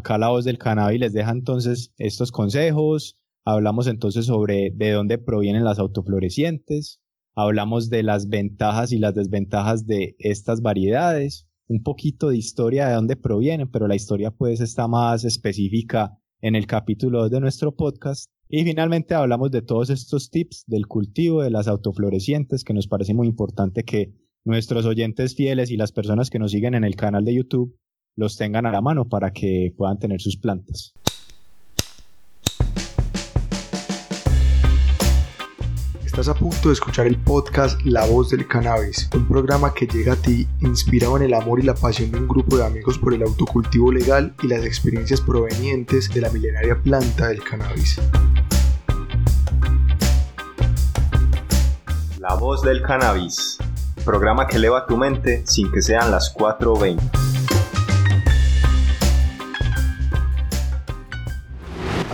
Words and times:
Acá 0.00 0.16
la 0.16 0.30
voz 0.30 0.46
del 0.46 0.56
cannabis 0.56 0.98
les 0.98 1.12
deja 1.12 1.30
entonces 1.30 1.92
estos 1.98 2.32
consejos. 2.32 3.18
Hablamos 3.44 3.86
entonces 3.86 4.24
sobre 4.24 4.70
de 4.70 4.92
dónde 4.92 5.18
provienen 5.18 5.62
las 5.62 5.78
autoflorecientes. 5.78 7.02
Hablamos 7.34 7.90
de 7.90 8.02
las 8.02 8.30
ventajas 8.30 8.92
y 8.92 8.98
las 8.98 9.14
desventajas 9.14 9.86
de 9.86 10.16
estas 10.18 10.62
variedades. 10.62 11.46
Un 11.68 11.82
poquito 11.82 12.30
de 12.30 12.38
historia 12.38 12.88
de 12.88 12.94
dónde 12.94 13.16
provienen, 13.16 13.70
pero 13.70 13.88
la 13.88 13.94
historia 13.94 14.30
pues 14.30 14.62
está 14.62 14.88
más 14.88 15.26
específica 15.26 16.18
en 16.40 16.54
el 16.56 16.66
capítulo 16.66 17.20
2 17.20 17.32
de 17.32 17.40
nuestro 17.40 17.76
podcast. 17.76 18.24
Y 18.48 18.64
finalmente 18.64 19.14
hablamos 19.14 19.50
de 19.50 19.60
todos 19.60 19.90
estos 19.90 20.30
tips 20.30 20.64
del 20.66 20.86
cultivo 20.86 21.42
de 21.42 21.50
las 21.50 21.68
autoflorecientes 21.68 22.64
que 22.64 22.72
nos 22.72 22.88
parece 22.88 23.12
muy 23.12 23.28
importante 23.28 23.84
que 23.84 24.14
nuestros 24.46 24.86
oyentes 24.86 25.34
fieles 25.36 25.70
y 25.70 25.76
las 25.76 25.92
personas 25.92 26.30
que 26.30 26.38
nos 26.38 26.52
siguen 26.52 26.74
en 26.74 26.84
el 26.84 26.96
canal 26.96 27.26
de 27.26 27.34
YouTube 27.34 27.76
los 28.20 28.36
tengan 28.36 28.66
a 28.66 28.70
la 28.70 28.82
mano 28.82 29.06
para 29.06 29.32
que 29.32 29.72
puedan 29.76 29.98
tener 29.98 30.20
sus 30.20 30.36
plantas. 30.36 30.92
Estás 36.04 36.28
a 36.28 36.34
punto 36.34 36.68
de 36.68 36.74
escuchar 36.74 37.06
el 37.06 37.16
podcast 37.16 37.80
La 37.82 38.04
Voz 38.04 38.28
del 38.28 38.46
Cannabis, 38.46 39.08
un 39.14 39.26
programa 39.26 39.72
que 39.72 39.86
llega 39.86 40.12
a 40.12 40.16
ti 40.16 40.46
inspirado 40.60 41.16
en 41.16 41.22
el 41.22 41.32
amor 41.32 41.60
y 41.60 41.62
la 41.62 41.74
pasión 41.74 42.10
de 42.10 42.18
un 42.18 42.28
grupo 42.28 42.58
de 42.58 42.66
amigos 42.66 42.98
por 42.98 43.14
el 43.14 43.22
autocultivo 43.22 43.90
legal 43.90 44.34
y 44.42 44.48
las 44.48 44.66
experiencias 44.66 45.22
provenientes 45.22 46.12
de 46.12 46.20
la 46.20 46.28
milenaria 46.28 46.78
planta 46.82 47.28
del 47.28 47.42
cannabis. 47.42 47.98
La 52.18 52.34
Voz 52.34 52.60
del 52.60 52.82
Cannabis, 52.82 53.56
programa 54.04 54.46
que 54.46 54.56
eleva 54.56 54.86
tu 54.86 54.98
mente 54.98 55.42
sin 55.46 55.72
que 55.72 55.80
sean 55.80 56.10
las 56.10 56.34
4.20. 56.36 57.29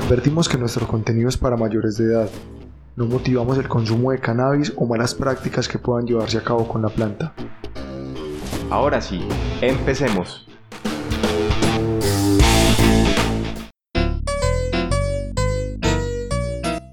Advertimos 0.06 0.48
que 0.48 0.56
nuestro 0.56 0.87
contenido 0.87 1.28
es 1.28 1.37
para 1.37 1.56
mayores 1.56 1.96
de 1.96 2.04
edad. 2.04 2.30
No 2.95 3.07
motivamos 3.07 3.59
el 3.59 3.68
consumo 3.68 4.13
de 4.13 4.21
cannabis 4.21 4.73
o 4.76 4.87
malas 4.87 5.16
prácticas 5.16 5.66
que 5.66 5.80
puedan 5.80 6.07
llevarse 6.07 6.38
a 6.38 6.45
cabo 6.45 6.68
con 6.68 6.80
la 6.80 6.90
planta. 6.90 7.32
Ahora 8.71 9.01
sí, 9.01 9.26
empecemos. 9.60 10.46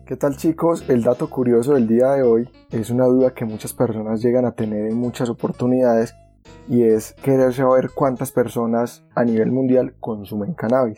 ¿Qué 0.07 0.15
tal 0.17 0.35
chicos? 0.35 0.83
El 0.87 1.03
dato 1.03 1.29
curioso 1.29 1.75
del 1.75 1.87
día 1.87 2.13
de 2.13 2.23
hoy 2.23 2.49
es 2.71 2.89
una 2.89 3.05
duda 3.05 3.35
que 3.35 3.45
muchas 3.45 3.73
personas 3.73 4.23
llegan 4.23 4.45
a 4.45 4.53
tener 4.53 4.87
en 4.87 4.97
muchas 4.97 5.29
oportunidades 5.29 6.15
y 6.67 6.81
es 6.81 7.13
querer 7.21 7.53
saber 7.53 7.91
cuántas 7.93 8.31
personas 8.31 9.03
a 9.13 9.23
nivel 9.23 9.51
mundial 9.51 9.93
consumen 9.99 10.55
cannabis. 10.55 10.97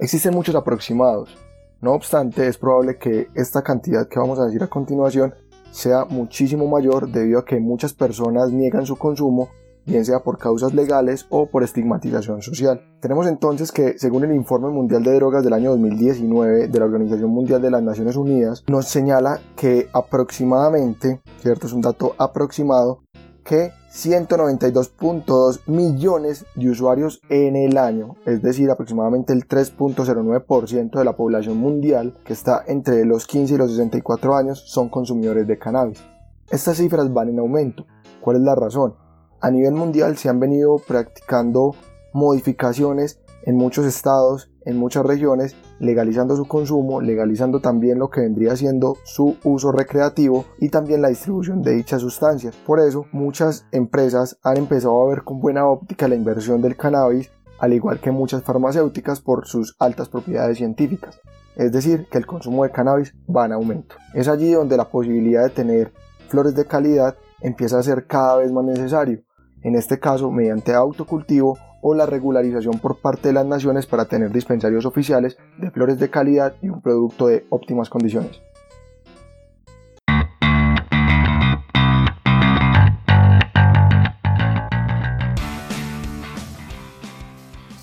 Existen 0.00 0.34
muchos 0.34 0.54
aproximados, 0.54 1.36
no 1.80 1.92
obstante 1.92 2.48
es 2.48 2.58
probable 2.58 2.98
que 2.98 3.28
esta 3.34 3.62
cantidad 3.62 4.08
que 4.08 4.18
vamos 4.18 4.38
a 4.38 4.46
decir 4.46 4.62
a 4.62 4.68
continuación 4.68 5.34
sea 5.70 6.04
muchísimo 6.04 6.66
mayor 6.66 7.10
debido 7.10 7.38
a 7.38 7.44
que 7.44 7.60
muchas 7.60 7.92
personas 7.92 8.50
niegan 8.50 8.86
su 8.86 8.96
consumo 8.96 9.50
bien 9.86 10.04
sea 10.04 10.20
por 10.20 10.38
causas 10.38 10.72
legales 10.74 11.26
o 11.28 11.46
por 11.46 11.62
estigmatización 11.62 12.42
social. 12.42 12.80
Tenemos 13.00 13.26
entonces 13.26 13.70
que, 13.70 13.98
según 13.98 14.24
el 14.24 14.34
Informe 14.34 14.70
Mundial 14.70 15.02
de 15.02 15.14
Drogas 15.14 15.44
del 15.44 15.52
año 15.52 15.70
2019 15.70 16.68
de 16.68 16.78
la 16.78 16.86
Organización 16.86 17.30
Mundial 17.30 17.60
de 17.60 17.70
las 17.70 17.82
Naciones 17.82 18.16
Unidas, 18.16 18.64
nos 18.66 18.86
señala 18.88 19.40
que 19.56 19.88
aproximadamente, 19.92 21.20
cierto, 21.40 21.66
es 21.66 21.72
un 21.72 21.82
dato 21.82 22.14
aproximado, 22.18 23.02
que 23.44 23.72
192.2 23.94 25.60
millones 25.66 26.46
de 26.56 26.68
usuarios 26.68 27.20
en 27.28 27.54
el 27.54 27.78
año, 27.78 28.16
es 28.26 28.42
decir, 28.42 28.68
aproximadamente 28.68 29.32
el 29.32 29.46
3.09% 29.46 30.98
de 30.98 31.04
la 31.04 31.16
población 31.16 31.58
mundial 31.58 32.18
que 32.24 32.32
está 32.32 32.64
entre 32.66 33.04
los 33.04 33.26
15 33.26 33.54
y 33.54 33.56
los 33.56 33.70
64 33.70 34.34
años 34.34 34.64
son 34.66 34.88
consumidores 34.88 35.46
de 35.46 35.58
cannabis. 35.58 36.02
Estas 36.50 36.78
cifras 36.78 37.12
van 37.12 37.28
en 37.28 37.38
aumento. 37.38 37.86
¿Cuál 38.20 38.38
es 38.38 38.42
la 38.42 38.56
razón? 38.56 38.96
A 39.40 39.50
nivel 39.52 39.74
mundial 39.74 40.16
se 40.16 40.28
han 40.28 40.40
venido 40.40 40.78
practicando 40.78 41.76
modificaciones 42.12 43.20
en 43.46 43.56
muchos 43.56 43.84
estados, 43.86 44.50
en 44.64 44.78
muchas 44.78 45.04
regiones, 45.04 45.54
legalizando 45.78 46.36
su 46.36 46.46
consumo, 46.46 47.00
legalizando 47.00 47.60
también 47.60 47.98
lo 47.98 48.10
que 48.10 48.22
vendría 48.22 48.56
siendo 48.56 48.96
su 49.04 49.36
uso 49.44 49.70
recreativo 49.70 50.46
y 50.58 50.70
también 50.70 51.02
la 51.02 51.08
distribución 51.08 51.62
de 51.62 51.74
dichas 51.74 52.00
sustancias. 52.00 52.56
Por 52.66 52.80
eso, 52.80 53.06
muchas 53.12 53.66
empresas 53.70 54.38
han 54.42 54.56
empezado 54.56 55.02
a 55.02 55.08
ver 55.08 55.24
con 55.24 55.40
buena 55.40 55.66
óptica 55.66 56.08
la 56.08 56.14
inversión 56.14 56.62
del 56.62 56.76
cannabis, 56.76 57.30
al 57.58 57.72
igual 57.72 58.00
que 58.00 58.10
muchas 58.10 58.42
farmacéuticas 58.42 59.20
por 59.20 59.46
sus 59.46 59.76
altas 59.78 60.08
propiedades 60.08 60.58
científicas. 60.58 61.20
Es 61.56 61.70
decir, 61.70 62.08
que 62.10 62.18
el 62.18 62.26
consumo 62.26 62.64
de 62.64 62.70
cannabis 62.70 63.14
va 63.34 63.46
en 63.46 63.52
aumento. 63.52 63.96
Es 64.12 64.26
allí 64.26 64.52
donde 64.52 64.76
la 64.76 64.88
posibilidad 64.88 65.44
de 65.44 65.50
tener 65.50 65.92
flores 66.28 66.54
de 66.54 66.66
calidad 66.66 67.16
empieza 67.40 67.78
a 67.78 67.82
ser 67.82 68.06
cada 68.06 68.38
vez 68.38 68.50
más 68.50 68.64
necesario, 68.64 69.22
en 69.62 69.76
este 69.76 70.00
caso 70.00 70.30
mediante 70.30 70.72
autocultivo 70.74 71.58
o 71.86 71.94
la 71.94 72.06
regularización 72.06 72.78
por 72.78 72.96
parte 72.96 73.28
de 73.28 73.34
las 73.34 73.44
naciones 73.44 73.84
para 73.84 74.06
tener 74.06 74.32
dispensarios 74.32 74.86
oficiales 74.86 75.36
de 75.58 75.70
flores 75.70 75.98
de 75.98 76.08
calidad 76.08 76.54
y 76.62 76.70
un 76.70 76.80
producto 76.80 77.26
de 77.26 77.44
óptimas 77.50 77.90
condiciones. 77.90 78.40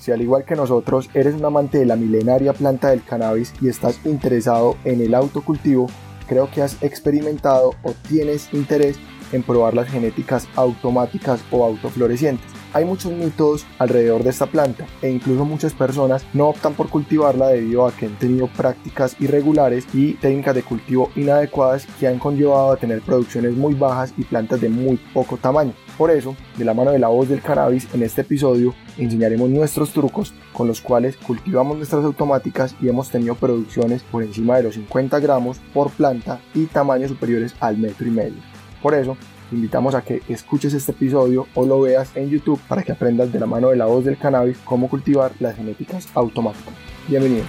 Si 0.00 0.10
al 0.10 0.20
igual 0.20 0.44
que 0.44 0.56
nosotros 0.56 1.08
eres 1.14 1.36
un 1.36 1.44
amante 1.44 1.78
de 1.78 1.86
la 1.86 1.94
milenaria 1.94 2.54
planta 2.54 2.88
del 2.90 3.04
cannabis 3.04 3.54
y 3.60 3.68
estás 3.68 4.04
interesado 4.04 4.76
en 4.82 5.00
el 5.00 5.14
autocultivo, 5.14 5.86
creo 6.26 6.50
que 6.50 6.60
has 6.60 6.82
experimentado 6.82 7.74
o 7.84 7.92
tienes 8.08 8.52
interés 8.52 8.98
en 9.30 9.44
probar 9.44 9.74
las 9.74 9.88
genéticas 9.88 10.48
automáticas 10.56 11.40
o 11.52 11.64
autoflorecientes. 11.64 12.51
Hay 12.74 12.86
muchos 12.86 13.12
mitos 13.12 13.66
alrededor 13.78 14.24
de 14.24 14.30
esta 14.30 14.46
planta 14.46 14.86
e 15.02 15.10
incluso 15.10 15.44
muchas 15.44 15.74
personas 15.74 16.24
no 16.32 16.48
optan 16.48 16.72
por 16.72 16.88
cultivarla 16.88 17.48
debido 17.48 17.86
a 17.86 17.92
que 17.92 18.06
han 18.06 18.18
tenido 18.18 18.46
prácticas 18.46 19.14
irregulares 19.20 19.86
y 19.92 20.14
técnicas 20.14 20.54
de 20.54 20.62
cultivo 20.62 21.10
inadecuadas 21.14 21.86
que 22.00 22.08
han 22.08 22.18
conllevado 22.18 22.72
a 22.72 22.76
tener 22.76 23.02
producciones 23.02 23.54
muy 23.54 23.74
bajas 23.74 24.14
y 24.16 24.24
plantas 24.24 24.62
de 24.62 24.70
muy 24.70 24.98
poco 25.12 25.36
tamaño. 25.36 25.74
Por 25.98 26.10
eso, 26.10 26.34
de 26.56 26.64
la 26.64 26.72
mano 26.72 26.92
de 26.92 26.98
la 26.98 27.08
voz 27.08 27.28
del 27.28 27.42
cannabis, 27.42 27.86
en 27.92 28.04
este 28.04 28.22
episodio 28.22 28.74
enseñaremos 28.96 29.50
nuestros 29.50 29.90
trucos 29.90 30.32
con 30.54 30.66
los 30.66 30.80
cuales 30.80 31.18
cultivamos 31.18 31.76
nuestras 31.76 32.04
automáticas 32.04 32.74
y 32.80 32.88
hemos 32.88 33.10
tenido 33.10 33.34
producciones 33.34 34.02
por 34.02 34.22
encima 34.22 34.56
de 34.56 34.62
los 34.62 34.74
50 34.76 35.20
gramos 35.20 35.58
por 35.74 35.90
planta 35.90 36.40
y 36.54 36.64
tamaños 36.64 37.10
superiores 37.10 37.54
al 37.60 37.76
metro 37.76 38.06
y 38.06 38.10
medio. 38.10 38.52
Por 38.82 38.94
eso, 38.94 39.16
invitamos 39.52 39.94
a 39.94 40.02
que 40.02 40.22
escuches 40.28 40.74
este 40.74 40.92
episodio 40.92 41.46
o 41.54 41.64
lo 41.64 41.80
veas 41.80 42.16
en 42.16 42.30
YouTube 42.30 42.60
para 42.68 42.82
que 42.82 42.92
aprendas 42.92 43.32
de 43.32 43.38
la 43.38 43.46
mano 43.46 43.68
de 43.70 43.76
la 43.76 43.86
voz 43.86 44.04
del 44.04 44.18
cannabis 44.18 44.58
cómo 44.64 44.88
cultivar 44.88 45.32
las 45.40 45.56
genéticas 45.56 46.08
automáticas. 46.14 46.74
Bienvenido. 47.08 47.44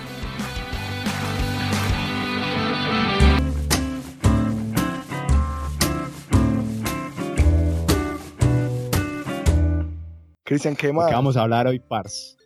Cristian, 10.43 10.75
¿qué 10.75 10.93
más? 10.93 11.07
¿Qué 11.07 11.15
vamos 11.15 11.37
a 11.37 11.41
hablar 11.41 11.67
hoy, 11.67 11.79
Pars? 11.79 12.37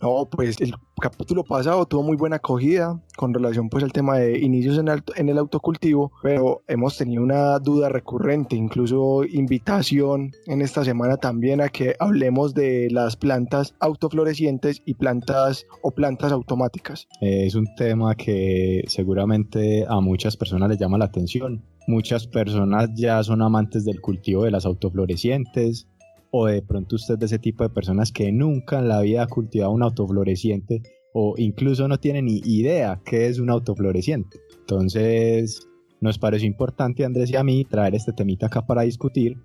No, 0.00 0.26
pues 0.30 0.58
el 0.60 0.72
capítulo 0.98 1.44
pasado 1.44 1.84
tuvo 1.84 2.02
muy 2.02 2.16
buena 2.16 2.36
acogida 2.36 3.02
con 3.16 3.34
relación 3.34 3.68
pues 3.68 3.84
al 3.84 3.92
tema 3.92 4.16
de 4.16 4.38
inicios 4.38 4.78
en 4.78 4.88
el, 4.88 5.02
en 5.16 5.28
el 5.28 5.36
autocultivo, 5.36 6.10
pero 6.22 6.62
hemos 6.68 6.96
tenido 6.96 7.22
una 7.22 7.58
duda 7.58 7.90
recurrente, 7.90 8.56
incluso 8.56 9.24
invitación 9.24 10.32
en 10.46 10.62
esta 10.62 10.84
semana 10.84 11.18
también 11.18 11.60
a 11.60 11.68
que 11.68 11.96
hablemos 11.98 12.54
de 12.54 12.88
las 12.90 13.16
plantas 13.16 13.74
autoflorecientes 13.78 14.80
y 14.86 14.94
plantas 14.94 15.66
o 15.82 15.90
plantas 15.90 16.32
automáticas. 16.32 17.06
Es 17.20 17.54
un 17.54 17.66
tema 17.76 18.14
que 18.14 18.84
seguramente 18.86 19.84
a 19.86 20.00
muchas 20.00 20.34
personas 20.36 20.70
les 20.70 20.78
llama 20.78 20.96
la 20.96 21.06
atención. 21.06 21.62
Muchas 21.86 22.26
personas 22.26 22.88
ya 22.94 23.22
son 23.22 23.42
amantes 23.42 23.84
del 23.84 24.00
cultivo 24.00 24.44
de 24.44 24.50
las 24.50 24.64
autoflorecientes, 24.64 25.88
o 26.30 26.46
de 26.46 26.62
pronto 26.62 26.96
usted 26.96 27.18
de 27.18 27.26
ese 27.26 27.38
tipo 27.38 27.64
de 27.64 27.70
personas 27.70 28.12
que 28.12 28.30
nunca 28.32 28.78
en 28.78 28.88
la 28.88 29.00
vida 29.00 29.22
ha 29.22 29.26
cultivado 29.26 29.72
un 29.72 29.82
autofloreciente 29.82 30.82
o 31.12 31.34
incluso 31.38 31.88
no 31.88 31.98
tiene 31.98 32.22
ni 32.22 32.40
idea 32.44 33.00
qué 33.04 33.26
es 33.26 33.38
un 33.38 33.50
autofloreciente. 33.50 34.38
Entonces, 34.60 35.66
nos 36.00 36.18
pareció 36.18 36.46
importante, 36.46 37.04
Andrés 37.04 37.30
y 37.30 37.36
a 37.36 37.42
mí, 37.42 37.64
traer 37.64 37.94
este 37.94 38.12
temita 38.12 38.46
acá 38.46 38.66
para 38.66 38.82
discutir, 38.82 39.36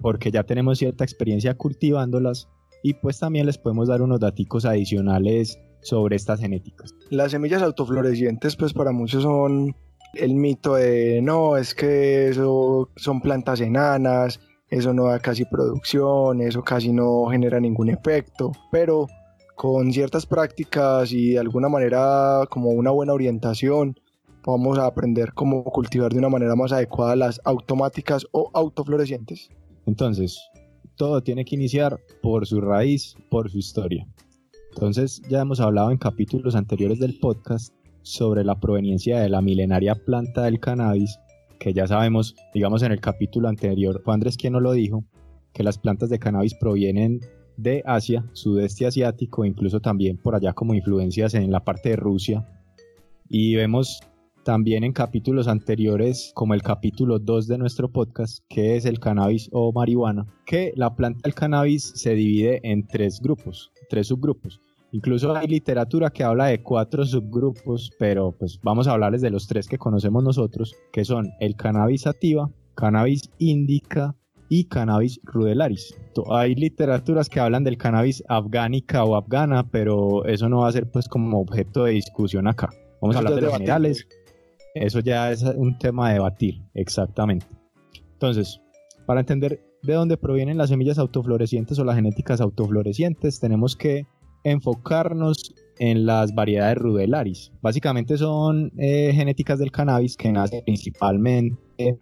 porque 0.00 0.30
ya 0.30 0.42
tenemos 0.42 0.78
cierta 0.78 1.04
experiencia 1.04 1.54
cultivándolas 1.54 2.48
y 2.82 2.94
pues 2.94 3.18
también 3.18 3.46
les 3.46 3.58
podemos 3.58 3.88
dar 3.88 4.02
unos 4.02 4.20
datos 4.20 4.64
adicionales 4.64 5.58
sobre 5.82 6.16
estas 6.16 6.40
genéticas. 6.40 6.94
Las 7.10 7.32
semillas 7.32 7.62
autoflorecientes, 7.62 8.56
pues 8.56 8.72
para 8.72 8.92
muchos 8.92 9.22
son 9.22 9.76
el 10.14 10.34
mito 10.34 10.74
de 10.74 11.20
no, 11.22 11.56
es 11.56 11.74
que 11.74 12.32
son 12.96 13.20
plantas 13.20 13.60
enanas, 13.60 14.40
eso 14.72 14.94
no 14.94 15.04
da 15.08 15.18
casi 15.18 15.44
producción, 15.44 16.40
eso 16.40 16.62
casi 16.62 16.94
no 16.94 17.26
genera 17.26 17.60
ningún 17.60 17.90
efecto, 17.90 18.52
pero 18.70 19.06
con 19.54 19.92
ciertas 19.92 20.24
prácticas 20.24 21.12
y 21.12 21.32
de 21.32 21.38
alguna 21.38 21.68
manera 21.68 22.46
como 22.48 22.70
una 22.70 22.90
buena 22.90 23.12
orientación 23.12 23.94
vamos 24.46 24.78
a 24.78 24.86
aprender 24.86 25.34
cómo 25.34 25.62
cultivar 25.64 26.10
de 26.10 26.20
una 26.20 26.30
manera 26.30 26.56
más 26.56 26.72
adecuada 26.72 27.14
las 27.16 27.38
automáticas 27.44 28.26
o 28.32 28.50
autoflorecientes. 28.54 29.50
Entonces, 29.84 30.40
todo 30.96 31.22
tiene 31.22 31.44
que 31.44 31.54
iniciar 31.54 32.00
por 32.22 32.46
su 32.46 32.62
raíz, 32.62 33.14
por 33.28 33.50
su 33.50 33.58
historia. 33.58 34.08
Entonces, 34.72 35.20
ya 35.28 35.42
hemos 35.42 35.60
hablado 35.60 35.90
en 35.90 35.98
capítulos 35.98 36.54
anteriores 36.54 36.98
del 36.98 37.18
podcast 37.18 37.74
sobre 38.00 38.42
la 38.42 38.58
proveniencia 38.58 39.20
de 39.20 39.28
la 39.28 39.42
milenaria 39.42 39.94
planta 39.94 40.44
del 40.44 40.60
cannabis, 40.60 41.18
que 41.62 41.72
ya 41.72 41.86
sabemos, 41.86 42.34
digamos 42.52 42.82
en 42.82 42.90
el 42.90 43.00
capítulo 43.00 43.46
anterior, 43.46 44.02
fue 44.04 44.12
Andrés 44.12 44.36
quien 44.36 44.54
nos 44.54 44.62
lo 44.62 44.72
dijo, 44.72 45.04
que 45.52 45.62
las 45.62 45.78
plantas 45.78 46.10
de 46.10 46.18
cannabis 46.18 46.54
provienen 46.54 47.20
de 47.56 47.84
Asia, 47.86 48.28
sudeste 48.32 48.84
asiático, 48.84 49.44
incluso 49.44 49.78
también 49.78 50.16
por 50.16 50.34
allá 50.34 50.54
como 50.54 50.74
influencias 50.74 51.34
en 51.34 51.52
la 51.52 51.60
parte 51.60 51.90
de 51.90 51.96
Rusia. 51.96 52.44
Y 53.28 53.54
vemos 53.54 54.00
también 54.44 54.82
en 54.82 54.92
capítulos 54.92 55.46
anteriores, 55.46 56.32
como 56.34 56.54
el 56.54 56.62
capítulo 56.62 57.20
2 57.20 57.46
de 57.46 57.58
nuestro 57.58 57.92
podcast, 57.92 58.42
que 58.48 58.74
es 58.74 58.84
el 58.84 58.98
cannabis 58.98 59.48
o 59.52 59.72
marihuana, 59.72 60.26
que 60.46 60.72
la 60.74 60.96
planta 60.96 61.20
del 61.22 61.34
cannabis 61.34 61.92
se 61.94 62.14
divide 62.14 62.58
en 62.64 62.88
tres 62.88 63.20
grupos, 63.20 63.70
tres 63.88 64.08
subgrupos. 64.08 64.60
Incluso 64.92 65.34
hay 65.34 65.46
literatura 65.46 66.10
que 66.10 66.22
habla 66.22 66.46
de 66.46 66.62
cuatro 66.62 67.06
subgrupos, 67.06 67.90
pero 67.98 68.32
pues 68.32 68.60
vamos 68.62 68.86
a 68.86 68.92
hablarles 68.92 69.22
de 69.22 69.30
los 69.30 69.46
tres 69.46 69.66
que 69.66 69.78
conocemos 69.78 70.22
nosotros, 70.22 70.74
que 70.92 71.06
son 71.06 71.30
el 71.40 71.56
cannabis 71.56 72.02
sativa, 72.02 72.50
cannabis 72.74 73.30
indica 73.38 74.14
y 74.50 74.64
cannabis 74.64 75.18
rudelaris. 75.24 75.94
Hay 76.30 76.54
literaturas 76.54 77.30
que 77.30 77.40
hablan 77.40 77.64
del 77.64 77.78
cannabis 77.78 78.22
afgánica 78.28 79.02
o 79.04 79.16
afgana, 79.16 79.66
pero 79.70 80.26
eso 80.26 80.50
no 80.50 80.60
va 80.60 80.68
a 80.68 80.72
ser 80.72 80.90
pues 80.90 81.08
como 81.08 81.40
objeto 81.40 81.84
de 81.84 81.92
discusión 81.92 82.46
acá. 82.46 82.68
Vamos 83.00 83.16
a 83.16 83.20
hablar 83.20 83.34
de 83.36 83.40
los 83.40 83.52
generales. 83.54 84.06
Eso 84.74 85.00
ya 85.00 85.32
es 85.32 85.42
un 85.42 85.78
tema 85.78 86.08
a 86.08 86.12
debatir, 86.12 86.62
exactamente. 86.74 87.46
Entonces, 88.12 88.60
para 89.06 89.20
entender 89.20 89.64
de 89.82 89.94
dónde 89.94 90.18
provienen 90.18 90.58
las 90.58 90.68
semillas 90.68 90.98
autoflorecientes 90.98 91.78
o 91.78 91.84
las 91.84 91.96
genéticas 91.96 92.42
autoflorecientes, 92.42 93.40
tenemos 93.40 93.74
que 93.74 94.06
enfocarnos 94.44 95.54
en 95.78 96.06
las 96.06 96.34
variedades 96.34 96.78
rudelaris. 96.78 97.52
Básicamente 97.60 98.16
son 98.18 98.72
eh, 98.78 99.12
genéticas 99.14 99.58
del 99.58 99.72
cannabis 99.72 100.16
que 100.16 100.32
nacen 100.32 100.62
principalmente 100.64 101.98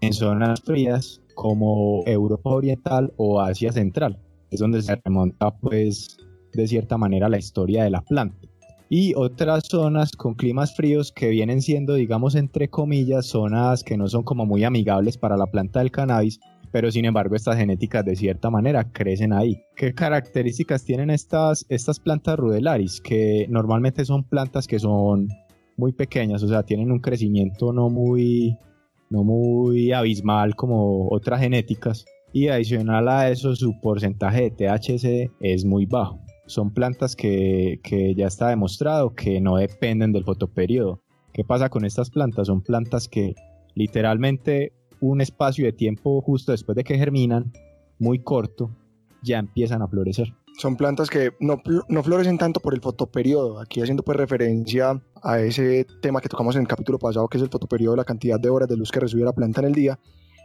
en 0.00 0.12
zonas 0.12 0.60
frías 0.62 1.20
como 1.34 2.02
Europa 2.06 2.50
Oriental 2.50 3.12
o 3.16 3.40
Asia 3.40 3.72
Central. 3.72 4.18
Es 4.50 4.60
donde 4.60 4.82
se 4.82 4.96
remonta 4.96 5.50
pues 5.50 6.18
de 6.52 6.66
cierta 6.66 6.96
manera 6.98 7.28
la 7.28 7.38
historia 7.38 7.84
de 7.84 7.90
la 7.90 8.02
planta. 8.02 8.36
Y 8.88 9.14
otras 9.14 9.68
zonas 9.68 10.10
con 10.12 10.34
climas 10.34 10.74
fríos 10.74 11.12
que 11.12 11.28
vienen 11.28 11.62
siendo, 11.62 11.94
digamos, 11.94 12.34
entre 12.34 12.68
comillas, 12.68 13.26
zonas 13.26 13.84
que 13.84 13.96
no 13.96 14.08
son 14.08 14.24
como 14.24 14.46
muy 14.46 14.64
amigables 14.64 15.16
para 15.16 15.36
la 15.36 15.46
planta 15.46 15.78
del 15.78 15.92
cannabis, 15.92 16.40
pero 16.72 16.90
sin 16.90 17.04
embargo 17.04 17.34
estas 17.34 17.56
genéticas 17.56 18.04
de 18.04 18.16
cierta 18.16 18.50
manera 18.50 18.90
crecen 18.92 19.32
ahí. 19.32 19.62
¿Qué 19.76 19.94
características 19.94 20.84
tienen 20.84 21.10
estas, 21.10 21.66
estas 21.68 21.98
plantas 21.98 22.38
rudelaris? 22.38 23.00
Que 23.00 23.46
normalmente 23.48 24.04
son 24.04 24.24
plantas 24.24 24.66
que 24.66 24.78
son 24.78 25.28
muy 25.76 25.92
pequeñas, 25.92 26.42
o 26.42 26.48
sea, 26.48 26.62
tienen 26.62 26.92
un 26.92 27.00
crecimiento 27.00 27.72
no 27.72 27.88
muy, 27.88 28.56
no 29.08 29.24
muy 29.24 29.92
abismal 29.92 30.54
como 30.54 31.08
otras 31.10 31.40
genéticas. 31.40 32.04
Y 32.32 32.46
adicional 32.46 33.08
a 33.08 33.28
eso, 33.28 33.56
su 33.56 33.80
porcentaje 33.80 34.42
de 34.42 34.50
THC 34.52 35.32
es 35.40 35.64
muy 35.64 35.86
bajo. 35.86 36.20
Son 36.46 36.72
plantas 36.72 37.16
que, 37.16 37.80
que 37.82 38.14
ya 38.14 38.26
está 38.26 38.48
demostrado 38.50 39.14
que 39.14 39.40
no 39.40 39.56
dependen 39.56 40.12
del 40.12 40.24
fotoperiodo. 40.24 41.00
¿Qué 41.32 41.42
pasa 41.44 41.70
con 41.70 41.84
estas 41.84 42.10
plantas? 42.10 42.46
Son 42.46 42.60
plantas 42.60 43.08
que 43.08 43.34
literalmente 43.74 44.72
un 45.00 45.20
espacio 45.20 45.64
de 45.64 45.72
tiempo 45.72 46.20
justo 46.20 46.52
después 46.52 46.76
de 46.76 46.84
que 46.84 46.98
germinan, 46.98 47.52
muy 47.98 48.20
corto, 48.20 48.70
ya 49.22 49.38
empiezan 49.38 49.82
a 49.82 49.88
florecer. 49.88 50.32
Son 50.58 50.76
plantas 50.76 51.08
que 51.08 51.32
no, 51.40 51.62
no 51.88 52.02
florecen 52.02 52.36
tanto 52.36 52.60
por 52.60 52.74
el 52.74 52.80
fotoperiodo, 52.80 53.60
aquí 53.60 53.80
haciendo 53.80 54.02
pues 54.02 54.18
referencia 54.18 55.00
a 55.22 55.40
ese 55.40 55.86
tema 56.02 56.20
que 56.20 56.28
tocamos 56.28 56.54
en 56.56 56.62
el 56.62 56.68
capítulo 56.68 56.98
pasado, 56.98 57.28
que 57.28 57.38
es 57.38 57.42
el 57.42 57.50
fotoperiodo, 57.50 57.96
la 57.96 58.04
cantidad 58.04 58.38
de 58.38 58.50
horas 58.50 58.68
de 58.68 58.76
luz 58.76 58.90
que 58.90 59.00
recibe 59.00 59.24
la 59.24 59.32
planta 59.32 59.60
en 59.60 59.68
el 59.68 59.74
día. 59.74 59.98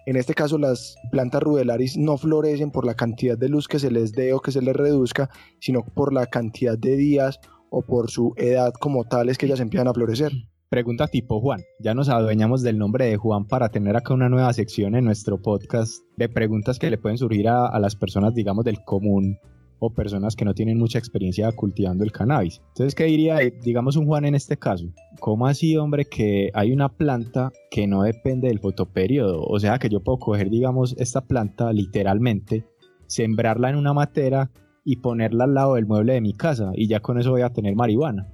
En 0.05 0.15
este 0.15 0.35
caso, 0.35 0.57
las 0.57 0.95
plantas 1.11 1.41
rudelaris 1.41 1.97
no 1.97 2.17
florecen 2.17 2.71
por 2.71 2.85
la 2.85 2.93
cantidad 2.93 3.37
de 3.37 3.49
luz 3.49 3.67
que 3.67 3.79
se 3.79 3.89
les 3.89 4.13
dé 4.13 4.33
o 4.33 4.39
que 4.39 4.51
se 4.51 4.61
les 4.61 4.75
reduzca, 4.75 5.29
sino 5.59 5.83
por 5.83 6.13
la 6.13 6.27
cantidad 6.27 6.77
de 6.77 6.95
días 6.95 7.39
o 7.71 7.81
por 7.81 8.11
su 8.11 8.33
edad 8.37 8.71
como 8.79 9.05
tales 9.05 9.37
que 9.37 9.47
ellas 9.47 9.59
empiezan 9.59 9.87
a 9.87 9.93
florecer. 9.93 10.31
Pregunta 10.75 11.07
tipo 11.07 11.39
Juan. 11.39 11.61
Ya 11.79 11.93
nos 11.93 12.09
adueñamos 12.09 12.61
del 12.61 12.77
nombre 12.77 13.05
de 13.05 13.15
Juan 13.15 13.45
para 13.45 13.69
tener 13.69 13.95
acá 13.95 14.13
una 14.13 14.27
nueva 14.27 14.51
sección 14.51 14.93
en 14.95 15.05
nuestro 15.05 15.41
podcast 15.41 16.03
de 16.17 16.27
preguntas 16.27 16.79
que 16.79 16.89
le 16.89 16.97
pueden 16.97 17.17
surgir 17.17 17.47
a, 17.47 17.65
a 17.65 17.79
las 17.79 17.95
personas, 17.95 18.33
digamos, 18.33 18.65
del 18.65 18.83
común 18.83 19.37
o 19.79 19.93
personas 19.93 20.35
que 20.35 20.43
no 20.43 20.53
tienen 20.53 20.77
mucha 20.77 20.99
experiencia 20.99 21.49
cultivando 21.53 22.03
el 22.03 22.11
cannabis. 22.11 22.61
Entonces, 22.73 22.93
¿qué 22.93 23.05
diría, 23.05 23.37
digamos, 23.63 23.95
un 23.95 24.05
Juan 24.05 24.25
en 24.25 24.35
este 24.35 24.57
caso? 24.57 24.87
¿Cómo 25.21 25.47
así, 25.47 25.77
hombre, 25.77 26.03
que 26.03 26.51
hay 26.53 26.73
una 26.73 26.89
planta 26.89 27.53
que 27.71 27.87
no 27.87 28.03
depende 28.03 28.49
del 28.49 28.59
fotoperiodo? 28.59 29.45
O 29.45 29.57
sea, 29.61 29.79
que 29.79 29.87
yo 29.87 30.03
puedo 30.03 30.19
coger, 30.19 30.49
digamos, 30.49 30.93
esta 30.97 31.21
planta 31.21 31.71
literalmente, 31.71 32.65
sembrarla 33.07 33.69
en 33.69 33.77
una 33.77 33.93
matera 33.93 34.51
y 34.83 34.97
ponerla 34.97 35.45
al 35.45 35.53
lado 35.53 35.75
del 35.75 35.85
mueble 35.85 36.15
de 36.15 36.21
mi 36.21 36.33
casa 36.33 36.73
y 36.75 36.89
ya 36.89 36.99
con 36.99 37.17
eso 37.17 37.31
voy 37.31 37.43
a 37.43 37.53
tener 37.53 37.77
marihuana. 37.77 38.27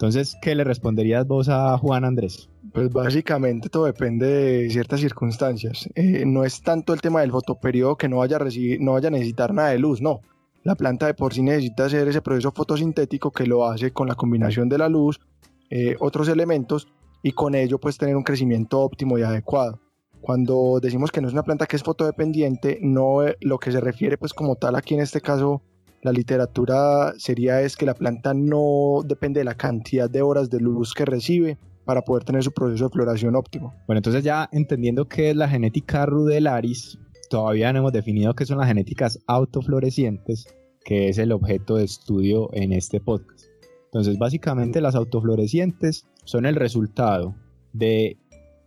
Entonces, 0.00 0.34
¿qué 0.40 0.54
le 0.54 0.64
responderías 0.64 1.26
vos 1.26 1.50
a 1.50 1.76
Juan 1.76 2.06
Andrés? 2.06 2.48
Pues 2.72 2.90
básicamente 2.90 3.68
todo 3.68 3.84
depende 3.84 4.26
de 4.26 4.70
ciertas 4.70 5.00
circunstancias. 5.00 5.90
Eh, 5.94 6.24
no 6.24 6.42
es 6.42 6.62
tanto 6.62 6.94
el 6.94 7.02
tema 7.02 7.20
del 7.20 7.30
fotoperiodo 7.30 7.98
que 7.98 8.08
no 8.08 8.16
vaya, 8.16 8.36
a 8.36 8.38
recibir, 8.38 8.80
no 8.80 8.92
vaya 8.92 9.08
a 9.08 9.10
necesitar 9.10 9.52
nada 9.52 9.68
de 9.68 9.78
luz, 9.78 10.00
no. 10.00 10.22
La 10.62 10.74
planta 10.74 11.04
de 11.04 11.12
por 11.12 11.34
sí 11.34 11.42
necesita 11.42 11.84
hacer 11.84 12.08
ese 12.08 12.22
proceso 12.22 12.50
fotosintético 12.50 13.30
que 13.30 13.44
lo 13.44 13.66
hace 13.66 13.92
con 13.92 14.08
la 14.08 14.14
combinación 14.14 14.70
de 14.70 14.78
la 14.78 14.88
luz, 14.88 15.20
eh, 15.68 15.96
otros 16.00 16.28
elementos 16.28 16.88
y 17.22 17.32
con 17.32 17.54
ello 17.54 17.78
pues 17.78 17.98
tener 17.98 18.16
un 18.16 18.24
crecimiento 18.24 18.80
óptimo 18.80 19.18
y 19.18 19.22
adecuado. 19.22 19.80
Cuando 20.22 20.80
decimos 20.80 21.10
que 21.12 21.20
no 21.20 21.28
es 21.28 21.34
una 21.34 21.42
planta 21.42 21.66
que 21.66 21.76
es 21.76 21.82
fotodependiente, 21.82 22.78
no 22.80 23.22
eh, 23.22 23.36
lo 23.42 23.58
que 23.58 23.70
se 23.70 23.80
refiere 23.80 24.16
pues 24.16 24.32
como 24.32 24.56
tal 24.56 24.76
aquí 24.76 24.94
en 24.94 25.00
este 25.00 25.20
caso 25.20 25.60
la 26.02 26.12
literatura 26.12 27.12
sería 27.18 27.60
es 27.60 27.76
que 27.76 27.86
la 27.86 27.94
planta 27.94 28.32
no 28.32 29.02
depende 29.04 29.40
de 29.40 29.44
la 29.44 29.54
cantidad 29.54 30.08
de 30.08 30.22
horas 30.22 30.48
de 30.48 30.60
luz 30.60 30.94
que 30.94 31.04
recibe 31.04 31.58
para 31.84 32.02
poder 32.02 32.24
tener 32.24 32.42
su 32.42 32.52
proceso 32.52 32.84
de 32.84 32.90
floración 32.90 33.36
óptimo. 33.36 33.74
Bueno, 33.86 33.98
entonces 33.98 34.24
ya 34.24 34.48
entendiendo 34.52 35.08
qué 35.08 35.30
es 35.30 35.36
la 35.36 35.48
genética 35.48 36.06
rudelaris, 36.06 36.98
todavía 37.28 37.72
no 37.72 37.80
hemos 37.80 37.92
definido 37.92 38.34
qué 38.34 38.46
son 38.46 38.58
las 38.58 38.68
genéticas 38.68 39.18
autoflorecientes, 39.26 40.46
que 40.84 41.08
es 41.08 41.18
el 41.18 41.32
objeto 41.32 41.76
de 41.76 41.84
estudio 41.84 42.48
en 42.52 42.72
este 42.72 43.00
podcast. 43.00 43.46
Entonces, 43.86 44.18
básicamente 44.18 44.80
las 44.80 44.94
autoflorecientes 44.94 46.06
son 46.24 46.46
el 46.46 46.54
resultado 46.54 47.34
de 47.72 48.18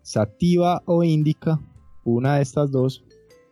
sativa 0.02 0.82
o 0.86 1.04
índica, 1.04 1.60
una 2.04 2.36
de 2.36 2.44
estas 2.44 2.72
dos, 2.72 3.06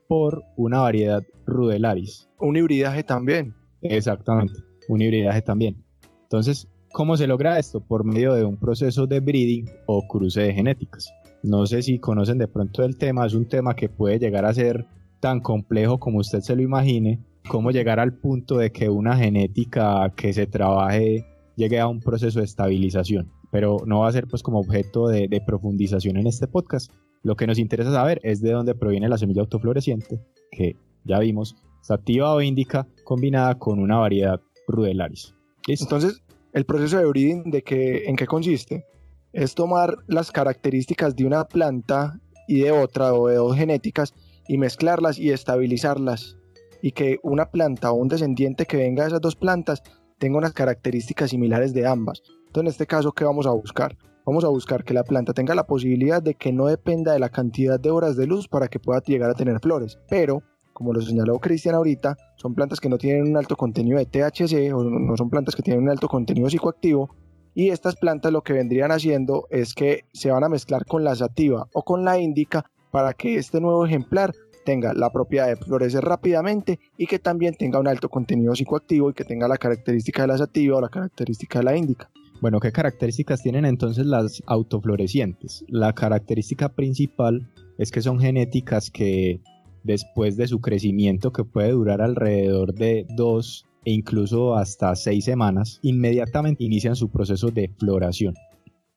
por 0.08 0.44
una 0.58 0.82
variedad 0.82 1.24
rudelaris. 1.46 2.30
Un 2.40 2.58
hibridaje 2.58 3.04
también. 3.04 3.56
Exactamente, 3.82 4.60
un 4.88 5.02
hibridaje 5.02 5.42
también. 5.42 5.84
Entonces, 6.24 6.68
¿cómo 6.92 7.18
se 7.18 7.28
logra 7.28 7.60
esto? 7.60 7.82
Por 7.82 8.04
medio 8.04 8.34
de 8.34 8.46
un 8.46 8.58
proceso 8.58 9.08
de 9.08 9.20
breeding 9.20 9.70
o 9.86 10.08
cruce 10.08 10.42
de 10.42 10.54
genéticas. 10.54 11.12
No 11.44 11.66
sé 11.66 11.82
si 11.82 12.00
conocen 12.00 12.38
de 12.38 12.48
pronto 12.48 12.84
el 12.84 12.98
tema, 12.98 13.26
es 13.26 13.34
un 13.34 13.48
tema 13.48 13.76
que 13.76 13.90
puede 13.90 14.20
llegar 14.20 14.46
a 14.46 14.54
ser 14.54 14.86
tan 15.20 15.40
complejo 15.40 16.00
como 16.00 16.20
usted 16.20 16.42
se 16.42 16.56
lo 16.56 16.62
imagine, 16.62 17.20
cómo 17.48 17.72
llegar 17.72 18.00
al 18.00 18.14
punto 18.14 18.58
de 18.58 18.72
que 18.72 18.90
una 18.90 19.18
genética 19.18 20.14
que 20.16 20.34
se 20.34 20.46
trabaje 20.48 21.26
llegue 21.56 21.80
a 21.80 21.88
un 21.88 22.00
proceso 22.00 22.40
de 22.40 22.46
estabilización. 22.46 23.32
Pero 23.52 23.78
no 23.86 24.02
va 24.02 24.08
a 24.08 24.12
ser 24.12 24.28
pues 24.28 24.44
como 24.44 24.60
objeto 24.60 25.08
de, 25.08 25.28
de 25.28 25.42
profundización 25.42 26.18
en 26.18 26.28
este 26.28 26.48
podcast. 26.48 26.92
Lo 27.24 27.36
que 27.36 27.48
nos 27.48 27.60
interesa 27.60 27.92
saber 27.92 28.20
es 28.24 28.42
de 28.42 28.52
dónde 28.52 28.76
proviene 28.76 29.10
la 29.10 29.18
semilla 29.18 29.42
autofloreciente, 29.42 30.22
que 30.52 30.76
ya 31.04 31.20
vimos 31.20 31.56
sativa 31.82 32.34
o 32.34 32.42
índica 32.42 32.88
combinada 33.12 33.56
con 33.56 33.80
una 33.80 33.98
variedad 33.98 34.40
rudelaris. 34.70 35.36
Entonces, 35.68 36.24
el 36.54 36.66
proceso 36.66 36.98
de 36.98 37.06
breeding, 37.06 37.52
¿de 37.52 37.62
que, 37.62 38.06
¿en 38.06 38.16
qué 38.16 38.26
consiste? 38.26 38.86
Es 39.34 39.54
tomar 39.54 39.98
las 40.08 40.32
características 40.32 41.14
de 41.18 41.26
una 41.26 41.44
planta 41.44 42.22
y 42.48 42.62
de 42.62 42.72
otra 42.72 43.14
o 43.14 43.28
de 43.28 43.36
dos 43.36 43.58
genéticas 43.58 44.14
y 44.48 44.58
mezclarlas 44.58 45.20
y 45.20 45.30
estabilizarlas 45.30 46.38
y 46.82 46.94
que 46.94 47.18
una 47.22 47.52
planta 47.52 47.92
o 47.92 47.96
un 47.96 48.08
descendiente 48.08 48.66
que 48.66 48.78
venga 48.78 49.04
de 49.04 49.10
esas 49.10 49.20
dos 49.20 49.36
plantas 49.36 49.84
tenga 50.18 50.38
unas 50.38 50.54
características 50.54 51.32
similares 51.32 51.74
de 51.74 51.86
ambas. 51.86 52.22
Entonces, 52.48 52.62
en 52.62 52.68
este 52.68 52.88
caso, 52.88 53.12
¿qué 53.12 53.26
vamos 53.26 53.46
a 53.46 53.52
buscar? 53.52 53.98
Vamos 54.26 54.46
a 54.46 54.48
buscar 54.48 54.86
que 54.86 54.94
la 54.94 55.04
planta 55.04 55.34
tenga 55.34 55.54
la 55.54 55.68
posibilidad 55.68 56.24
de 56.24 56.36
que 56.36 56.54
no 56.54 56.68
dependa 56.68 57.12
de 57.12 57.20
la 57.20 57.28
cantidad 57.28 57.78
de 57.78 57.90
horas 57.90 58.16
de 58.16 58.26
luz 58.26 58.48
para 58.48 58.70
que 58.70 58.80
pueda 58.80 59.02
llegar 59.02 59.30
a 59.30 59.36
tener 59.36 59.60
flores, 59.60 60.00
pero 60.08 60.44
como 60.74 60.94
lo 60.94 61.02
señaló 61.02 61.38
Cristian 61.40 61.76
ahorita, 61.76 62.18
son 62.42 62.56
plantas 62.56 62.80
que 62.80 62.90
no 62.90 62.98
tienen 62.98 63.28
un 63.28 63.38
alto 63.38 63.56
contenido 63.56 64.00
de 64.00 64.08
THC 64.08 64.74
o 64.74 64.84
no 64.84 65.16
son 65.16 65.30
plantas 65.30 65.56
que 65.56 65.62
tienen 65.62 65.84
un 65.84 65.90
alto 65.92 66.08
contenido 66.08 66.50
psicoactivo 66.50 67.16
y 67.54 67.70
estas 67.70 67.96
plantas 67.96 68.32
lo 68.32 68.42
que 68.42 68.54
vendrían 68.54 68.92
haciendo 68.92 69.46
es 69.52 69.76
que 69.76 70.06
se 70.12 70.32
van 70.32 70.44
a 70.44 70.50
mezclar 70.50 70.86
con 70.86 71.04
la 71.04 71.16
sativa 71.16 71.68
o 71.72 71.84
con 71.84 72.04
la 72.04 72.18
índica 72.18 72.66
para 72.90 73.14
que 73.14 73.36
este 73.36 73.62
nuevo 73.62 73.86
ejemplar 73.86 74.34
tenga 74.66 74.94
la 74.96 75.12
propiedad 75.12 75.48
de 75.48 75.56
florecer 75.56 76.04
rápidamente 76.04 76.80
y 76.98 77.06
que 77.06 77.20
también 77.20 77.54
tenga 77.54 77.80
un 77.80 77.88
alto 77.88 78.10
contenido 78.10 78.56
psicoactivo 78.56 79.12
y 79.12 79.14
que 79.14 79.24
tenga 79.24 79.48
la 79.48 79.58
característica 79.58 80.24
de 80.24 80.30
la 80.30 80.38
sativa 80.40 80.78
o 80.78 80.82
la 80.82 80.90
característica 80.90 81.60
de 81.60 81.66
la 81.66 81.78
índica. 81.78 82.10
Bueno, 82.42 82.60
¿qué 82.60 82.72
características 82.72 83.44
tienen 83.44 83.66
entonces 83.66 84.08
las 84.08 84.42
autoflorecientes? 84.48 85.64
La 85.68 85.94
característica 85.94 86.70
principal 86.70 87.52
es 87.78 87.92
que 87.92 88.02
son 88.02 88.20
genéticas 88.20 88.90
que 88.90 89.42
después 89.84 90.38
de 90.38 90.48
su 90.48 90.62
crecimiento, 90.62 91.32
que 91.32 91.44
puede 91.44 91.72
durar 91.72 92.02
alrededor 92.02 92.74
de 92.74 93.06
dos 93.16 93.66
e 93.86 93.92
incluso 93.92 94.56
hasta 94.56 94.96
seis 94.96 95.26
semanas, 95.26 95.80
inmediatamente 95.82 96.64
inician 96.64 96.96
su 96.96 97.10
proceso 97.10 97.50
de 97.50 97.70
floración. 97.80 98.36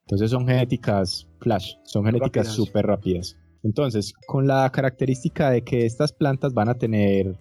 Entonces 0.07 0.31
son 0.31 0.47
genéticas 0.47 1.27
flash, 1.41 1.75
son 1.85 2.05
genéticas 2.05 2.49
súper 2.49 2.87
rápidas. 2.87 3.37
Entonces, 3.63 4.13
con 4.27 4.47
la 4.47 4.71
característica 4.71 5.51
de 5.51 5.63
que 5.65 5.87
estas 5.87 6.13
plantas 6.13 6.53
van 6.53 6.69
a 6.69 6.75
tener, 6.75 7.39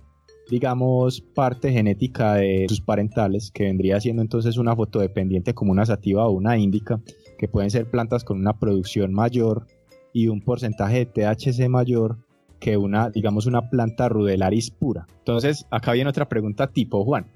digamos, 0.50 1.20
parte 1.20 1.74
genética 1.74 2.36
de 2.36 2.66
sus 2.70 2.80
parentales, 2.80 3.52
que 3.52 3.66
vendría 3.66 4.00
siendo 4.00 4.22
entonces 4.22 4.58
una 4.58 4.74
fotodependiente 4.74 5.54
como 5.54 5.74
una 5.74 5.86
sativa 5.86 6.26
o 6.26 6.32
una 6.32 6.58
índica, 6.58 7.02
que 7.38 7.50
pueden 7.50 7.70
ser 7.70 7.92
plantas 7.92 8.24
con 8.24 8.40
una 8.40 8.58
producción 8.58 9.14
mayor 9.14 9.68
y 10.14 10.30
un 10.30 10.42
porcentaje 10.42 11.00
de 11.00 11.06
THC 11.08 11.68
mayor 11.68 12.18
que 12.64 12.78
una, 12.78 13.10
digamos, 13.10 13.46
una 13.46 13.70
planta 13.70 14.08
rudelaris 14.08 14.72
pura. 14.72 15.06
Entonces, 15.18 15.68
acá 15.70 15.92
viene 15.92 16.10
otra 16.10 16.30
pregunta 16.30 16.68
tipo 16.68 17.04
Juan. 17.04 17.28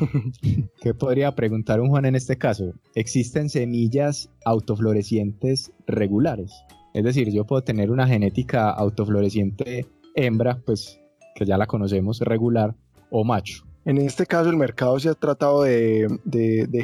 ¿Qué 0.82 0.92
podría 0.92 1.34
preguntar 1.34 1.80
un 1.80 1.88
Juan 1.88 2.04
en 2.04 2.16
este 2.16 2.36
caso? 2.36 2.74
¿Existen 2.94 3.48
semillas 3.48 4.28
autoflorecientes 4.44 5.72
regulares? 5.86 6.52
Es 6.92 7.02
decir, 7.02 7.32
yo 7.32 7.46
puedo 7.46 7.62
tener 7.62 7.90
una 7.90 8.06
genética 8.06 8.68
autofloreciente 8.68 9.86
hembra, 10.14 10.60
pues 10.66 11.00
que 11.34 11.46
ya 11.46 11.56
la 11.56 11.66
conocemos, 11.66 12.20
regular, 12.20 12.74
o 13.08 13.24
macho. 13.24 13.64
En 13.86 13.96
este 13.96 14.26
caso 14.26 14.50
el 14.50 14.58
mercado 14.58 15.00
se 15.00 15.08
ha 15.08 15.14
tratado 15.14 15.62
de, 15.62 16.08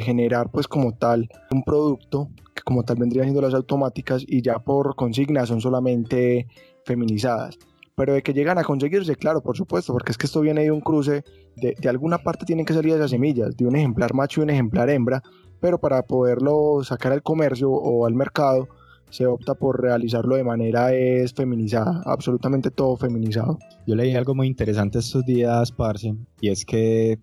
generar 0.03 0.49
pues 0.49 0.67
como 0.67 0.93
tal 0.93 1.29
un 1.51 1.61
producto 1.61 2.29
que 2.55 2.63
como 2.63 2.81
tal 2.81 2.95
vendría 2.95 3.23
siendo 3.23 3.41
las 3.41 3.53
automáticas 3.53 4.25
y 4.27 4.41
ya 4.41 4.57
por 4.57 4.95
consigna 4.95 5.45
son 5.45 5.61
solamente 5.61 6.47
feminizadas 6.83 7.59
pero 7.95 8.13
de 8.13 8.21
que 8.21 8.33
llegan 8.33 8.57
a 8.57 8.63
conseguirse, 8.63 9.15
claro, 9.15 9.41
por 9.41 9.57
supuesto, 9.57 9.93
porque 9.93 10.11
es 10.11 10.17
que 10.17 10.25
esto 10.25 10.41
viene 10.41 10.63
de 10.63 10.71
un 10.71 10.81
cruce, 10.81 11.23
de, 11.55 11.75
de 11.79 11.89
alguna 11.89 12.17
parte 12.17 12.45
tienen 12.45 12.65
que 12.65 12.73
salir 12.73 12.93
esas 12.93 13.11
semillas, 13.11 13.55
de 13.55 13.65
un 13.65 13.75
ejemplar 13.75 14.13
macho 14.13 14.41
y 14.41 14.43
un 14.43 14.49
ejemplar 14.49 14.89
hembra, 14.89 15.21
pero 15.59 15.79
para 15.79 16.01
poderlo 16.03 16.83
sacar 16.83 17.11
al 17.11 17.21
comercio 17.21 17.69
o 17.69 18.05
al 18.05 18.15
mercado, 18.15 18.67
se 19.11 19.25
opta 19.25 19.53
por 19.55 19.79
realizarlo 19.81 20.35
de 20.37 20.43
manera 20.43 20.93
es 20.93 21.33
feminizada, 21.33 22.01
absolutamente 22.05 22.71
todo 22.71 22.95
feminizado. 22.95 23.59
Yo 23.85 23.95
leí 23.95 24.15
algo 24.15 24.33
muy 24.33 24.47
interesante 24.47 24.99
estos 24.99 25.25
días, 25.25 25.71
Parce, 25.71 26.15
y 26.39 26.49
es 26.49 26.65
que, 26.65 27.19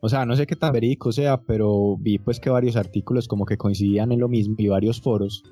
o 0.00 0.08
sea, 0.08 0.26
no 0.26 0.36
sé 0.36 0.46
qué 0.46 0.56
tan 0.56 0.72
verídico 0.72 1.12
sea, 1.12 1.40
pero 1.40 1.96
vi 1.96 2.18
pues 2.18 2.40
que 2.40 2.50
varios 2.50 2.76
artículos 2.76 3.28
como 3.28 3.46
que 3.46 3.56
coincidían 3.56 4.12
en 4.12 4.20
lo 4.20 4.28
mismo 4.28 4.56
y 4.58 4.68
varios 4.68 5.00
foros, 5.00 5.44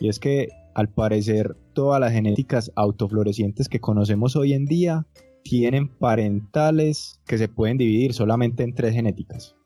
y 0.00 0.08
es 0.08 0.18
que 0.18 0.48
al 0.78 0.88
parecer 0.88 1.56
todas 1.72 2.00
las 2.00 2.12
genéticas 2.12 2.70
autoflorecientes 2.76 3.68
que 3.68 3.80
conocemos 3.80 4.36
hoy 4.36 4.52
en 4.52 4.64
día 4.64 5.08
tienen 5.42 5.88
parentales 5.88 7.20
que 7.26 7.36
se 7.36 7.48
pueden 7.48 7.78
dividir 7.78 8.14
solamente 8.14 8.62
en 8.62 8.72
tres 8.76 8.94
genéticas 8.94 9.56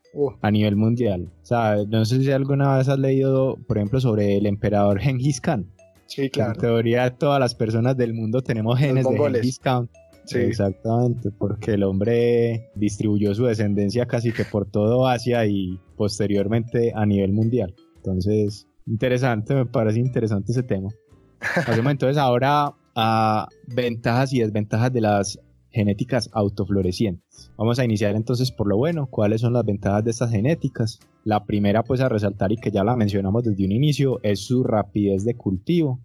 a 0.41 0.51
nivel 0.51 0.75
mundial. 0.75 1.31
O 1.43 1.45
sea, 1.45 1.77
no 1.87 2.07
sé 2.07 2.23
si 2.23 2.31
alguna 2.31 2.79
vez 2.79 2.89
has 2.89 2.99
leído, 2.99 3.59
por 3.69 3.77
ejemplo, 3.77 4.01
sobre 4.01 4.39
el 4.39 4.47
emperador 4.47 5.01
Genghis 5.01 5.39
Khan. 5.39 5.71
Sí, 6.07 6.31
claro. 6.31 6.55
En 6.55 6.61
teoría, 6.61 7.11
todas 7.11 7.39
las 7.39 7.55
personas 7.55 7.95
del 7.99 8.15
mundo 8.15 8.41
tenemos 8.41 8.79
genes 8.79 9.07
de 9.07 9.19
Genghis 9.19 9.59
Khan. 9.59 9.91
Sí. 10.25 10.39
Exactamente, 10.39 11.31
porque 11.31 11.73
el 11.73 11.83
hombre 11.83 12.71
distribuyó 12.75 13.35
su 13.35 13.45
descendencia 13.45 14.07
casi 14.07 14.33
que 14.33 14.47
por 14.47 14.65
todo 14.65 15.07
Asia 15.07 15.45
y 15.45 15.79
posteriormente 15.99 16.93
a 16.95 17.05
nivel 17.05 17.33
mundial. 17.35 17.75
Entonces, 17.97 18.67
interesante, 18.87 19.55
me 19.55 19.67
parece 19.67 19.99
interesante 19.99 20.53
ese 20.53 20.63
tema. 20.63 20.89
Entonces 21.67 22.17
ahora 22.17 22.75
a 22.95 23.49
ventajas 23.67 24.33
y 24.33 24.41
desventajas 24.41 24.93
de 24.93 25.01
las 25.01 25.39
genéticas 25.71 26.29
autoflorecientes. 26.33 27.51
Vamos 27.57 27.79
a 27.79 27.85
iniciar 27.85 28.15
entonces 28.15 28.53
por 28.53 28.69
lo 28.69 28.77
bueno, 28.77 29.07
cuáles 29.07 29.41
son 29.41 29.55
las 29.55 29.65
ventajas 29.65 30.05
de 30.05 30.11
estas 30.11 30.31
genéticas. 30.31 31.01
La 31.25 31.45
primera 31.45 31.83
pues 31.83 32.01
a 32.01 32.09
resaltar 32.09 32.53
y 32.53 32.57
que 32.57 32.71
ya 32.71 32.85
la 32.85 32.97
mencionamos 32.97 33.45
desde 33.45 33.65
un 33.65 33.73
inicio 33.73 34.21
es 34.23 34.41
su 34.41 34.63
rapidez 34.65 35.25
de 35.25 35.35
cultivo. 35.35 36.01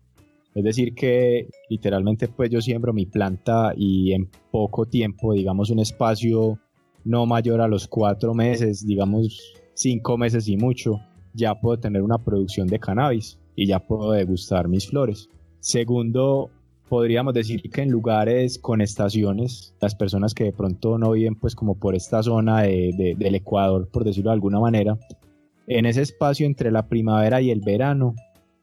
Es 0.55 0.63
decir 0.63 0.95
que 0.95 1.49
literalmente 1.69 2.27
pues 2.27 2.49
yo 2.49 2.61
siembro 2.61 2.93
mi 2.93 3.05
planta 3.05 3.73
y 3.75 4.13
en 4.13 4.29
poco 4.51 4.85
tiempo, 4.85 5.33
digamos 5.33 5.69
un 5.69 5.79
espacio 5.79 6.57
no 7.03 7.25
mayor 7.25 7.61
a 7.61 7.67
los 7.67 7.87
cuatro 7.87 8.33
meses, 8.33 8.85
digamos 8.85 9.53
cinco 9.73 10.17
meses 10.17 10.47
y 10.47 10.57
mucho, 10.57 10.99
ya 11.33 11.55
puedo 11.55 11.77
tener 11.77 12.01
una 12.01 12.17
producción 12.17 12.67
de 12.67 12.79
cannabis 12.79 13.37
y 13.57 13.65
ya 13.65 13.79
puedo 13.79 14.11
degustar 14.11 14.69
mis 14.69 14.87
flores. 14.87 15.29
Segundo, 15.59 16.49
podríamos 16.87 17.33
decir 17.33 17.61
que 17.63 17.81
en 17.81 17.89
lugares 17.89 18.59
con 18.59 18.79
estaciones, 18.79 19.75
las 19.81 19.95
personas 19.95 20.33
que 20.33 20.45
de 20.45 20.53
pronto 20.53 20.97
no 20.97 21.11
viven 21.11 21.35
pues 21.35 21.55
como 21.55 21.75
por 21.75 21.95
esta 21.95 22.23
zona 22.23 22.61
del 22.61 23.35
Ecuador, 23.35 23.89
por 23.91 24.05
decirlo 24.05 24.29
de 24.29 24.35
alguna 24.35 24.59
manera, 24.59 24.97
en 25.65 25.85
ese 25.85 26.03
espacio 26.03 26.45
entre 26.45 26.71
la 26.71 26.87
primavera 26.87 27.41
y 27.41 27.49
el 27.49 27.59
verano, 27.59 28.15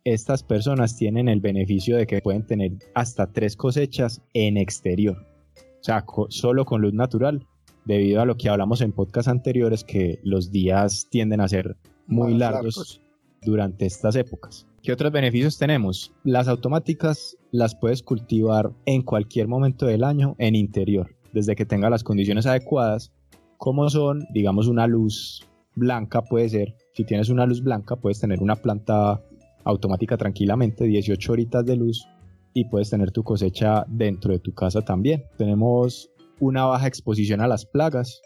estas 0.04 0.42
personas 0.42 0.96
tienen 0.96 1.28
el 1.28 1.40
beneficio 1.40 1.96
de 1.96 2.06
que 2.06 2.22
pueden 2.22 2.46
tener 2.46 2.72
hasta 2.94 3.26
tres 3.26 3.56
cosechas 3.56 4.22
en 4.32 4.56
exterior, 4.56 5.16
o 5.56 5.84
sea, 5.84 6.04
solo 6.28 6.64
con 6.64 6.82
luz 6.82 6.94
natural, 6.94 7.44
debido 7.84 8.22
a 8.22 8.26
lo 8.26 8.36
que 8.36 8.48
hablamos 8.48 8.80
en 8.80 8.92
podcast 8.92 9.28
anteriores, 9.28 9.82
que 9.82 10.20
los 10.22 10.52
días 10.52 11.08
tienden 11.10 11.40
a 11.40 11.48
ser 11.48 11.76
muy 12.06 12.34
largos 12.34 13.00
durante 13.42 13.86
estas 13.86 14.14
épocas. 14.14 14.66
¿Qué 14.84 14.92
otros 14.92 15.12
beneficios 15.12 15.56
tenemos? 15.56 16.12
Las 16.24 16.46
automáticas 16.46 17.38
las 17.52 17.74
puedes 17.74 18.02
cultivar 18.02 18.70
en 18.84 19.00
cualquier 19.00 19.48
momento 19.48 19.86
del 19.86 20.04
año 20.04 20.36
en 20.36 20.54
interior, 20.54 21.16
desde 21.32 21.56
que 21.56 21.64
tenga 21.64 21.88
las 21.88 22.04
condiciones 22.04 22.44
adecuadas, 22.44 23.10
como 23.56 23.88
son, 23.88 24.26
digamos, 24.34 24.68
una 24.68 24.86
luz 24.86 25.48
blanca 25.74 26.20
puede 26.20 26.50
ser. 26.50 26.76
Si 26.92 27.04
tienes 27.04 27.30
una 27.30 27.46
luz 27.46 27.62
blanca, 27.62 27.96
puedes 27.96 28.20
tener 28.20 28.42
una 28.42 28.56
planta 28.56 29.22
automática 29.64 30.18
tranquilamente, 30.18 30.84
18 30.84 31.32
horitas 31.32 31.64
de 31.64 31.76
luz, 31.76 32.06
y 32.52 32.66
puedes 32.66 32.90
tener 32.90 33.10
tu 33.10 33.24
cosecha 33.24 33.86
dentro 33.88 34.34
de 34.34 34.38
tu 34.38 34.52
casa 34.52 34.82
también. 34.82 35.24
Tenemos 35.38 36.10
una 36.40 36.66
baja 36.66 36.88
exposición 36.88 37.40
a 37.40 37.48
las 37.48 37.64
plagas, 37.64 38.20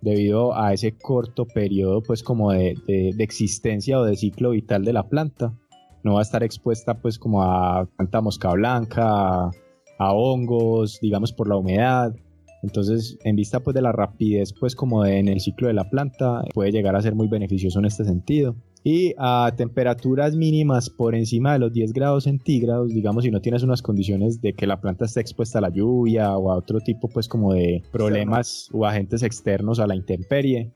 debido 0.00 0.60
a 0.60 0.72
ese 0.72 0.96
corto 0.98 1.46
periodo 1.46 2.02
pues 2.02 2.24
como 2.24 2.50
de, 2.50 2.74
existencia 3.20 4.00
o 4.00 4.04
de 4.04 4.16
ciclo 4.16 4.50
vital 4.50 4.84
de 4.84 4.92
la 4.92 5.08
planta. 5.08 5.54
No 6.02 6.14
va 6.14 6.20
a 6.20 6.22
estar 6.22 6.42
expuesta 6.42 6.94
pues 6.94 7.18
como 7.18 7.42
a 7.42 7.88
tanta 7.96 8.20
mosca 8.20 8.50
blanca, 8.52 9.50
a, 9.98 10.12
hongos, 10.12 10.98
digamos 11.00 11.32
por 11.32 11.48
la 11.48 11.56
humedad. 11.56 12.14
Entonces, 12.62 13.18
en 13.24 13.36
vista 13.36 13.60
pues 13.60 13.74
de 13.74 13.82
la 13.82 13.92
rapidez 13.92 14.52
pues 14.52 14.74
como 14.74 15.04
en 15.04 15.28
el 15.28 15.40
ciclo 15.40 15.68
de 15.68 15.74
la 15.74 15.88
planta, 15.88 16.42
puede 16.54 16.72
llegar 16.72 16.96
a 16.96 17.02
ser 17.02 17.14
muy 17.14 17.28
beneficioso 17.28 17.78
en 17.78 17.86
este 17.86 18.04
sentido 18.04 18.56
y 18.84 19.14
a 19.16 19.52
temperaturas 19.56 20.34
mínimas 20.34 20.90
por 20.90 21.14
encima 21.14 21.52
de 21.52 21.60
los 21.60 21.72
10 21.72 21.92
grados 21.92 22.24
centígrados, 22.24 22.88
digamos 22.88 23.24
si 23.24 23.30
no 23.30 23.40
tienes 23.40 23.62
unas 23.62 23.80
condiciones 23.80 24.40
de 24.40 24.54
que 24.54 24.66
la 24.66 24.80
planta 24.80 25.04
esté 25.04 25.20
expuesta 25.20 25.58
a 25.58 25.62
la 25.62 25.70
lluvia 25.70 26.36
o 26.36 26.50
a 26.50 26.56
otro 26.56 26.80
tipo 26.80 27.08
pues 27.08 27.28
como 27.28 27.52
de 27.52 27.82
problemas 27.92 28.68
o 28.72 28.84
agentes 28.84 29.22
externos 29.22 29.78
a 29.78 29.86
la 29.86 29.94
intemperie, 29.94 30.72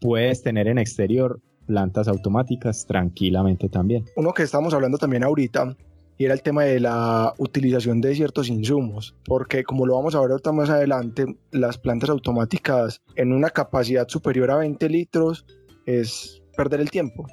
puedes 0.00 0.42
tener 0.42 0.68
en 0.68 0.78
exterior 0.78 1.40
plantas 1.70 2.08
automáticas 2.08 2.84
tranquilamente 2.84 3.68
también. 3.68 4.04
Uno 4.16 4.32
que 4.32 4.42
estamos 4.42 4.74
hablando 4.74 4.98
también 4.98 5.22
ahorita 5.22 5.76
y 6.18 6.24
era 6.24 6.34
el 6.34 6.42
tema 6.42 6.64
de 6.64 6.80
la 6.80 7.32
utilización 7.38 8.00
de 8.00 8.12
ciertos 8.16 8.48
insumos, 8.48 9.14
porque 9.24 9.62
como 9.62 9.86
lo 9.86 9.94
vamos 9.94 10.16
a 10.16 10.20
ver 10.20 10.32
ahorita 10.32 10.50
más 10.50 10.68
adelante, 10.68 11.36
las 11.52 11.78
plantas 11.78 12.10
automáticas 12.10 13.02
en 13.14 13.32
una 13.32 13.50
capacidad 13.50 14.08
superior 14.08 14.50
a 14.50 14.56
20 14.56 14.88
litros 14.88 15.46
es 15.86 16.42
perder 16.56 16.80
el 16.80 16.90
tiempo, 16.90 17.28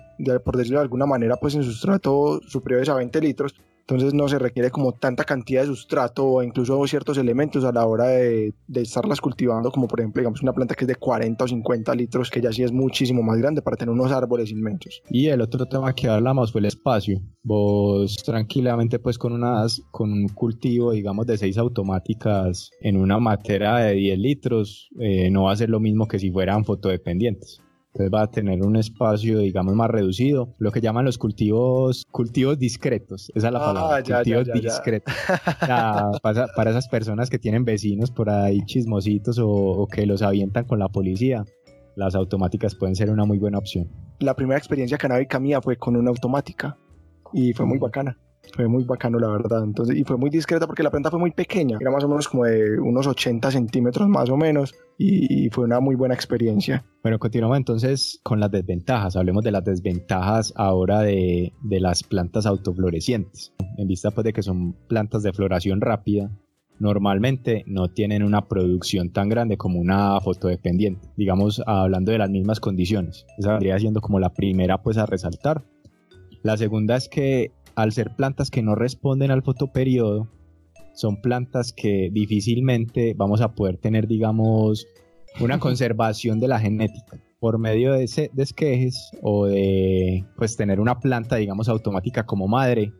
por 0.45 0.55
decirlo 0.55 0.77
de 0.77 0.83
alguna 0.83 1.07
manera, 1.07 1.35
pues 1.37 1.55
en 1.55 1.63
sustrato 1.63 2.39
superiores 2.47 2.89
a 2.89 2.93
20 2.93 3.19
litros, 3.21 3.55
entonces 3.89 4.13
no 4.13 4.27
se 4.27 4.37
requiere 4.37 4.69
como 4.69 4.91
tanta 4.91 5.23
cantidad 5.23 5.61
de 5.61 5.67
sustrato 5.67 6.25
o 6.25 6.43
incluso 6.43 6.85
ciertos 6.87 7.17
elementos 7.17 7.63
a 7.63 7.71
la 7.71 7.85
hora 7.85 8.07
de, 8.07 8.53
estarlas 8.75 9.21
cultivando, 9.21 9.71
como 9.71 9.87
por 9.87 10.01
ejemplo, 10.01 10.19
digamos, 10.19 10.41
una 10.41 10.51
planta 10.51 10.75
que 10.75 10.83
es 10.83 10.89
de 10.89 10.95
40 10.95 11.41
o 11.41 11.47
50 11.47 11.95
litros, 11.95 12.29
que 12.29 12.41
ya 12.41 12.51
sí 12.51 12.63
es 12.63 12.73
muchísimo 12.73 13.23
más 13.23 13.37
grande 13.37 13.61
para 13.61 13.77
tener 13.77 13.93
unos 13.93 14.11
árboles 14.11 14.51
inmensos. 14.51 15.01
Y 15.09 15.27
el 15.27 15.39
otro 15.39 15.65
tema 15.67 15.93
que 15.93 16.09
hablamos 16.09 16.51
fue 16.51 16.59
el 16.59 16.65
espacio. 16.65 17.21
Vos 17.43 18.17
tranquilamente 18.25 18.99
pues 18.99 19.17
con, 19.17 19.31
unas, 19.31 19.81
con 19.91 20.11
un 20.11 20.27
cultivo, 20.27 20.91
digamos, 20.91 21.25
de 21.25 21.37
6 21.37 21.57
automáticas 21.57 22.71
en 22.81 22.97
una 22.97 23.19
matera 23.19 23.77
de 23.77 23.93
10 23.93 24.19
litros, 24.19 24.89
eh, 24.99 25.29
no 25.31 25.43
va 25.43 25.53
a 25.53 25.55
ser 25.55 25.69
lo 25.69 25.79
mismo 25.79 26.09
que 26.09 26.19
si 26.19 26.29
fueran 26.29 26.65
fotodependientes. 26.65 27.61
Entonces 27.97 28.13
va 28.13 28.21
a 28.21 28.27
tener 28.29 28.61
un 28.61 28.75
espacio, 28.75 29.39
digamos, 29.39 29.73
más 29.73 29.89
reducido. 29.89 30.53
Lo 30.59 30.71
que 30.71 30.81
llaman 30.81 31.03
los 31.03 31.17
cultivos, 31.17 32.05
cultivos 32.11 32.59
discretos. 32.59 33.31
Esa 33.33 33.47
es 33.47 33.53
la 33.53 33.59
ah, 33.59 33.73
palabra. 33.73 34.03
cultivos 34.03 34.47
discretos. 34.53 35.15
para, 36.21 36.45
para, 36.55 36.69
esas 36.69 36.87
personas 36.89 37.31
que 37.31 37.39
tienen 37.39 37.65
vecinos 37.65 38.11
por 38.11 38.29
ahí 38.29 38.59
chismositos 38.65 39.39
o, 39.41 39.87
que 39.91 40.05
los 40.05 40.21
avientan 40.21 40.65
con 40.65 40.77
la 40.77 40.89
policía, 40.89 41.43
las 41.95 42.13
automáticas 42.13 42.75
pueden 42.75 42.95
ser 42.95 43.09
una 43.09 43.25
muy 43.25 43.39
buena 43.39 43.57
opción. 43.57 43.89
La 44.19 44.35
primera 44.35 44.59
experiencia 44.59 44.99
canábica 44.99 45.39
mía 45.39 45.59
fue 45.59 45.77
con 45.77 45.95
una 45.95 46.11
automática 46.11 46.77
y 47.33 47.53
fue 47.53 47.65
muy 47.65 47.79
bacana. 47.79 48.15
Fue 48.57 48.67
muy 48.67 48.83
bacano, 48.85 49.19
la 49.19 49.27
verdad. 49.27 49.63
Entonces, 49.63 49.95
y 49.95 50.03
fue 50.03 50.17
muy 50.17 50.31
discreta 50.31 50.65
porque 50.65 50.81
la 50.81 50.89
planta 50.89 51.11
fue 51.11 51.19
muy 51.19 51.29
pequeña. 51.29 51.77
Era 51.79 51.91
más 51.91 52.03
o 52.03 52.09
menos 52.09 52.27
como 52.27 52.45
de 52.45 52.79
unos 52.79 53.05
80 53.05 53.51
centímetros 53.51 54.09
más 54.09 54.31
o 54.31 54.35
menos. 54.35 54.73
Y, 54.97 55.47
fue 55.51 55.65
una 55.65 55.79
muy 55.79 55.93
buena 55.93 56.15
experiencia. 56.15 56.83
Bueno, 57.03 57.19
continuamos 57.19 57.57
entonces 57.57 58.19
con 58.23 58.39
las 58.39 58.49
desventajas. 58.49 59.15
Hablemos 59.15 59.43
de 59.43 59.51
las 59.51 59.63
desventajas 59.63 60.53
ahora 60.55 61.01
de, 61.01 61.53
de 61.61 61.79
las 61.79 62.01
plantas 62.01 62.47
autoflorecientes. 62.47 63.53
En 63.77 63.87
vista 63.87 64.09
pues 64.09 64.25
de 64.25 64.33
que 64.33 64.41
son 64.41 64.73
plantas 64.87 65.21
de 65.21 65.33
floración 65.33 65.79
rápida, 65.79 66.31
normalmente 66.79 67.63
no 67.67 67.89
tienen 67.89 68.23
una 68.23 68.47
producción 68.47 69.11
tan 69.11 69.29
grande 69.29 69.57
como 69.57 69.79
una 69.79 70.19
fotodependiente, 70.19 71.07
digamos 71.15 71.61
hablando 71.67 72.11
de 72.11 72.17
las 72.17 72.31
mismas 72.31 72.59
condiciones. 72.59 73.27
Esa 73.37 73.51
vendría 73.51 73.77
siendo 73.77 74.01
como 74.01 74.19
la 74.19 74.33
primera 74.33 74.81
pues 74.81 74.97
a 74.97 75.05
resaltar. 75.05 75.63
La 76.43 76.57
segunda 76.57 76.95
es 76.95 77.07
que 77.09 77.51
al 77.77 77.91
ser 77.91 78.15
plantas 78.15 78.49
que 78.49 78.63
no 78.63 78.73
responden 78.73 79.29
al 79.29 79.43
fotoperiodo, 79.43 80.27
son 80.95 81.21
plantas 81.21 81.71
que 81.71 82.09
difícilmente 82.11 83.13
vamos 83.15 83.39
a 83.39 83.53
poder 83.53 83.77
tener, 83.77 84.07
digamos, 84.07 84.87
una 85.39 85.59
conservación 85.59 86.39
de 86.39 86.47
la 86.47 86.59
genética 86.59 87.21
por 87.39 87.59
medio 87.59 87.93
de, 87.93 88.05
ese, 88.05 88.31
de 88.33 88.41
esquejes 88.41 89.11
o 89.21 89.45
de 89.45 90.25
pues 90.35 90.57
tener 90.57 90.79
una 90.79 90.99
planta, 90.99 91.35
digamos, 91.35 91.69
automática 91.69 92.25
como 92.25 92.47
madre, 92.47 92.93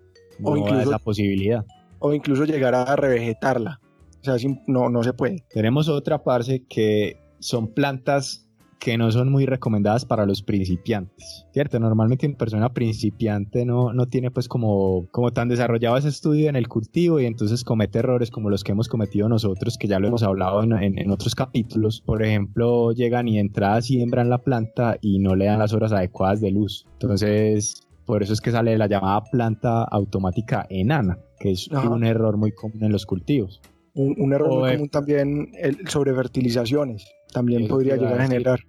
o 0.43 0.55
incluso, 0.55 0.91
la 0.91 0.99
posibilidad. 0.99 1.65
O 1.97 2.13
incluso 2.13 2.45
llegar 2.45 2.75
a 2.75 2.95
revegetarla. 2.95 3.79
O 4.21 4.23
sea, 4.23 4.35
no, 4.67 4.89
no 4.89 5.01
se 5.01 5.13
puede. 5.13 5.43
Tenemos 5.49 5.89
otra 5.89 6.23
parte 6.23 6.67
que 6.69 7.17
son 7.39 7.73
plantas 7.73 8.46
que 8.79 8.97
no 8.97 9.11
son 9.11 9.31
muy 9.31 9.45
recomendadas 9.45 10.05
para 10.05 10.25
los 10.25 10.41
principiantes, 10.41 11.45
¿cierto? 11.51 11.79
Normalmente 11.79 12.27
una 12.27 12.37
persona 12.37 12.73
principiante 12.73 13.65
no, 13.65 13.93
no 13.93 14.07
tiene 14.07 14.31
pues 14.31 14.47
como, 14.47 15.07
como 15.11 15.31
tan 15.31 15.49
desarrollado 15.49 15.97
ese 15.97 16.09
estudio 16.09 16.49
en 16.49 16.55
el 16.55 16.67
cultivo 16.67 17.19
y 17.19 17.25
entonces 17.25 17.63
comete 17.63 17.99
errores 17.99 18.29
como 18.29 18.49
los 18.49 18.63
que 18.63 18.73
hemos 18.73 18.87
cometido 18.87 19.27
nosotros, 19.29 19.77
que 19.77 19.87
ya 19.87 19.99
lo 19.99 20.07
hemos 20.07 20.23
hablado 20.23 20.63
en, 20.63 20.73
en, 20.97 21.11
otros 21.11 21.35
capítulos. 21.35 22.01
Por 22.01 22.23
ejemplo, 22.23 22.91
llegan 22.91 23.27
y 23.27 23.39
entradas 23.39 23.85
siembran 23.85 24.29
la 24.29 24.39
planta 24.39 24.97
y 25.01 25.19
no 25.19 25.35
le 25.35 25.45
dan 25.45 25.59
las 25.59 25.73
horas 25.73 25.91
adecuadas 25.91 26.41
de 26.41 26.51
luz. 26.51 26.85
Entonces, 26.93 27.87
por 28.05 28.21
eso 28.21 28.33
es 28.33 28.41
que 28.41 28.51
sale 28.51 28.77
la 28.77 28.87
llamada 28.87 29.23
planta 29.31 29.83
automática 29.83 30.65
enana, 30.69 31.17
que 31.39 31.51
es 31.51 31.67
un 31.69 32.03
error 32.03 32.37
muy 32.37 32.51
común 32.51 32.83
en 32.83 32.91
los 32.91 33.05
cultivos. 33.05 33.61
Un, 33.93 34.31
error 34.31 34.59
muy 34.59 34.73
común 34.73 34.89
también 34.89 35.49
el, 35.59 35.87
sobre 35.87 36.13
fertilizaciones 36.13 37.07
también 37.37 37.67
podría 37.67 37.95
llegar 37.95 38.19
a 38.19 38.27
generar. 38.27 38.59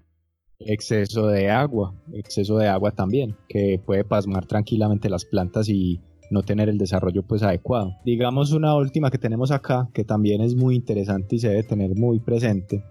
Exceso 0.61 1.29
de 1.29 1.51
agua, 1.51 1.95
exceso 2.13 2.59
de 2.59 2.67
agua 2.67 2.91
también, 2.91 3.37
que 3.49 3.81
puede 3.85 4.05
pasmar 4.05 4.47
tranquilamente 4.47 5.09
las 5.09 5.25
plantas 5.25 5.69
y 5.69 6.01
no 6.31 6.43
tener 6.43 6.69
el 6.69 6.79
desarrollo 6.79 7.23
pues 7.23 7.43
adecuado. 7.43 7.95
Digamos 8.05 8.53
una 8.53 8.75
última 8.75 9.11
que 9.11 9.19
tenemos 9.19 9.51
acá, 9.51 9.89
que 9.95 10.05
también 10.05 10.41
es 10.41 10.55
muy 10.57 10.75
interesante 10.75 11.37
y 11.37 11.39
se 11.39 11.49
debe 11.49 11.63
tener 11.63 11.95
muy 11.95 12.19
presente, 12.19 12.83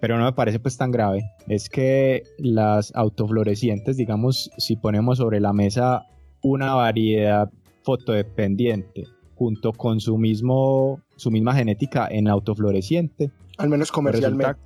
pero 0.00 0.18
no 0.18 0.24
me 0.24 0.32
parece 0.32 0.58
pues 0.60 0.76
tan 0.76 0.90
grave, 0.90 1.22
es 1.46 1.68
que 1.68 2.22
las 2.38 2.90
autoflorecientes, 2.94 3.96
digamos, 3.98 4.50
si 4.56 4.76
ponemos 4.76 5.18
sobre 5.18 5.40
la 5.40 5.52
mesa 5.52 6.06
una 6.42 6.74
variedad 6.74 7.50
fotodependiente 7.82 9.04
junto 9.34 9.72
con 9.72 10.00
su 10.00 10.16
mismo 10.18 11.00
su 11.16 11.30
misma 11.30 11.54
genética 11.54 12.08
en 12.10 12.28
autofloreciente, 12.28 13.30
al 13.58 13.68
menos 13.68 13.92
comercialmente. 13.92 14.58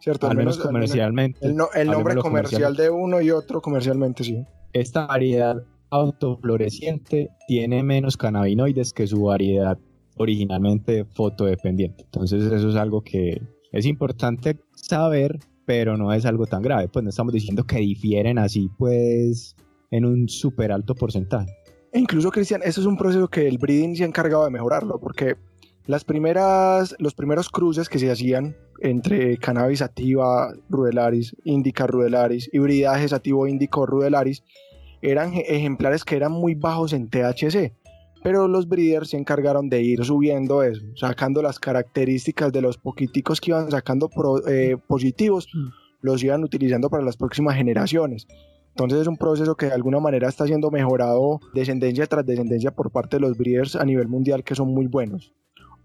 ¿Cierto? 0.00 0.28
Al, 0.28 0.36
menos, 0.36 0.58
comercialmente. 0.58 1.38
el, 1.46 1.86
nombre 1.86 2.16
comercial 2.16 2.74
de 2.76 2.90
uno 2.90 3.20
y 3.20 3.30
otro 3.30 3.60
comercialmente, 3.60 4.24
sí. 4.24 4.44
Esta 4.72 5.06
variedad 5.06 5.62
autofloreciente 5.90 7.30
tiene 7.46 7.82
menos 7.82 8.16
cannabinoides 8.16 8.92
que 8.92 9.06
su 9.06 9.24
variedad 9.24 9.78
originalmente 10.16 11.04
fotodependiente. 11.04 12.04
Entonces 12.04 12.44
eso 12.44 12.68
es 12.68 12.76
algo 12.76 13.02
que 13.02 13.40
es 13.72 13.86
importante 13.86 14.58
saber, 14.74 15.38
pero 15.64 15.96
no 15.96 16.12
es 16.12 16.24
algo 16.26 16.46
tan 16.46 16.62
grave. 16.62 16.88
Pues 16.88 17.02
no 17.02 17.10
estamos 17.10 17.32
diciendo 17.32 17.64
que 17.64 17.78
difieren 17.78 18.38
así, 18.38 18.68
pues, 18.78 19.56
en 19.90 20.04
un 20.04 20.28
súper 20.28 20.72
alto 20.72 20.94
porcentaje. 20.94 21.52
E 21.92 21.98
incluso, 21.98 22.30
Cristian, 22.30 22.60
eso 22.64 22.80
es 22.80 22.86
un 22.86 22.96
proceso 22.96 23.28
que 23.28 23.48
el 23.48 23.58
breeding 23.58 23.96
se 23.96 24.04
ha 24.04 24.06
encargado 24.06 24.44
de 24.44 24.50
mejorarlo, 24.50 25.00
porque 25.00 25.36
las 25.90 26.04
primeras, 26.04 26.94
los 27.00 27.14
primeros 27.14 27.48
cruces 27.48 27.88
que 27.88 27.98
se 27.98 28.12
hacían 28.12 28.56
entre 28.80 29.36
cannabis 29.38 29.80
sativa 29.80 30.52
rudelaris, 30.68 31.34
indica 31.42 31.84
rudelaris, 31.88 32.48
hibridaje 32.52 33.08
sativo 33.08 33.48
índico 33.48 33.86
rudelaris, 33.86 34.44
eran 35.02 35.32
ejemplares 35.34 36.04
que 36.04 36.14
eran 36.14 36.30
muy 36.30 36.54
bajos 36.54 36.92
en 36.92 37.10
THC, 37.10 37.74
pero 38.22 38.46
los 38.46 38.68
breeders 38.68 39.10
se 39.10 39.16
encargaron 39.16 39.68
de 39.68 39.82
ir 39.82 40.04
subiendo 40.04 40.62
eso, 40.62 40.80
sacando 40.94 41.42
las 41.42 41.58
características 41.58 42.52
de 42.52 42.62
los 42.62 42.78
poquiticos 42.78 43.40
que 43.40 43.50
iban 43.50 43.68
sacando 43.68 44.08
eh, 44.46 44.76
positivos, 44.86 45.48
mm. 45.52 45.68
los 46.02 46.22
iban 46.22 46.44
utilizando 46.44 46.88
para 46.88 47.02
las 47.02 47.16
próximas 47.16 47.56
generaciones. 47.56 48.28
Entonces 48.68 49.00
es 49.00 49.06
un 49.08 49.16
proceso 49.16 49.56
que 49.56 49.66
de 49.66 49.72
alguna 49.72 49.98
manera 49.98 50.28
está 50.28 50.46
siendo 50.46 50.70
mejorado 50.70 51.40
descendencia 51.52 52.06
tras 52.06 52.24
descendencia 52.24 52.70
por 52.70 52.92
parte 52.92 53.16
de 53.16 53.22
los 53.22 53.36
breeders 53.36 53.74
a 53.74 53.84
nivel 53.84 54.06
mundial 54.06 54.44
que 54.44 54.54
son 54.54 54.68
muy 54.68 54.86
buenos. 54.86 55.32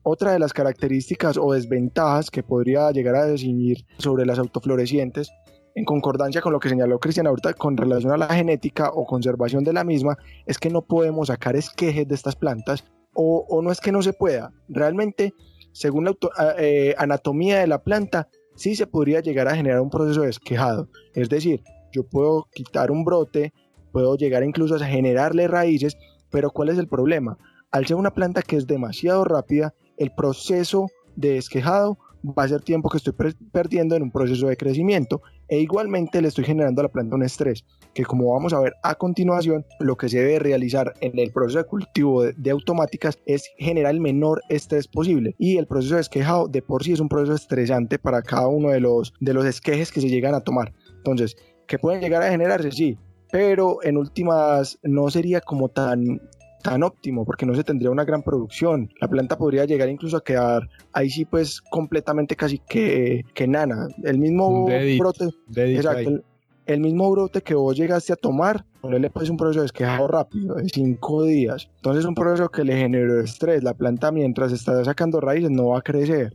Otra 0.07 0.33
de 0.33 0.39
las 0.39 0.53
características 0.53 1.35
o 1.35 1.53
desventajas 1.53 2.29
que 2.29 2.43
podría 2.43 2.91
llegar 2.91 3.15
a 3.15 3.25
definir 3.25 3.87
sobre 3.97 4.23
las 4.27 4.37
autoflorecientes, 4.37 5.31
en 5.73 5.83
concordancia 5.83 6.41
con 6.41 6.53
lo 6.53 6.59
que 6.59 6.69
señaló 6.69 6.99
Cristian 6.99 7.25
ahorita 7.25 7.55
con 7.55 7.75
relación 7.75 8.13
a 8.13 8.17
la 8.17 8.27
genética 8.27 8.91
o 8.93 9.07
conservación 9.07 9.63
de 9.63 9.73
la 9.73 9.83
misma, 9.83 10.15
es 10.45 10.59
que 10.59 10.69
no 10.69 10.83
podemos 10.83 11.29
sacar 11.29 11.55
esquejes 11.55 12.07
de 12.07 12.13
estas 12.13 12.35
plantas 12.35 12.83
o, 13.15 13.61
no 13.63 13.71
es 13.71 13.81
que 13.81 13.91
no 13.91 14.03
se 14.03 14.13
pueda. 14.13 14.51
Realmente, 14.69 15.33
según 15.71 16.05
la 16.05 16.15
eh, 16.59 16.93
anatomía 16.99 17.57
de 17.57 17.65
la 17.65 17.81
planta, 17.81 18.27
sí 18.55 18.75
se 18.75 18.85
podría 18.85 19.21
llegar 19.21 19.47
a 19.47 19.55
generar 19.55 19.81
un 19.81 19.89
proceso 19.89 20.21
de 20.21 20.29
esquejado. 20.29 20.87
Es 21.15 21.29
decir, 21.29 21.63
yo 21.91 22.03
puedo 22.03 22.45
quitar 22.53 22.91
un 22.91 23.05
brote, 23.05 23.53
puedo 23.91 24.15
llegar 24.17 24.43
incluso 24.43 24.75
a 24.75 24.85
generarle 24.85 25.47
raíces, 25.47 25.97
pero 26.29 26.51
¿cuál 26.51 26.69
es 26.69 26.77
el 26.77 26.87
problema? 26.87 27.39
Al 27.71 27.87
ser 27.87 27.97
una 27.97 28.13
planta 28.13 28.43
que 28.43 28.55
es 28.55 28.67
demasiado 28.67 29.23
rápida, 29.23 29.73
el 29.97 30.11
proceso 30.11 30.87
de 31.15 31.37
esquejado 31.37 31.97
va 32.25 32.43
a 32.43 32.47
ser 32.47 32.61
tiempo 32.61 32.89
que 32.89 32.97
estoy 32.97 33.13
perdiendo 33.51 33.95
en 33.95 34.03
un 34.03 34.11
proceso 34.11 34.47
de 34.47 34.57
crecimiento 34.57 35.21
e 35.47 35.59
igualmente 35.59 36.21
le 36.21 36.27
estoy 36.27 36.43
generando 36.43 36.81
a 36.81 36.83
la 36.83 36.89
planta 36.89 37.15
un 37.15 37.23
estrés 37.23 37.63
que 37.93 38.03
como 38.03 38.33
vamos 38.33 38.51
a 38.53 38.59
ver 38.59 38.73
a 38.83 38.95
continuación 38.95 39.65
lo 39.79 39.95
que 39.95 40.09
se 40.09 40.17
debe 40.17 40.39
realizar 40.39 40.93
en 41.01 41.19
el 41.19 41.31
proceso 41.31 41.59
de 41.59 41.65
cultivo 41.65 42.23
de, 42.23 42.51
automáticas 42.51 43.19
es 43.25 43.51
generar 43.57 43.93
el 43.93 44.01
menor 44.01 44.41
estrés 44.49 44.87
posible 44.87 45.35
y 45.37 45.57
el 45.57 45.67
proceso 45.67 45.95
de 45.95 46.01
esquejado 46.01 46.47
de 46.47 46.61
por 46.61 46.83
sí 46.83 46.93
es 46.93 46.99
un 46.99 47.09
proceso 47.09 47.35
estresante 47.35 47.99
para 47.99 48.23
cada 48.23 48.47
uno 48.47 48.69
de 48.69 48.79
los 48.79 49.13
de 49.19 49.33
los 49.33 49.45
esquejes 49.45 49.91
que 49.91 50.01
se 50.01 50.09
llegan 50.09 50.33
a 50.33 50.41
tomar. 50.41 50.73
Entonces 50.97 51.35
que 51.67 51.77
pueden 51.77 52.01
llegar 52.01 52.23
a 52.23 52.31
generarse 52.31 52.71
sí 52.71 52.97
pero 53.31 53.83
en 53.83 53.97
últimas 53.97 54.79
no 54.83 55.09
sería 55.09 55.41
como 55.41 55.69
tan 55.69 56.21
tan 56.65 56.81
óptimo 56.81 57.25
porque 57.25 57.45
no 57.45 57.53
se 57.53 57.63
tendría 57.63 57.91
una 57.91 58.03
gran 58.03 58.23
producción. 58.23 58.89
La 58.99 59.07
planta 59.07 59.37
podría 59.37 59.65
llegar 59.65 59.87
incluso 59.87 60.17
a 60.17 60.23
quedar 60.23 60.67
ahí 60.93 61.11
sí 61.11 61.23
pues 61.23 61.61
completamente 61.61 62.35
casi 62.35 62.57
que, 62.57 63.23
que 63.35 63.47
nana. 63.47 63.87
El 64.03 64.17
mismo 64.17 64.65
brote, 64.65 65.29
exacto, 65.55 66.23
el, 66.65 66.79
mismo 66.79 67.11
brote 67.11 67.43
que 67.43 67.53
vos 67.53 67.77
llegaste 67.77 68.13
a 68.13 68.15
tomar, 68.15 68.65
ponerle 68.81 69.11
pues 69.11 69.29
un 69.29 69.37
proceso 69.37 69.59
de 69.59 69.67
esquejado 69.67 70.07
rápido 70.07 70.55
de 70.55 70.67
cinco 70.67 71.23
días. 71.23 71.69
Entonces 71.75 72.03
un 72.05 72.15
proceso 72.15 72.49
que 72.49 72.63
le 72.63 72.75
generó 72.75 73.21
estrés. 73.21 73.63
La 73.63 73.75
planta 73.75 74.11
mientras 74.11 74.51
está 74.51 74.83
sacando 74.83 75.21
raíces 75.21 75.51
no 75.51 75.67
va 75.67 75.79
a 75.79 75.81
crecer. 75.83 76.33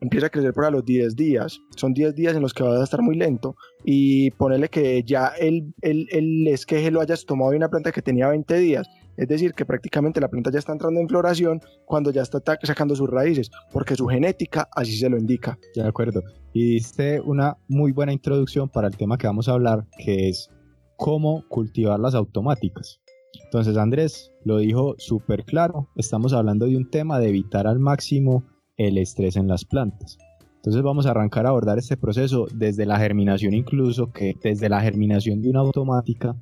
empieza 0.00 0.26
a 0.26 0.30
crecer 0.30 0.52
para 0.52 0.72
los 0.72 0.84
10 0.84 1.14
días. 1.14 1.60
Son 1.76 1.94
10 1.94 2.16
días 2.16 2.34
en 2.34 2.42
los 2.42 2.52
que 2.54 2.64
vas 2.64 2.80
a 2.80 2.84
estar 2.84 3.02
muy 3.02 3.14
lento 3.14 3.54
y 3.84 4.32
ponerle 4.32 4.68
que 4.68 5.04
ya 5.04 5.28
el, 5.38 5.72
el, 5.80 6.08
el 6.10 6.48
esqueje 6.48 6.90
lo 6.90 7.00
hayas 7.00 7.24
tomado 7.24 7.52
de 7.52 7.58
una 7.58 7.68
planta 7.68 7.92
que 7.92 8.02
tenía 8.02 8.26
20 8.26 8.58
días. 8.58 8.88
Es 9.20 9.28
decir, 9.28 9.52
que 9.52 9.66
prácticamente 9.66 10.18
la 10.18 10.28
planta 10.28 10.50
ya 10.50 10.58
está 10.58 10.72
entrando 10.72 10.98
en 10.98 11.06
floración 11.06 11.60
cuando 11.84 12.10
ya 12.10 12.22
está 12.22 12.40
sacando 12.62 12.96
sus 12.96 13.10
raíces, 13.10 13.50
porque 13.70 13.94
su 13.94 14.06
genética 14.06 14.66
así 14.74 14.96
se 14.96 15.10
lo 15.10 15.18
indica. 15.18 15.58
De 15.74 15.86
acuerdo. 15.86 16.22
Y 16.54 16.72
diste 16.72 17.20
una 17.20 17.58
muy 17.68 17.92
buena 17.92 18.14
introducción 18.14 18.70
para 18.70 18.88
el 18.88 18.96
tema 18.96 19.18
que 19.18 19.26
vamos 19.26 19.46
a 19.46 19.52
hablar, 19.52 19.86
que 19.98 20.30
es 20.30 20.48
cómo 20.96 21.44
cultivar 21.50 22.00
las 22.00 22.14
automáticas. 22.14 22.98
Entonces 23.44 23.76
Andrés 23.76 24.32
lo 24.46 24.56
dijo 24.56 24.94
súper 24.96 25.44
claro, 25.44 25.90
estamos 25.96 26.32
hablando 26.32 26.64
de 26.64 26.78
un 26.78 26.88
tema 26.88 27.18
de 27.18 27.28
evitar 27.28 27.66
al 27.66 27.78
máximo 27.78 28.42
el 28.78 28.96
estrés 28.96 29.36
en 29.36 29.48
las 29.48 29.66
plantas. 29.66 30.16
Entonces 30.56 30.80
vamos 30.80 31.04
a 31.04 31.10
arrancar 31.10 31.44
a 31.44 31.50
abordar 31.50 31.78
este 31.78 31.98
proceso 31.98 32.46
desde 32.54 32.86
la 32.86 32.98
germinación 32.98 33.52
incluso, 33.52 34.12
que 34.12 34.34
desde 34.42 34.70
la 34.70 34.80
germinación 34.80 35.42
de 35.42 35.50
una 35.50 35.60
automática 35.60 36.36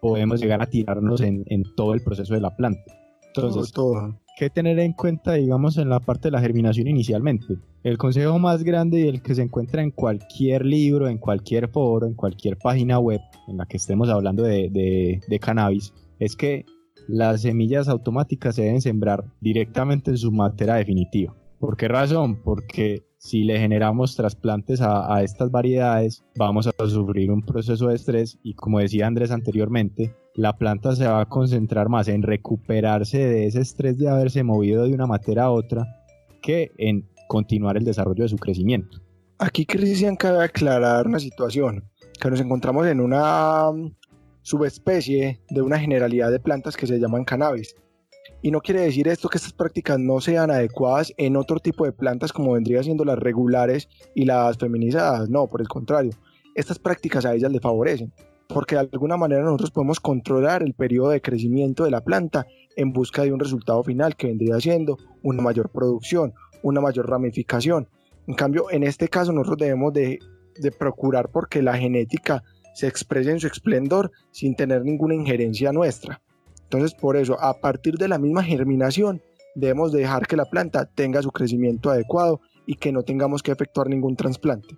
podemos 0.00 0.40
llegar 0.40 0.62
a 0.62 0.66
tirarnos 0.66 1.20
en, 1.20 1.44
todo 1.76 1.94
el 1.94 2.02
proceso 2.02 2.34
de 2.34 2.40
la 2.40 2.56
planta. 2.56 2.82
Entonces, 3.34 3.72
todo, 3.72 4.18
¿qué 4.36 4.50
tener 4.50 4.78
en 4.78 4.92
cuenta, 4.92 5.34
digamos, 5.34 5.76
en 5.78 5.88
la 5.88 6.00
parte 6.00 6.28
de 6.28 6.32
la 6.32 6.40
germinación 6.40 6.88
inicialmente? 6.88 7.56
El 7.82 7.96
consejo 7.96 8.38
más 8.38 8.64
grande 8.64 9.00
y 9.00 9.08
el 9.08 9.22
que 9.22 9.34
se 9.34 9.42
encuentra 9.42 9.82
en 9.82 9.90
cualquier 9.90 10.66
libro, 10.66 11.08
en 11.08 11.18
cualquier 11.18 11.68
foro, 11.68 12.06
en 12.06 12.14
cualquier 12.14 12.58
página 12.58 12.98
web 12.98 13.20
en 13.48 13.58
la 13.58 13.66
que 13.66 13.76
estemos 13.76 14.08
hablando 14.08 14.42
de, 14.42 15.20
de 15.26 15.38
cannabis, 15.38 15.94
es 16.18 16.36
que 16.36 16.66
las 17.08 17.42
semillas 17.42 17.88
automáticas 17.88 18.54
se 18.54 18.62
deben 18.62 18.80
sembrar 18.80 19.24
directamente 19.40 20.10
en 20.10 20.18
su 20.18 20.30
materia 20.30 20.74
definitiva. 20.74 21.34
¿Por 21.60 21.76
qué 21.76 21.88
razón? 21.88 22.36
Porque 22.42 23.04
si 23.18 23.44
le 23.44 23.58
generamos 23.58 24.16
trasplantes 24.16 24.80
a, 24.80 25.22
estas 25.22 25.50
variedades, 25.50 26.24
vamos 26.34 26.66
a 26.66 26.72
sufrir 26.88 27.30
un 27.30 27.42
proceso 27.42 27.88
de 27.88 27.96
estrés 27.96 28.38
y 28.42 28.54
como 28.54 28.78
decía 28.78 29.06
Andrés 29.06 29.30
anteriormente, 29.30 30.16
la 30.34 30.56
planta 30.56 30.96
se 30.96 31.06
va 31.06 31.20
a 31.20 31.28
concentrar 31.28 31.90
más 31.90 32.08
en 32.08 32.22
recuperarse 32.22 33.18
de 33.18 33.46
ese 33.46 33.60
estrés 33.60 33.98
de 33.98 34.08
haberse 34.08 34.42
movido 34.42 34.84
de 34.84 34.94
una 34.94 35.06
materia 35.06 35.44
a 35.44 35.50
otra 35.50 35.86
que 36.40 36.72
en 36.78 37.06
continuar 37.28 37.76
el 37.76 37.84
desarrollo 37.84 38.22
de 38.22 38.30
su 38.30 38.38
crecimiento. 38.38 38.98
Aquí 39.38 39.66
Cristian 39.66 40.16
cabe 40.16 40.42
aclarar 40.42 41.06
una 41.06 41.18
situación, 41.18 41.84
que 42.18 42.30
nos 42.30 42.40
encontramos 42.40 42.86
en 42.86 43.00
una 43.00 43.70
mm, 43.70 43.94
subespecie 44.40 45.42
de 45.50 45.60
una 45.60 45.78
generalidad 45.78 46.30
de 46.30 46.40
plantas 46.40 46.74
que 46.74 46.86
se 46.86 46.98
llaman 46.98 47.24
cannabis. 47.24 47.76
Y 48.42 48.50
no 48.50 48.60
quiere 48.60 48.80
decir 48.80 49.06
esto 49.06 49.28
que 49.28 49.36
estas 49.36 49.52
prácticas 49.52 49.98
no 49.98 50.20
sean 50.20 50.50
adecuadas 50.50 51.12
en 51.18 51.36
otro 51.36 51.58
tipo 51.58 51.84
de 51.84 51.92
plantas 51.92 52.32
como 52.32 52.52
vendría 52.52 52.82
siendo 52.82 53.04
las 53.04 53.18
regulares 53.18 53.88
y 54.14 54.24
las 54.24 54.56
feminizadas. 54.56 55.28
No, 55.28 55.46
por 55.48 55.60
el 55.60 55.68
contrario, 55.68 56.12
estas 56.54 56.78
prácticas 56.78 57.26
a 57.26 57.34
ellas 57.34 57.52
le 57.52 57.60
favorecen, 57.60 58.12
porque 58.48 58.76
de 58.76 58.88
alguna 58.92 59.18
manera 59.18 59.42
nosotros 59.42 59.70
podemos 59.70 60.00
controlar 60.00 60.62
el 60.62 60.72
periodo 60.72 61.10
de 61.10 61.20
crecimiento 61.20 61.84
de 61.84 61.90
la 61.90 62.02
planta 62.02 62.46
en 62.76 62.92
busca 62.92 63.22
de 63.22 63.32
un 63.32 63.40
resultado 63.40 63.84
final 63.84 64.16
que 64.16 64.28
vendría 64.28 64.58
siendo 64.58 64.96
una 65.22 65.42
mayor 65.42 65.68
producción, 65.68 66.32
una 66.62 66.80
mayor 66.80 67.10
ramificación. 67.10 67.88
En 68.26 68.34
cambio, 68.34 68.70
en 68.70 68.84
este 68.84 69.08
caso 69.08 69.32
nosotros 69.32 69.58
debemos 69.58 69.92
de, 69.92 70.18
de 70.58 70.72
procurar 70.72 71.28
porque 71.28 71.60
la 71.60 71.76
genética 71.76 72.42
se 72.74 72.86
exprese 72.86 73.32
en 73.32 73.40
su 73.40 73.48
esplendor 73.48 74.10
sin 74.30 74.56
tener 74.56 74.82
ninguna 74.82 75.14
injerencia 75.14 75.72
nuestra. 75.72 76.22
Entonces, 76.72 76.94
por 76.94 77.16
eso, 77.16 77.36
a 77.40 77.54
partir 77.60 77.96
de 77.96 78.06
la 78.06 78.16
misma 78.16 78.44
germinación, 78.44 79.20
debemos 79.56 79.90
dejar 79.90 80.28
que 80.28 80.36
la 80.36 80.44
planta 80.44 80.86
tenga 80.86 81.20
su 81.20 81.32
crecimiento 81.32 81.90
adecuado 81.90 82.40
y 82.64 82.76
que 82.76 82.92
no 82.92 83.02
tengamos 83.02 83.42
que 83.42 83.50
efectuar 83.50 83.88
ningún 83.88 84.14
trasplante. 84.14 84.76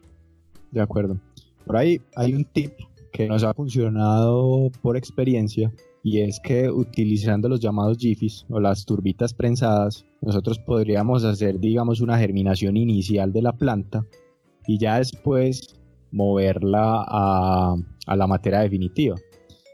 De 0.70 0.80
acuerdo. 0.80 1.20
Por 1.66 1.76
ahí 1.76 2.00
hay 2.16 2.32
un 2.32 2.46
tip 2.46 2.72
que 3.12 3.28
nos 3.28 3.44
ha 3.44 3.52
funcionado 3.52 4.70
por 4.80 4.96
experiencia 4.96 5.70
y 6.02 6.20
es 6.20 6.40
que 6.40 6.70
utilizando 6.70 7.50
los 7.50 7.60
llamados 7.60 7.98
GIFIs 7.98 8.46
o 8.48 8.58
las 8.58 8.86
turbitas 8.86 9.34
prensadas, 9.34 10.06
nosotros 10.22 10.58
podríamos 10.58 11.24
hacer, 11.24 11.60
digamos, 11.60 12.00
una 12.00 12.18
germinación 12.18 12.78
inicial 12.78 13.34
de 13.34 13.42
la 13.42 13.52
planta 13.52 14.06
y 14.66 14.78
ya 14.78 14.96
después 14.96 15.78
moverla 16.10 17.04
a, 17.06 17.76
a 18.06 18.16
la 18.16 18.26
materia 18.26 18.60
definitiva. 18.60 19.16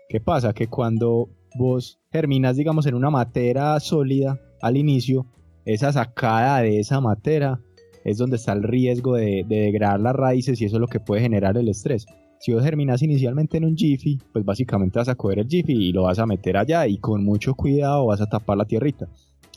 ¿Qué 0.08 0.20
pasa? 0.20 0.52
Que 0.52 0.66
cuando 0.66 1.28
vos 1.56 2.00
germinas, 2.12 2.56
digamos, 2.56 2.86
en 2.86 2.94
una 2.94 3.10
materia 3.10 3.78
sólida 3.80 4.40
al 4.60 4.76
inicio, 4.76 5.26
esa 5.64 5.92
sacada 5.92 6.62
de 6.62 6.80
esa 6.80 7.00
materia 7.00 7.60
es 8.04 8.18
donde 8.18 8.36
está 8.36 8.52
el 8.52 8.62
riesgo 8.62 9.16
de, 9.16 9.44
degradar 9.46 10.00
las 10.00 10.16
raíces 10.16 10.60
y 10.60 10.64
eso 10.64 10.76
es 10.76 10.80
lo 10.80 10.86
que 10.86 11.00
puede 11.00 11.22
generar 11.22 11.56
el 11.56 11.68
estrés. 11.68 12.06
Si 12.40 12.52
vos 12.52 12.62
germinas 12.62 13.02
inicialmente 13.02 13.56
en 13.56 13.64
un 13.64 13.76
jiffy, 13.76 14.18
pues 14.32 14.44
básicamente 14.44 14.98
vas 14.98 15.08
a 15.08 15.14
coger 15.14 15.40
el 15.40 15.48
jiffy 15.48 15.74
y 15.74 15.92
lo 15.92 16.04
vas 16.04 16.18
a 16.18 16.26
meter 16.26 16.56
allá 16.56 16.86
y 16.86 16.98
con 16.98 17.24
mucho 17.24 17.54
cuidado 17.54 18.06
vas 18.06 18.20
a 18.20 18.26
tapar 18.26 18.56
la 18.56 18.64
tierrita. 18.64 19.08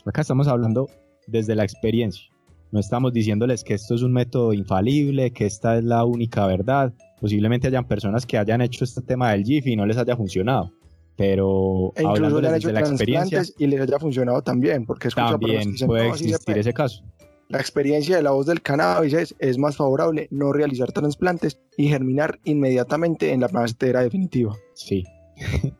Acá 0.04 0.20
estamos 0.22 0.48
hablando 0.48 0.88
desde 1.26 1.54
la 1.54 1.62
experiencia. 1.62 2.24
No 2.72 2.80
estamos 2.80 3.12
diciéndoles 3.12 3.64
que 3.64 3.74
esto 3.74 3.94
es 3.94 4.02
un 4.02 4.12
método 4.12 4.52
infalible, 4.52 5.30
que 5.30 5.46
esta 5.46 5.78
es 5.78 5.84
la 5.84 6.04
única 6.04 6.46
verdad. 6.46 6.92
Posiblemente 7.20 7.68
hayan 7.68 7.86
personas 7.86 8.26
que 8.26 8.36
hayan 8.36 8.62
hecho 8.62 8.84
este 8.84 9.02
tema 9.02 9.30
del 9.30 9.44
jiffy 9.44 9.72
y 9.72 9.76
no 9.76 9.86
les 9.86 9.96
haya 9.96 10.16
funcionado 10.16 10.72
pero 11.16 11.92
e 11.96 12.04
hablando 12.06 12.40
de 12.40 12.72
la 12.72 12.80
experiencia 12.80 13.42
y 13.58 13.66
les 13.66 13.80
haya 13.80 13.98
funcionado 13.98 14.42
también 14.42 14.86
porque 14.86 15.08
también 15.08 15.74
puede 15.86 16.08
existir 16.08 16.58
ese 16.58 16.72
caso. 16.72 17.04
La 17.48 17.58
experiencia 17.58 18.16
de 18.16 18.22
la 18.22 18.30
voz 18.30 18.46
del 18.46 18.62
cannabis 18.62 19.12
es, 19.12 19.34
es 19.38 19.58
más 19.58 19.76
favorable 19.76 20.26
no 20.30 20.54
realizar 20.54 20.90
trasplantes 20.90 21.60
y 21.76 21.88
germinar 21.88 22.40
inmediatamente 22.44 23.32
en 23.32 23.40
la 23.40 23.48
plantera 23.48 24.02
definitiva. 24.02 24.56
Sí 24.74 25.04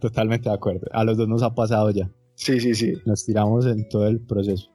totalmente 0.00 0.48
de 0.48 0.54
acuerdo. 0.54 0.86
A 0.92 1.04
los 1.04 1.16
dos 1.16 1.28
nos 1.28 1.42
ha 1.42 1.54
pasado 1.54 1.90
ya. 1.90 2.10
Sí 2.34 2.60
sí 2.60 2.74
sí. 2.74 2.94
Nos 3.06 3.24
tiramos 3.24 3.66
en 3.66 3.88
todo 3.88 4.06
el 4.06 4.20
proceso. 4.20 4.70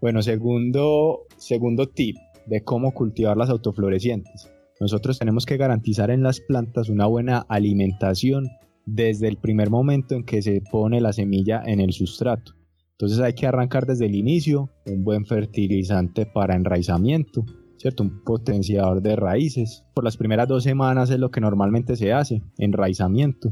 Bueno 0.00 0.22
segundo 0.22 1.22
segundo 1.38 1.88
tip 1.88 2.16
de 2.46 2.62
cómo 2.62 2.92
cultivar 2.92 3.36
las 3.36 3.48
autoflorecientes. 3.48 4.50
Nosotros 4.80 5.18
tenemos 5.18 5.46
que 5.46 5.56
garantizar 5.56 6.10
en 6.10 6.22
las 6.22 6.40
plantas 6.40 6.90
una 6.90 7.06
buena 7.06 7.46
alimentación 7.48 8.50
desde 8.86 9.28
el 9.28 9.36
primer 9.36 9.68
momento 9.68 10.14
en 10.14 10.24
que 10.24 10.40
se 10.40 10.62
pone 10.70 11.00
la 11.00 11.12
semilla 11.12 11.62
en 11.66 11.80
el 11.80 11.92
sustrato. 11.92 12.52
Entonces 12.92 13.18
hay 13.20 13.34
que 13.34 13.46
arrancar 13.46 13.84
desde 13.84 14.06
el 14.06 14.14
inicio 14.14 14.70
un 14.86 15.04
buen 15.04 15.26
fertilizante 15.26 16.24
para 16.24 16.54
enraizamiento, 16.54 17.44
¿cierto? 17.76 18.04
Un 18.04 18.22
potenciador 18.24 19.02
de 19.02 19.16
raíces. 19.16 19.84
Por 19.92 20.04
las 20.04 20.16
primeras 20.16 20.48
dos 20.48 20.62
semanas 20.62 21.10
es 21.10 21.18
lo 21.18 21.30
que 21.30 21.42
normalmente 21.42 21.96
se 21.96 22.12
hace, 22.12 22.42
enraizamiento. 22.56 23.50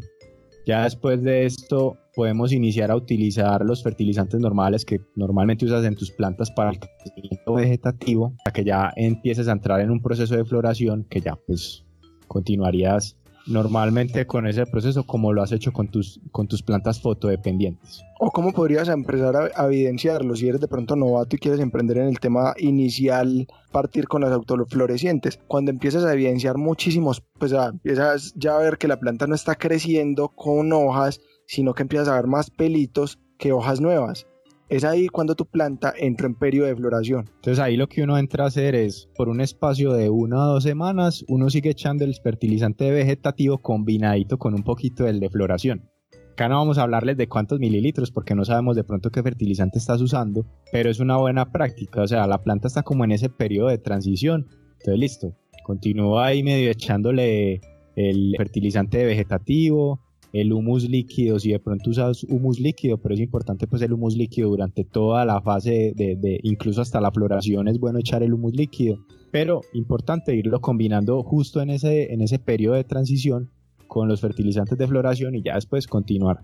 Ya 0.67 0.85
después 0.85 1.23
de 1.23 1.45
esto 1.45 1.99
podemos 2.15 2.53
iniciar 2.53 2.91
a 2.91 2.97
utilizar 2.97 3.63
los 3.67 3.83
fertilizantes 3.83 4.41
normales 4.41 4.87
que 4.87 5.01
normalmente 5.15 5.67
usas 5.67 5.85
en 5.85 5.95
tus 5.95 6.11
plantas 6.11 6.51
para 6.51 6.71
el 6.71 6.79
crecimiento 6.79 7.53
vegetativo, 7.53 8.35
para 8.45 8.55
que 8.55 8.65
ya 8.65 8.93
empieces 8.97 9.49
a 9.49 9.53
entrar 9.53 9.81
en 9.81 9.91
un 9.91 10.01
proceso 10.01 10.35
de 10.37 10.45
floración 10.47 11.05
que 11.11 11.21
ya 11.21 11.37
pues 11.47 11.85
continuarías 12.29 13.19
normalmente 13.47 14.27
con 14.27 14.47
ese 14.47 14.67
proceso 14.67 15.05
como 15.05 15.33
lo 15.33 15.43
has 15.43 15.53
hecho 15.53 15.73
con 15.73 15.89
tus, 15.89 16.21
con 16.31 16.47
tus 16.47 16.63
plantas 16.63 17.01
fotodependientes. 17.01 18.03
¿O 18.19 18.31
cómo 18.31 18.53
podrías 18.53 18.89
empezar 18.89 19.37
a, 19.37 19.67
evidenciarlo 19.67 20.35
si 20.37 20.49
eres 20.49 20.61
de 20.61 20.69
pronto 20.69 20.97
novato 20.97 21.37
y 21.37 21.39
quieres 21.39 21.61
emprender 21.61 21.99
en 21.99 22.09
el 22.09 22.21
tema 22.21 22.55
inicial, 22.59 23.47
partir 23.73 24.09
con 24.09 24.23
las 24.23 24.33
autoflorecientes? 24.33 25.39
Cuando 25.47 25.71
empiezas 25.71 26.05
a 26.05 26.13
evidenciar 26.13 26.57
muchísimos, 26.57 27.23
pues 27.39 27.53
empiezas 27.53 28.33
ya 28.37 28.57
a 28.57 28.61
ver 28.61 28.79
que 28.79 28.89
la 28.89 29.01
planta 29.01 29.27
no 29.27 29.35
está 29.35 29.57
creciendo 29.57 30.29
con 30.29 30.73
hojas, 30.73 31.21
sino 31.47 31.75
que 31.75 31.83
empiezas 31.83 32.09
a 32.09 32.17
ver 32.17 32.27
más 32.27 32.51
pelitos 32.51 33.19
que 33.39 33.53
hojas 33.53 33.81
nuevas 33.81 34.27
es 34.69 34.85
ahí 34.85 35.09
cuando 35.09 35.35
tu 35.35 35.47
planta 35.47 35.93
entra 35.97 36.27
en 36.27 36.35
periodo 36.35 36.67
de 36.67 36.77
floración. 36.77 37.31
Entonces 37.37 37.59
ahí 37.59 37.77
lo 37.77 37.89
que 37.89 38.03
uno 38.03 38.19
entra 38.19 38.45
a 38.45 38.49
hacer 38.49 38.75
es, 38.75 39.09
por 39.17 39.29
un 39.29 39.41
espacio 39.41 39.93
de 39.93 40.09
una 40.09 40.45
o 40.45 40.53
dos 40.55 40.63
semanas, 40.63 41.25
uno 41.29 41.51
sigue 41.51 41.71
echando 41.71 42.05
el 42.05 42.15
fertilizante 42.15 42.91
vegetativo 42.91 43.59
combinadito 43.59 44.39
con 44.39 44.55
un 44.55 44.63
poquito 44.63 45.05
del 45.05 45.21
de 45.21 45.31
floración. 45.31 45.91
Acá 46.33 46.49
no 46.49 46.57
vamos 46.57 46.79
a 46.79 46.83
hablarles 46.83 47.17
de 47.17 47.29
cuántos 47.29 47.61
mililitros 47.61 48.11
porque 48.11 48.35
no 48.35 48.45
sabemos 48.45 48.75
de 48.75 48.83
pronto 48.83 49.11
qué 49.11 49.23
fertilizante 49.23 49.79
estás 49.79 50.01
usando, 50.01 50.47
pero 50.73 50.91
es 50.91 50.99
una 50.99 51.17
buena 51.17 51.53
práctica, 51.53 52.03
o 52.03 52.09
sea, 52.09 52.27
la 52.27 52.43
planta 52.43 52.67
está 52.67 52.83
como 52.83 53.05
en 53.05 53.13
ese 53.13 53.29
periodo 53.29 53.69
de 53.69 53.79
transición. 53.79 54.49
Entonces 54.73 54.99
listo, 54.99 55.37
continúa 55.63 56.27
ahí 56.27 56.43
medio 56.43 56.71
echándole 56.71 57.61
el 57.95 58.35
fertilizante 58.37 59.05
vegetativo, 59.05 60.01
el 60.35 60.53
humus 60.53 60.91
líquido, 60.91 61.39
si 61.39 61.53
de 61.53 61.61
pronto 61.61 61.91
usas 61.91 62.25
humus 62.25 62.59
líquido, 62.59 62.99
pero 62.99 63.15
es 63.15 63.21
importante 63.21 63.69
pues 63.69 63.81
el 63.83 63.93
humus 63.93 64.17
líquido 64.17 64.49
durante 64.49 64.85
toda 64.85 65.25
la 65.25 65.41
fase 65.41 65.93
de, 65.95 66.41
incluso 66.43 66.83
hasta 66.83 67.01
la 67.01 67.13
floración 67.13 67.69
es 67.69 67.79
bueno 67.79 68.01
echar 68.01 68.25
el 68.25 68.35
humus 68.35 68.53
líquido, 68.53 68.99
pero 69.31 69.61
importante 69.75 70.35
irlo 70.35 70.61
combinando 70.61 71.23
justo 71.23 71.63
en 71.63 71.71
ese, 71.71 72.13
en 72.13 72.21
ese 72.21 72.41
periodo 72.41 72.75
de 72.75 72.83
transición 72.83 73.53
con 73.87 74.09
los 74.09 74.21
fertilizantes 74.21 74.77
de 74.77 74.89
floración 74.89 75.37
y 75.37 75.43
ya 75.45 75.55
después 75.55 75.87
continuar 75.87 76.41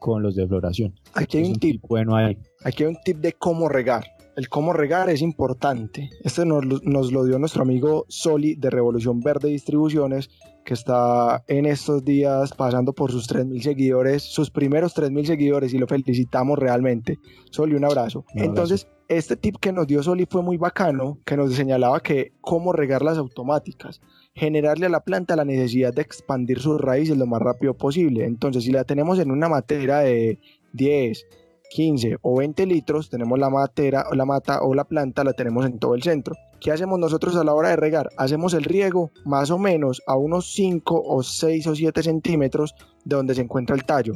con 0.00 0.22
los 0.22 0.34
de 0.36 0.48
floración. 0.48 0.94
Aquí 1.12 1.36
hay 1.36 1.44
un 1.44 1.56
tip, 1.56 1.82
bueno 1.86 2.16
ahí. 2.16 2.38
Aquí 2.64 2.84
hay 2.84 2.88
un 2.88 2.98
tip 3.04 3.18
de 3.18 3.34
cómo 3.34 3.68
regar. 3.68 4.04
El 4.36 4.48
cómo 4.48 4.72
regar 4.72 5.10
es 5.10 5.22
importante. 5.22 6.10
Este 6.22 6.44
nos, 6.44 6.64
nos, 6.84 7.12
lo 7.12 7.24
dio 7.24 7.38
nuestro 7.38 7.62
amigo 7.62 8.04
Soli 8.08 8.54
de 8.54 8.70
Revolución 8.70 9.20
Verde 9.20 9.48
Distribuciones, 9.48 10.30
que 10.64 10.74
está 10.74 11.44
en 11.46 11.66
estos 11.66 12.04
días 12.04 12.52
pasando 12.52 12.92
por 12.92 13.12
sus 13.12 13.28
3.000 13.28 13.62
seguidores, 13.62 14.22
sus 14.22 14.50
primeros 14.50 14.96
3.000 14.96 15.26
seguidores, 15.26 15.74
y 15.74 15.78
lo 15.78 15.86
felicitamos 15.86 16.58
realmente. 16.58 17.18
Soli, 17.50 17.74
un 17.74 17.84
abrazo. 17.84 18.24
Entonces, 18.34 18.88
este 19.08 19.36
tip 19.36 19.56
que 19.60 19.72
nos 19.72 19.86
dio 19.86 20.02
Soli 20.02 20.26
fue 20.26 20.42
muy 20.42 20.56
bacano, 20.56 21.18
que 21.24 21.36
nos 21.36 21.54
señalaba 21.54 22.00
que 22.00 22.32
cómo 22.40 22.72
regar 22.72 23.02
las 23.02 23.18
automáticas, 23.18 24.00
generarle 24.34 24.86
a 24.86 24.90
la 24.90 25.00
planta 25.00 25.36
la 25.36 25.44
necesidad 25.44 25.92
de 25.92 26.02
expandir 26.02 26.60
sus 26.60 26.80
raíces 26.80 27.16
lo 27.16 27.26
más 27.26 27.42
rápido 27.42 27.74
posible. 27.74 28.24
Entonces, 28.24 28.64
si 28.64 28.72
la 28.72 28.84
tenemos 28.84 29.18
en 29.18 29.30
una 29.30 29.48
materia 29.48 29.98
de 29.98 30.38
10, 30.72 31.26
15 31.70 32.18
o 32.22 32.38
20 32.38 32.66
litros, 32.66 33.10
tenemos 33.10 33.38
la 33.38 33.50
matera 33.50 34.06
o 34.10 34.14
la 34.14 34.24
mata 34.24 34.62
o 34.62 34.74
la 34.74 34.84
planta, 34.84 35.24
la 35.24 35.32
tenemos 35.32 35.66
en 35.66 35.78
todo 35.78 35.94
el 35.94 36.02
centro. 36.02 36.34
¿Qué 36.60 36.70
hacemos 36.72 36.98
nosotros 36.98 37.36
a 37.36 37.44
la 37.44 37.52
hora 37.52 37.70
de 37.70 37.76
regar? 37.76 38.08
Hacemos 38.16 38.54
el 38.54 38.64
riego 38.64 39.10
más 39.24 39.50
o 39.50 39.58
menos 39.58 40.02
a 40.06 40.16
unos 40.16 40.52
5 40.54 41.02
o 41.04 41.22
6 41.22 41.66
o 41.66 41.74
7 41.74 42.02
centímetros 42.02 42.74
de 43.04 43.16
donde 43.16 43.34
se 43.34 43.42
encuentra 43.42 43.76
el 43.76 43.84
tallo. 43.84 44.14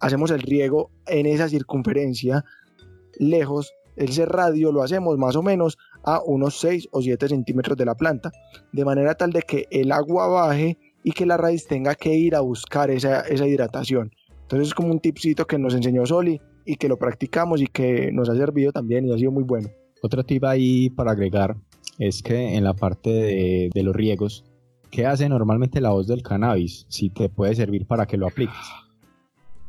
Hacemos 0.00 0.30
el 0.30 0.42
riego 0.42 0.90
en 1.06 1.26
esa 1.26 1.48
circunferencia 1.48 2.44
lejos. 3.18 3.72
Ese 3.96 4.26
radio 4.26 4.72
lo 4.72 4.82
hacemos 4.82 5.18
más 5.18 5.36
o 5.36 5.42
menos 5.42 5.78
a 6.02 6.20
unos 6.24 6.58
6 6.58 6.88
o 6.90 7.00
7 7.00 7.28
centímetros 7.28 7.76
de 7.76 7.84
la 7.84 7.94
planta, 7.94 8.32
de 8.72 8.84
manera 8.84 9.14
tal 9.14 9.30
de 9.30 9.42
que 9.42 9.66
el 9.70 9.92
agua 9.92 10.26
baje 10.26 10.78
y 11.04 11.12
que 11.12 11.26
la 11.26 11.36
raíz 11.36 11.66
tenga 11.66 11.94
que 11.94 12.14
ir 12.14 12.34
a 12.34 12.40
buscar 12.40 12.90
esa, 12.90 13.20
esa 13.20 13.46
hidratación. 13.46 14.10
Entonces 14.42 14.68
es 14.68 14.74
como 14.74 14.90
un 14.90 15.00
tipcito 15.00 15.46
que 15.46 15.58
nos 15.58 15.74
enseñó 15.74 16.04
Soli 16.06 16.40
y 16.64 16.76
que 16.76 16.88
lo 16.88 16.96
practicamos 16.98 17.60
y 17.60 17.66
que 17.66 18.10
nos 18.12 18.28
ha 18.28 18.36
servido 18.36 18.72
también 18.72 19.06
y 19.06 19.12
ha 19.12 19.18
sido 19.18 19.32
muy 19.32 19.44
bueno. 19.44 19.68
Otro 20.02 20.24
tip 20.24 20.44
ahí 20.44 20.90
para 20.90 21.12
agregar 21.12 21.56
es 21.98 22.22
que 22.22 22.56
en 22.56 22.64
la 22.64 22.74
parte 22.74 23.10
de, 23.10 23.70
de 23.72 23.82
los 23.82 23.94
riegos, 23.94 24.44
¿qué 24.90 25.06
hace 25.06 25.28
normalmente 25.28 25.80
la 25.80 25.90
voz 25.90 26.06
del 26.06 26.22
cannabis? 26.22 26.86
Si 26.88 27.10
te 27.10 27.28
puede 27.28 27.54
servir 27.54 27.86
para 27.86 28.06
que 28.06 28.16
lo 28.16 28.26
apliques. 28.26 28.56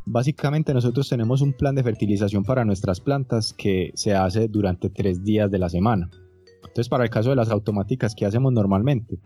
Básicamente 0.05 0.73
nosotros 0.73 1.09
tenemos 1.09 1.41
un 1.41 1.53
plan 1.53 1.73
de 1.73 1.83
fertilización 1.83 2.43
para 2.43 2.63
nuestras 2.63 3.01
plantas 3.01 3.53
que 3.53 3.91
se 3.95 4.13
hace 4.13 4.47
durante 4.47 4.89
tres 4.89 5.23
días 5.23 5.49
de 5.49 5.57
la 5.57 5.69
semana. 5.69 6.09
Entonces 6.57 6.89
para 6.89 7.03
el 7.03 7.09
caso 7.09 7.29
de 7.31 7.35
las 7.35 7.49
automáticas, 7.49 8.13
¿qué 8.13 8.25
hacemos 8.25 8.53
normalmente? 8.53 9.17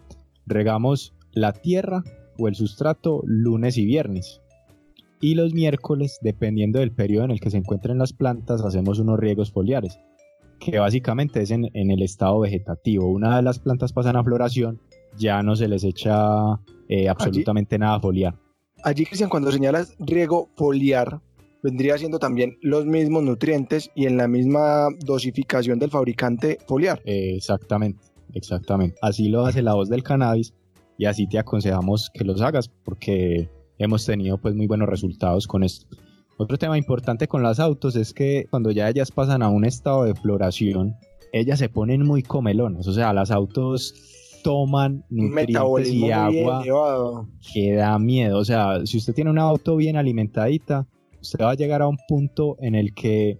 Regamos 0.46 1.14
la 1.32 1.54
tierra 1.54 2.04
o 2.38 2.48
el 2.48 2.56
sustrato 2.56 3.22
lunes 3.26 3.78
y 3.78 3.86
viernes 3.86 4.42
y 5.22 5.36
los 5.36 5.54
miércoles, 5.54 6.18
dependiendo 6.22 6.80
del 6.80 6.92
periodo 6.92 7.26
en 7.26 7.32
el 7.32 7.40
que 7.40 7.50
se 7.50 7.58
encuentren 7.58 7.98
las 7.98 8.14
plantas, 8.14 8.62
hacemos 8.62 9.00
unos 9.00 9.20
riegos 9.20 9.52
foliares, 9.52 10.00
que 10.60 10.80
básicamente 10.80 11.42
es 11.42 11.52
en, 11.52 11.70
el 11.74 12.02
estado 12.02 12.40
vegetativo. 12.40 13.08
Una 13.08 13.36
de 13.36 13.42
las 13.42 13.60
plantas 13.60 13.94
pasan 13.94 14.16
a 14.16 14.24
floración, 14.24 14.80
ya 15.18 15.44
no 15.44 15.56
se 15.56 15.68
les 15.68 15.84
echa 15.84 16.60
eh, 16.88 17.10
absolutamente 17.10 17.78
nada 17.78 18.00
foliar. 18.00 18.36
Allí, 18.84 19.06
Cristian, 19.06 19.30
cuando 19.30 19.52
señalas 19.52 19.96
riego 20.00 20.50
foliar, 20.56 21.20
vendría 21.62 21.98
siendo 21.98 22.20
también 22.20 22.58
los 22.62 22.86
mismos 22.86 23.24
nutrientes 23.24 23.92
y 23.96 24.06
en 24.06 24.16
la 24.16 24.28
misma 24.28 24.88
dosificación 25.06 25.80
del 25.80 25.90
fabricante 25.90 26.60
foliar. 26.66 27.02
exactamente, 27.04 28.06
exactamente. 28.34 28.98
Así 29.02 29.28
lo 29.28 29.46
hace 29.46 29.62
la 29.62 29.74
voz 29.74 29.90
del 29.90 30.04
cannabis 30.04 30.54
y 30.98 31.06
así 31.06 31.28
te 31.28 31.40
aconsejamos 31.40 32.10
que 32.14 32.24
los 32.24 32.42
hagas 32.42 32.70
porque 32.70 33.50
hemos 33.80 34.06
tenido 34.06 34.38
pues 34.38 34.54
muy 34.54 34.68
buenos 34.68 34.88
resultados 34.88 35.48
con 35.48 35.64
esto. 35.64 35.88
Otro 36.38 36.58
tema 36.58 36.78
importante 36.78 37.28
con 37.28 37.42
las 37.42 37.60
autos 37.60 37.96
es 37.96 38.14
que 38.14 38.46
cuando 38.50 38.72
ya 38.72 38.88
ellas 38.88 39.12
pasan 39.12 39.42
a 39.42 39.50
un 39.50 39.66
estado 39.66 40.04
de 40.04 40.14
floración, 40.14 40.96
ellas 41.34 41.60
se 41.60 41.70
ponen 41.70 42.06
muy 42.06 42.24
comelonas, 42.24 42.88
o 42.88 42.94
sea, 42.94 43.14
las 43.14 43.32
autos 43.32 43.94
toman 44.44 45.04
nutrientes 45.10 45.92
y 45.92 46.12
agua 46.12 47.28
que 47.54 47.74
da 47.74 48.00
miedo, 48.00 48.38
o 48.38 48.46
sea, 48.46 48.86
si 48.86 48.98
usted 48.98 49.14
tiene 49.14 49.32
un 49.32 49.38
auto 49.38 49.76
bien 49.76 49.98
alimentadita, 49.98 50.88
usted 51.22 51.44
va 51.44 51.52
a 51.52 51.56
llegar 51.56 51.82
a 51.82 51.88
un 51.88 51.98
punto 52.08 52.56
en 52.62 52.76
el 52.76 52.94
que 52.94 53.38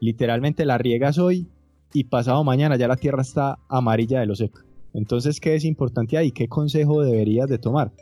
literalmente 0.00 0.64
la 0.64 0.78
riegas 0.78 1.18
hoy 1.18 1.46
y 1.92 2.04
pasado 2.04 2.42
mañana 2.44 2.76
ya 2.76 2.88
la 2.88 2.96
tierra 2.96 3.22
está 3.22 3.58
amarilla 3.68 4.20
de 4.20 4.26
lo 4.26 4.34
seco. 4.34 4.60
Entonces, 4.92 5.40
¿qué 5.40 5.54
es 5.54 5.64
importante 5.64 6.16
ahí? 6.16 6.32
¿Qué 6.32 6.48
consejo 6.48 7.02
deberías 7.02 7.48
de 7.48 7.58
tomar? 7.58 7.92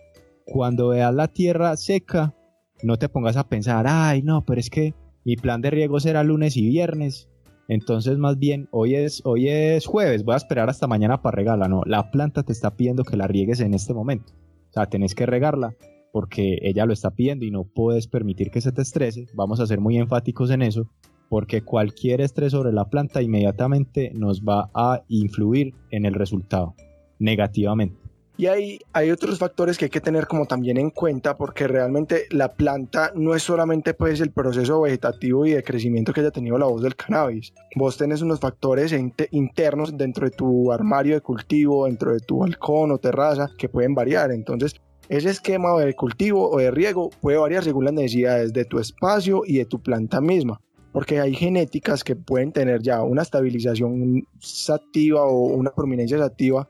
Cuando 0.51 0.89
veas 0.89 1.15
la 1.15 1.29
tierra 1.29 1.77
seca, 1.77 2.35
no 2.83 2.97
te 2.97 3.09
pongas 3.09 3.37
a 3.37 3.49
pensar, 3.49 3.87
ay, 3.89 4.23
no, 4.23 4.45
pero 4.45 4.61
es 4.61 4.71
que 4.71 4.95
mi 5.25 5.37
plan 5.37 5.61
de 5.61 5.71
riego 5.71 6.01
será 6.01 6.23
lunes 6.25 6.57
y 6.57 6.67
viernes. 6.67 7.29
Entonces, 7.69 8.17
más 8.17 8.39
bien, 8.39 8.67
hoy 8.71 8.95
es, 8.95 9.21
hoy 9.27 9.49
es 9.49 9.87
jueves, 9.87 10.25
voy 10.25 10.35
a 10.35 10.39
esperar 10.39 10.71
hasta 10.71 10.87
mañana 10.87 11.21
para 11.21 11.37
regarla. 11.37 11.69
No, 11.69 11.83
la 11.85 12.11
planta 12.11 12.43
te 12.43 12.53
está 12.53 12.77
pidiendo 12.77 13.05
que 13.05 13.17
la 13.17 13.27
riegues 13.27 13.61
en 13.61 13.75
este 13.75 13.93
momento. 13.93 14.33
O 14.71 14.73
sea, 14.73 14.87
tenés 14.87 15.15
que 15.15 15.27
regarla 15.27 15.77
porque 16.13 16.59
ella 16.63 16.87
lo 16.87 16.95
está 16.95 17.11
pidiendo 17.11 17.45
y 17.45 17.51
no 17.51 17.65
puedes 17.65 18.09
permitir 18.09 18.51
que 18.51 18.63
se 18.63 18.73
te 18.73 18.81
estrese. 18.81 19.27
Vamos 19.35 19.61
a 19.61 19.67
ser 19.67 19.81
muy 19.81 19.99
enfáticos 19.99 20.51
en 20.51 20.63
eso 20.63 20.89
porque 21.29 21.61
cualquier 21.61 22.23
estrés 22.23 22.53
sobre 22.53 22.73
la 22.73 22.89
planta 22.89 23.21
inmediatamente 23.21 24.13
nos 24.15 24.41
va 24.43 24.71
a 24.73 25.03
influir 25.09 25.75
en 25.91 26.07
el 26.07 26.15
resultado 26.15 26.75
negativamente. 27.19 28.08
Y 28.41 28.47
ahí 28.47 28.79
hay 28.93 29.11
otros 29.11 29.37
factores 29.41 29.77
que 29.77 29.87
hay 29.87 29.91
que 29.91 30.01
tener 30.01 30.29
como 30.29 30.47
también 30.47 30.77
en 30.77 30.91
cuenta 30.91 31.37
porque 31.37 31.67
realmente 31.67 32.27
la 32.31 32.53
planta 32.55 33.11
no 33.17 33.35
es 33.35 33.43
solamente 33.43 33.95
pues 33.95 34.21
el 34.21 34.31
proceso 34.31 34.81
vegetativo 34.81 35.45
y 35.45 35.55
de 35.55 35.65
crecimiento 35.65 36.13
que 36.13 36.21
haya 36.21 36.31
tenido 36.31 36.57
la 36.57 36.67
voz 36.67 36.81
del 36.81 36.95
cannabis. 36.95 37.53
Vos 37.75 37.97
tenés 37.97 38.23
unos 38.23 38.39
factores 38.39 38.95
internos 39.33 39.99
dentro 39.99 40.31
de 40.31 40.37
tu 40.37 40.71
armario 40.71 41.17
de 41.17 41.21
cultivo, 41.21 41.87
dentro 41.87 42.13
de 42.13 42.21
tu 42.21 42.39
balcón 42.39 42.93
o 42.93 42.99
terraza 42.99 43.51
que 43.59 43.69
pueden 43.69 43.97
variar. 43.97 44.31
Entonces 44.31 44.77
ese 45.09 45.31
esquema 45.31 45.77
de 45.77 45.95
cultivo 45.95 46.49
o 46.49 46.59
de 46.59 46.71
riego 46.71 47.11
puede 47.21 47.39
variar 47.39 47.65
según 47.65 47.87
las 47.87 47.95
necesidades 47.95 48.53
de 48.53 48.65
tu 48.65 48.79
espacio 48.79 49.43
y 49.45 49.59
de 49.59 49.65
tu 49.65 49.83
planta 49.83 50.21
misma 50.21 50.61
porque 50.93 51.21
hay 51.21 51.35
genéticas 51.35 52.03
que 52.03 52.17
pueden 52.17 52.51
tener 52.51 52.83
ya 52.83 53.03
una 53.03 53.23
estabilización 53.23 54.27
sativa 54.41 55.25
o 55.25 55.45
una 55.49 55.71
prominencia 55.71 56.19
sativa 56.19 56.69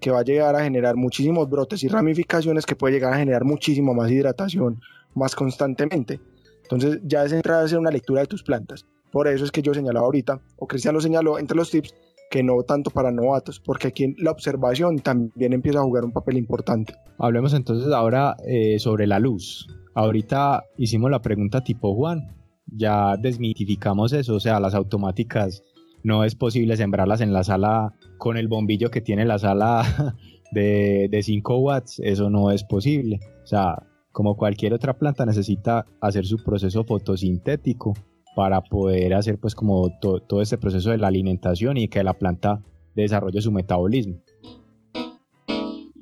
que 0.00 0.10
va 0.10 0.20
a 0.20 0.24
llegar 0.24 0.56
a 0.56 0.64
generar 0.64 0.96
muchísimos 0.96 1.48
brotes 1.48 1.84
y 1.84 1.88
ramificaciones 1.88 2.66
que 2.66 2.76
puede 2.76 2.94
llegar 2.94 3.12
a 3.14 3.18
generar 3.18 3.44
muchísimo 3.44 3.94
más 3.94 4.10
hidratación 4.10 4.80
más 5.14 5.34
constantemente. 5.34 6.20
Entonces 6.62 7.00
ya 7.04 7.24
es 7.24 7.32
entrar 7.32 7.60
a 7.60 7.64
hacer 7.64 7.78
una 7.78 7.90
lectura 7.90 8.20
de 8.20 8.26
tus 8.26 8.42
plantas. 8.42 8.86
Por 9.10 9.26
eso 9.26 9.44
es 9.44 9.50
que 9.50 9.62
yo 9.62 9.74
señalaba 9.74 10.06
ahorita, 10.06 10.40
o 10.56 10.66
Cristian 10.66 10.94
lo 10.94 11.00
señaló 11.00 11.38
entre 11.38 11.56
los 11.56 11.70
tips, 11.70 11.94
que 12.30 12.44
no 12.44 12.62
tanto 12.62 12.90
para 12.90 13.10
novatos, 13.10 13.58
porque 13.58 13.88
aquí 13.88 14.14
la 14.18 14.30
observación 14.30 15.00
también 15.00 15.52
empieza 15.52 15.80
a 15.80 15.82
jugar 15.82 16.04
un 16.04 16.12
papel 16.12 16.36
importante. 16.36 16.94
Hablemos 17.18 17.54
entonces 17.54 17.92
ahora 17.92 18.36
eh, 18.46 18.78
sobre 18.78 19.08
la 19.08 19.18
luz. 19.18 19.66
Ahorita 19.94 20.62
hicimos 20.76 21.10
la 21.10 21.20
pregunta 21.20 21.64
tipo 21.64 21.92
Juan, 21.96 22.36
ya 22.66 23.16
desmitificamos 23.16 24.12
eso, 24.12 24.36
o 24.36 24.40
sea, 24.40 24.60
las 24.60 24.74
automáticas 24.74 25.64
no 26.02 26.24
es 26.24 26.34
posible 26.34 26.76
sembrarlas 26.76 27.20
en 27.20 27.32
la 27.32 27.44
sala 27.44 27.94
con 28.18 28.36
el 28.36 28.48
bombillo 28.48 28.90
que 28.90 29.00
tiene 29.00 29.24
la 29.24 29.38
sala 29.38 30.16
de, 30.52 31.08
de 31.10 31.22
5 31.22 31.58
watts, 31.58 32.00
eso 32.00 32.30
no 32.30 32.50
es 32.50 32.64
posible. 32.64 33.20
O 33.42 33.46
sea, 33.46 33.86
como 34.12 34.36
cualquier 34.36 34.74
otra 34.74 34.98
planta 34.98 35.24
necesita 35.26 35.86
hacer 36.00 36.26
su 36.26 36.42
proceso 36.42 36.84
fotosintético 36.84 37.94
para 38.34 38.60
poder 38.60 39.14
hacer 39.14 39.38
pues 39.38 39.54
como 39.54 39.90
todo 40.00 40.42
este 40.42 40.58
proceso 40.58 40.90
de 40.90 40.98
la 40.98 41.08
alimentación 41.08 41.76
y 41.76 41.88
que 41.88 42.02
la 42.02 42.14
planta 42.14 42.62
desarrolle 42.94 43.40
su 43.40 43.52
metabolismo. 43.52 44.20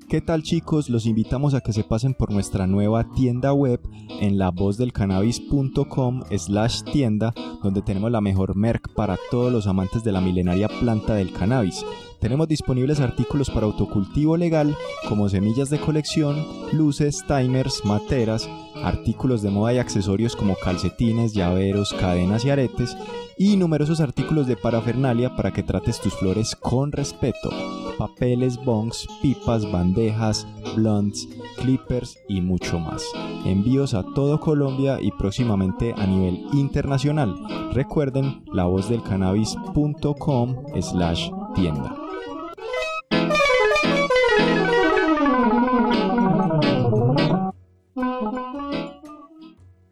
¿Qué 0.08 0.22
tal 0.22 0.42
chicos? 0.42 0.88
Los 0.88 1.04
invitamos 1.04 1.52
a 1.52 1.60
que 1.60 1.74
se 1.74 1.84
pasen 1.84 2.14
por 2.14 2.30
nuestra 2.30 2.66
nueva 2.66 3.12
tienda 3.12 3.52
web 3.52 3.78
en 4.22 4.38
lavozdelcannabis.com 4.38 6.22
slash 6.34 6.82
tienda 6.84 7.34
donde 7.62 7.82
tenemos 7.82 8.10
la 8.10 8.22
mejor 8.22 8.56
merc 8.56 8.88
para 8.94 9.18
todos 9.30 9.52
los 9.52 9.66
amantes 9.66 10.04
de 10.04 10.12
la 10.12 10.22
milenaria 10.22 10.68
planta 10.68 11.14
del 11.14 11.30
cannabis. 11.30 11.84
Tenemos 12.20 12.48
disponibles 12.48 13.00
artículos 13.00 13.50
para 13.50 13.66
autocultivo 13.66 14.38
legal 14.38 14.74
como 15.10 15.28
semillas 15.28 15.68
de 15.68 15.78
colección, 15.78 16.42
luces, 16.72 17.22
timers, 17.28 17.84
materas, 17.84 18.48
artículos 18.82 19.42
de 19.42 19.50
moda 19.50 19.74
y 19.74 19.78
accesorios 19.78 20.36
como 20.36 20.54
calcetines, 20.56 21.34
llaveros, 21.34 21.92
cadenas 21.92 22.46
y 22.46 22.50
aretes 22.50 22.96
y 23.38 23.56
numerosos 23.56 24.00
artículos 24.00 24.46
de 24.46 24.56
parafernalia 24.56 25.36
para 25.36 25.52
que 25.52 25.62
trates 25.62 26.00
tus 26.00 26.14
flores 26.14 26.56
con 26.56 26.92
respeto. 26.92 27.50
Papeles, 27.96 28.62
bongs, 28.64 29.06
pipas, 29.22 29.70
bandejas, 29.70 30.46
blunts, 30.74 31.28
clippers 31.56 32.18
y 32.28 32.40
mucho 32.40 32.78
más. 32.78 33.04
Envíos 33.44 33.94
a 33.94 34.02
todo 34.02 34.40
Colombia 34.40 35.00
y 35.00 35.10
próximamente 35.12 35.94
a 35.96 36.06
nivel 36.06 36.46
internacional. 36.52 37.34
Recuerden 37.72 38.42
la 38.52 38.64
voz 38.64 38.88
del 38.88 39.02
cannabis.com 39.02 40.56
slash 40.80 41.30
tienda. 41.54 42.07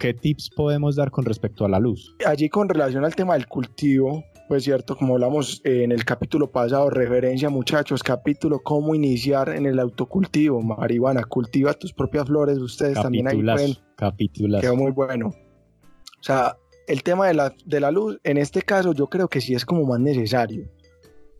¿Qué 0.06 0.14
tips 0.14 0.50
podemos 0.50 0.94
dar 0.94 1.10
con 1.10 1.24
respecto 1.24 1.64
a 1.64 1.68
la 1.68 1.80
luz? 1.80 2.14
Allí 2.24 2.48
con 2.48 2.68
relación 2.68 3.04
al 3.04 3.16
tema 3.16 3.34
del 3.34 3.48
cultivo, 3.48 4.22
pues 4.46 4.62
cierto, 4.62 4.96
como 4.96 5.14
hablamos 5.14 5.60
eh, 5.64 5.82
en 5.82 5.90
el 5.90 6.04
capítulo 6.04 6.48
pasado, 6.48 6.90
referencia 6.90 7.50
muchachos, 7.50 8.04
capítulo 8.04 8.60
cómo 8.60 8.94
iniciar 8.94 9.48
en 9.48 9.66
el 9.66 9.80
autocultivo, 9.80 10.62
marihuana, 10.62 11.24
cultiva 11.24 11.74
tus 11.74 11.92
propias 11.92 12.28
flores, 12.28 12.58
ustedes 12.58 12.94
también 13.02 13.26
ahí 13.26 13.42
pueden. 13.42 13.74
Capítulas. 13.96 14.60
Quedó 14.60 14.76
muy 14.76 14.92
bueno. 14.92 15.30
O 15.30 16.22
sea, 16.22 16.56
el 16.86 17.02
tema 17.02 17.26
de 17.26 17.34
la, 17.34 17.52
de 17.64 17.80
la 17.80 17.90
luz, 17.90 18.20
en 18.22 18.36
este 18.36 18.62
caso 18.62 18.92
yo 18.92 19.08
creo 19.08 19.26
que 19.26 19.40
sí 19.40 19.54
es 19.56 19.64
como 19.64 19.84
más 19.86 19.98
necesario. 19.98 20.70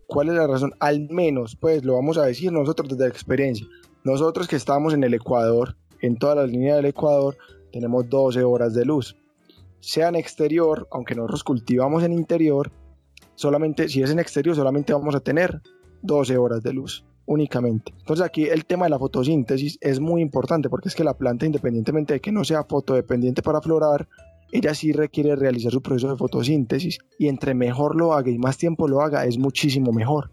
¿Cuál 0.07 0.27
es 0.27 0.33
la 0.33 0.45
razón? 0.45 0.73
Al 0.81 1.07
menos, 1.09 1.55
pues 1.55 1.85
lo 1.85 1.93
vamos 1.93 2.17
a 2.17 2.25
decir 2.25 2.51
nosotros 2.51 2.89
desde 2.89 3.03
la 3.03 3.09
experiencia. 3.09 3.65
Nosotros 4.03 4.45
que 4.45 4.57
estamos 4.57 4.93
en 4.93 5.05
el 5.05 5.13
Ecuador, 5.13 5.77
en 6.01 6.17
toda 6.17 6.35
la 6.35 6.45
línea 6.45 6.75
del 6.75 6.87
Ecuador, 6.87 7.37
tenemos 7.71 8.09
12 8.09 8.43
horas 8.43 8.73
de 8.73 8.85
luz. 8.85 9.15
Sea 9.79 10.09
en 10.09 10.15
exterior, 10.15 10.87
aunque 10.91 11.15
nosotros 11.15 11.43
cultivamos 11.43 12.03
en 12.03 12.13
interior, 12.13 12.71
solamente, 13.35 13.89
si 13.89 14.01
es 14.01 14.11
en 14.11 14.19
exterior, 14.19 14.55
solamente 14.55 14.93
vamos 14.93 15.15
a 15.15 15.19
tener 15.19 15.61
12 16.01 16.37
horas 16.37 16.63
de 16.63 16.73
luz 16.73 17.05
únicamente. 17.27 17.93
Entonces 17.99 18.25
aquí 18.25 18.45
el 18.45 18.65
tema 18.65 18.85
de 18.85 18.89
la 18.89 18.99
fotosíntesis 18.99 19.77
es 19.81 19.99
muy 19.99 20.21
importante 20.21 20.69
porque 20.69 20.89
es 20.89 20.95
que 20.95 21.03
la 21.03 21.17
planta, 21.17 21.45
independientemente 21.45 22.13
de 22.13 22.21
que 22.21 22.31
no 22.31 22.43
sea 22.43 22.63
fotodependiente 22.63 23.41
para 23.43 23.61
florar, 23.61 24.07
ella 24.51 24.73
sí 24.73 24.93
requiere 24.93 25.35
realizar 25.35 25.71
su 25.71 25.81
proceso 25.81 26.09
de 26.09 26.17
fotosíntesis 26.17 26.99
y 27.19 27.27
entre 27.27 27.53
mejor 27.53 27.95
lo 27.95 28.13
haga 28.13 28.31
y 28.31 28.37
más 28.37 28.57
tiempo 28.57 28.87
lo 28.87 29.01
haga 29.01 29.25
es 29.25 29.37
muchísimo 29.37 29.91
mejor. 29.91 30.31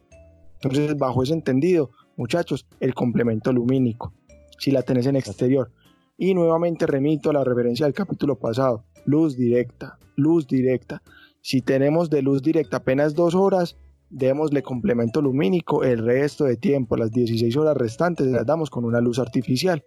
Entonces 0.63 0.97
bajo 0.97 1.23
ese 1.23 1.35
entendido, 1.35 1.91
muchachos, 2.17 2.67
el 2.79 2.95
complemento 2.95 3.53
lumínico, 3.53 4.15
si 4.59 4.71
la 4.71 4.83
tenés 4.83 5.07
en 5.07 5.17
exterior. 5.17 5.73
Y 6.17 6.35
nuevamente 6.35 6.87
remito 6.87 7.31
a 7.31 7.33
la 7.33 7.45
referencia 7.45 7.87
del 7.87 7.95
capítulo 7.95 8.39
pasado, 8.39 8.85
luz 9.05 9.37
directa, 9.37 9.99
luz 10.17 10.47
directa. 10.47 11.03
Si 11.41 11.61
tenemos 11.61 12.09
de 12.09 12.23
luz 12.23 12.41
directa 12.43 12.79
apenas 12.79 13.15
dos 13.15 13.35
horas, 13.35 13.77
démosle 14.11 14.63
complemento 14.63 15.21
lumínico 15.21 15.83
el 15.83 15.99
resto 15.99 16.45
de 16.45 16.57
tiempo, 16.57 16.97
las 16.97 17.11
16 17.11 17.57
horas 17.57 17.77
restantes 17.77 18.29
las 18.29 18.47
damos 18.47 18.71
con 18.71 18.85
una 18.85 19.01
luz 19.01 19.19
artificial. 19.19 19.85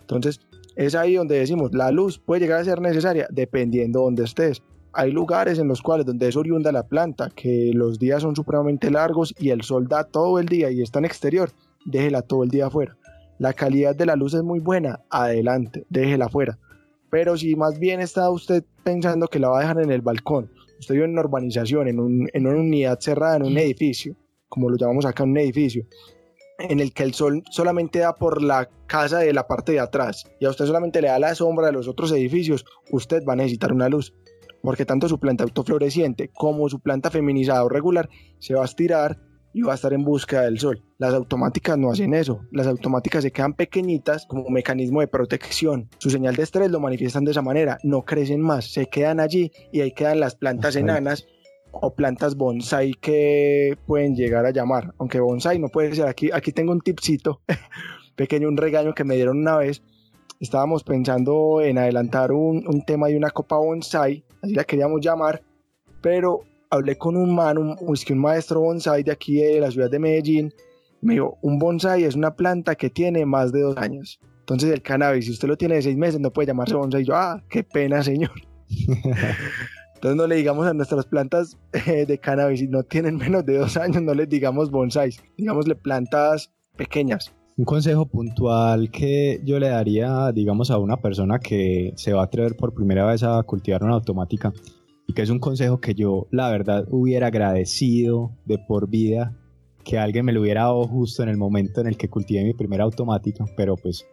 Entonces, 0.00 0.40
es 0.74 0.94
ahí 0.94 1.16
donde 1.16 1.38
decimos, 1.38 1.74
la 1.74 1.90
luz 1.90 2.18
puede 2.18 2.40
llegar 2.40 2.60
a 2.60 2.64
ser 2.64 2.80
necesaria 2.80 3.26
dependiendo 3.30 4.00
donde 4.00 4.24
estés. 4.24 4.62
Hay 4.94 5.12
lugares 5.12 5.58
en 5.58 5.68
los 5.68 5.82
cuales 5.82 6.06
donde 6.06 6.28
es 6.28 6.36
oriunda 6.36 6.72
la 6.72 6.86
planta, 6.86 7.30
que 7.34 7.72
los 7.74 7.98
días 7.98 8.22
son 8.22 8.34
supremamente 8.34 8.90
largos 8.90 9.34
y 9.38 9.50
el 9.50 9.62
sol 9.62 9.86
da 9.86 10.04
todo 10.04 10.38
el 10.38 10.46
día 10.46 10.70
y 10.70 10.80
está 10.80 10.98
en 10.98 11.04
exterior, 11.04 11.50
déjela 11.84 12.22
todo 12.22 12.42
el 12.42 12.48
día 12.48 12.68
afuera. 12.68 12.96
La 13.38 13.52
calidad 13.52 13.94
de 13.94 14.06
la 14.06 14.16
luz 14.16 14.34
es 14.34 14.42
muy 14.42 14.60
buena, 14.60 15.00
adelante, 15.10 15.84
déjela 15.88 16.26
afuera. 16.26 16.58
Pero 17.10 17.36
si 17.36 17.56
más 17.56 17.78
bien 17.78 18.00
está 18.00 18.30
usted 18.30 18.64
pensando 18.84 19.28
que 19.28 19.38
la 19.38 19.48
va 19.48 19.58
a 19.58 19.60
dejar 19.62 19.82
en 19.82 19.90
el 19.90 20.02
balcón 20.02 20.50
usted 20.78 20.94
vive 20.94 21.06
en 21.06 21.12
una 21.12 21.22
urbanización, 21.22 21.88
en, 21.88 21.98
una 21.98 22.58
unidad 22.58 22.98
cerrada, 23.00 23.36
en 23.36 23.42
un 23.44 23.58
edificio, 23.58 24.16
como 24.48 24.70
lo 24.70 24.76
llamamos 24.76 25.04
acá, 25.04 25.24
un 25.24 25.36
edificio, 25.36 25.84
en 26.58 26.80
el 26.80 26.92
que 26.92 27.04
el 27.04 27.14
sol 27.14 27.42
solamente 27.50 28.00
da 28.00 28.14
por 28.14 28.42
la 28.42 28.68
casa 28.86 29.18
de 29.18 29.32
la 29.32 29.46
parte 29.46 29.72
de 29.72 29.80
atrás 29.80 30.24
y 30.40 30.44
a 30.44 30.50
usted 30.50 30.66
solamente 30.66 31.00
le 31.00 31.08
da 31.08 31.18
la 31.18 31.34
sombra 31.34 31.66
de 31.66 31.72
los 31.72 31.86
otros 31.86 32.10
edificios, 32.12 32.64
usted 32.90 33.22
va 33.28 33.34
a 33.34 33.36
necesitar 33.36 33.72
una 33.72 33.88
luz. 33.88 34.14
Porque 34.60 34.84
tanto 34.84 35.08
su 35.08 35.20
planta 35.20 35.44
autofloreciente 35.44 36.30
como 36.34 36.68
su 36.68 36.80
planta 36.80 37.12
feminizada 37.12 37.62
o 37.62 37.68
regular 37.68 38.08
se 38.40 38.54
va 38.54 38.62
a 38.62 38.64
estirar 38.64 39.20
y 39.52 39.62
va 39.62 39.72
a 39.72 39.74
estar 39.74 39.92
en 39.92 40.04
búsqueda 40.04 40.42
del 40.42 40.58
sol. 40.58 40.82
Las 40.98 41.14
automáticas 41.14 41.78
no 41.78 41.90
hacen 41.90 42.14
eso. 42.14 42.40
Las 42.50 42.66
automáticas 42.66 43.22
se 43.22 43.30
quedan 43.32 43.54
pequeñitas 43.54 44.26
como 44.26 44.48
mecanismo 44.50 45.00
de 45.00 45.08
protección. 45.08 45.88
Su 45.98 46.10
señal 46.10 46.36
de 46.36 46.42
estrés 46.42 46.70
lo 46.70 46.80
manifiestan 46.80 47.24
de 47.24 47.32
esa 47.32 47.42
manera. 47.42 47.78
No 47.82 48.02
crecen 48.02 48.40
más, 48.40 48.72
se 48.72 48.86
quedan 48.86 49.20
allí 49.20 49.50
y 49.72 49.80
ahí 49.80 49.92
quedan 49.92 50.20
las 50.20 50.34
plantas 50.34 50.76
enanas 50.76 51.26
o 51.70 51.94
plantas 51.94 52.36
bonsai 52.36 52.92
que 53.00 53.76
pueden 53.86 54.14
llegar 54.14 54.46
a 54.46 54.50
llamar. 54.50 54.94
Aunque 54.98 55.20
bonsai 55.20 55.58
no 55.58 55.68
puede 55.68 55.94
ser. 55.94 56.06
Aquí, 56.06 56.30
aquí 56.32 56.52
tengo 56.52 56.72
un 56.72 56.80
tipcito 56.80 57.40
pequeño, 58.16 58.48
un 58.48 58.56
regaño 58.56 58.94
que 58.94 59.04
me 59.04 59.16
dieron 59.16 59.38
una 59.38 59.56
vez. 59.56 59.82
Estábamos 60.40 60.84
pensando 60.84 61.60
en 61.62 61.78
adelantar 61.78 62.32
un, 62.32 62.64
un 62.68 62.84
tema 62.84 63.08
de 63.08 63.16
una 63.16 63.30
copa 63.30 63.56
bonsai, 63.56 64.24
así 64.40 64.54
la 64.54 64.62
queríamos 64.62 65.00
llamar, 65.00 65.42
pero 66.00 66.42
hablé 66.70 66.96
con 66.96 67.16
un 67.16 67.34
man, 67.34 67.58
un, 67.58 67.76
un 67.80 68.18
maestro 68.18 68.60
bonsai 68.60 69.02
de 69.02 69.12
aquí 69.12 69.36
de 69.36 69.60
la 69.60 69.70
ciudad 69.70 69.90
de 69.90 69.98
Medellín. 69.98 70.52
Me 71.00 71.14
dijo, 71.14 71.38
un 71.42 71.58
bonsai 71.58 72.04
es 72.04 72.14
una 72.14 72.34
planta 72.34 72.74
que 72.74 72.90
tiene 72.90 73.24
más 73.24 73.52
de 73.52 73.60
dos 73.60 73.76
años. 73.76 74.20
Entonces 74.40 74.70
el 74.70 74.82
cannabis, 74.82 75.26
si 75.26 75.32
usted 75.32 75.48
lo 75.48 75.56
tiene 75.56 75.76
de 75.76 75.82
seis 75.82 75.96
meses, 75.96 76.20
no 76.20 76.32
puede 76.32 76.46
llamarse 76.46 76.74
bonsai. 76.74 77.02
Y 77.02 77.06
yo, 77.06 77.14
ah, 77.14 77.42
qué 77.48 77.62
pena, 77.62 78.02
señor. 78.02 78.32
Entonces 79.98 80.16
no 80.16 80.28
le 80.28 80.36
digamos 80.36 80.64
a 80.66 80.74
nuestras 80.74 81.06
plantas 81.06 81.58
eh, 81.72 82.06
de 82.06 82.18
cannabis, 82.18 82.60
si 82.60 82.68
no 82.68 82.84
tienen 82.84 83.16
menos 83.16 83.44
de 83.44 83.58
dos 83.58 83.76
años, 83.76 84.00
no 84.00 84.14
les 84.14 84.28
digamos 84.28 84.70
bonsais, 84.70 85.20
digámosle 85.36 85.74
plantas 85.74 86.52
pequeñas. 86.76 87.34
Un 87.56 87.64
consejo 87.64 88.06
puntual 88.06 88.92
que 88.92 89.40
yo 89.44 89.58
le 89.58 89.70
daría, 89.70 90.30
digamos, 90.30 90.70
a 90.70 90.78
una 90.78 90.98
persona 90.98 91.40
que 91.40 91.92
se 91.96 92.12
va 92.12 92.20
a 92.20 92.24
atrever 92.26 92.54
por 92.54 92.72
primera 92.72 93.04
vez 93.06 93.24
a 93.24 93.42
cultivar 93.42 93.82
una 93.82 93.94
automática 93.94 94.52
y 95.08 95.14
que 95.14 95.22
es 95.22 95.30
un 95.30 95.40
consejo 95.40 95.80
que 95.80 95.94
yo 95.94 96.28
la 96.30 96.50
verdad 96.50 96.86
hubiera 96.90 97.28
agradecido 97.28 98.30
de 98.44 98.58
por 98.58 98.88
vida 98.88 99.34
que 99.82 99.98
alguien 99.98 100.26
me 100.26 100.32
lo 100.32 100.42
hubiera 100.42 100.64
dado 100.64 100.86
justo 100.86 101.22
en 101.22 101.30
el 101.30 101.38
momento 101.38 101.80
en 101.80 101.86
el 101.86 101.96
que 101.96 102.10
cultivé 102.10 102.44
mi 102.44 102.52
primera 102.52 102.84
automática, 102.84 103.46
pero 103.56 103.74
pues 103.76 104.06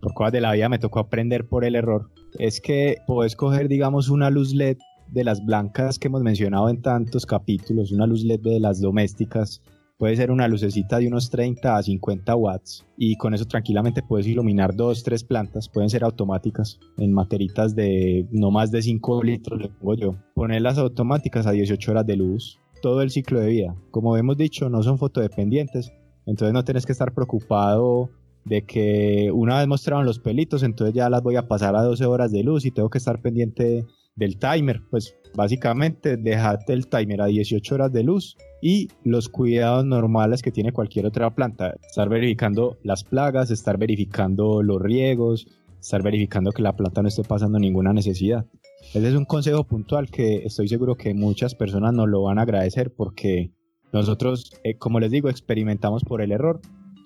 por 0.00 0.12
cosas 0.12 0.32
de 0.32 0.42
la 0.42 0.52
vida 0.52 0.68
me 0.68 0.78
tocó 0.78 0.98
aprender 0.98 1.48
por 1.48 1.64
el 1.64 1.74
error, 1.74 2.10
es 2.38 2.60
que 2.60 2.98
puedes 3.06 3.34
coger 3.34 3.66
digamos 3.66 4.10
una 4.10 4.28
luz 4.28 4.54
LED 4.54 4.76
de 5.08 5.24
las 5.24 5.42
blancas 5.42 5.98
que 5.98 6.08
hemos 6.08 6.22
mencionado 6.22 6.68
en 6.68 6.82
tantos 6.82 7.24
capítulos, 7.24 7.90
una 7.90 8.06
luz 8.06 8.22
LED 8.22 8.40
de 8.40 8.60
las 8.60 8.80
domésticas 8.80 9.62
puede 9.98 10.16
ser 10.16 10.30
una 10.30 10.48
lucecita 10.48 10.98
de 10.98 11.08
unos 11.08 11.30
30 11.30 11.76
a 11.76 11.82
50 11.82 12.36
watts 12.36 12.86
y 12.96 13.16
con 13.16 13.34
eso 13.34 13.46
tranquilamente 13.46 14.02
puedes 14.02 14.26
iluminar 14.26 14.74
dos, 14.74 15.02
tres 15.02 15.24
plantas, 15.24 15.68
pueden 15.68 15.90
ser 15.90 16.04
automáticas 16.04 16.78
en 16.98 17.12
materitas 17.12 17.74
de 17.74 18.26
no 18.30 18.50
más 18.50 18.70
de 18.70 18.82
5 18.82 19.22
litros, 19.22 19.60
le 19.60 19.68
pongo 19.68 19.94
yo. 19.94 20.16
Ponerlas 20.34 20.78
automáticas 20.78 21.46
a 21.46 21.52
18 21.52 21.90
horas 21.90 22.06
de 22.06 22.16
luz, 22.16 22.60
todo 22.82 23.02
el 23.02 23.10
ciclo 23.10 23.40
de 23.40 23.48
vida. 23.48 23.76
Como 23.90 24.16
hemos 24.16 24.36
dicho, 24.36 24.68
no 24.68 24.82
son 24.82 24.98
fotodependientes, 24.98 25.92
entonces 26.26 26.52
no 26.52 26.64
tienes 26.64 26.84
que 26.84 26.92
estar 26.92 27.14
preocupado 27.14 28.10
de 28.44 28.62
que 28.62 29.30
una 29.32 29.58
vez 29.58 29.66
mostraron 29.66 30.04
los 30.04 30.20
pelitos, 30.20 30.62
entonces 30.62 30.94
ya 30.94 31.10
las 31.10 31.22
voy 31.22 31.36
a 31.36 31.48
pasar 31.48 31.74
a 31.74 31.82
12 31.82 32.04
horas 32.06 32.30
de 32.30 32.44
luz 32.44 32.64
y 32.64 32.70
tengo 32.70 32.90
que 32.90 32.98
estar 32.98 33.20
pendiente 33.20 33.86
del 34.14 34.38
timer. 34.38 34.82
Pues 34.90 35.16
básicamente 35.34 36.16
dejate 36.16 36.72
el 36.72 36.86
timer 36.86 37.22
a 37.22 37.26
18 37.26 37.74
horas 37.74 37.92
de 37.92 38.04
luz 38.04 38.36
y 38.60 38.88
los 39.04 39.28
cuidados 39.28 39.84
normales 39.84 40.42
que 40.42 40.52
tiene 40.52 40.72
cualquier 40.72 41.06
otra 41.06 41.34
planta. 41.34 41.76
Estar 41.86 42.08
verificando 42.08 42.78
las 42.82 43.04
plagas, 43.04 43.50
estar 43.50 43.78
verificando 43.78 44.62
los 44.62 44.80
riegos, 44.80 45.46
estar 45.80 46.02
verificando 46.02 46.52
que 46.52 46.62
la 46.62 46.74
planta 46.74 47.02
no 47.02 47.08
esté 47.08 47.22
pasando 47.22 47.58
ninguna 47.58 47.92
necesidad. 47.92 48.46
Ese 48.94 49.08
es 49.08 49.14
un 49.14 49.24
consejo 49.24 49.64
puntual 49.64 50.10
que 50.10 50.44
estoy 50.44 50.68
seguro 50.68 50.96
que 50.96 51.14
muchas 51.14 51.54
personas 51.54 51.92
nos 51.92 52.08
lo 52.08 52.22
van 52.22 52.38
a 52.38 52.42
agradecer 52.42 52.92
porque 52.94 53.50
nosotros, 53.92 54.52
eh, 54.64 54.76
como 54.76 55.00
les 55.00 55.10
digo, 55.10 55.28
experimentamos 55.28 56.04
por 56.04 56.20
el 56.22 56.32
error. 56.32 56.60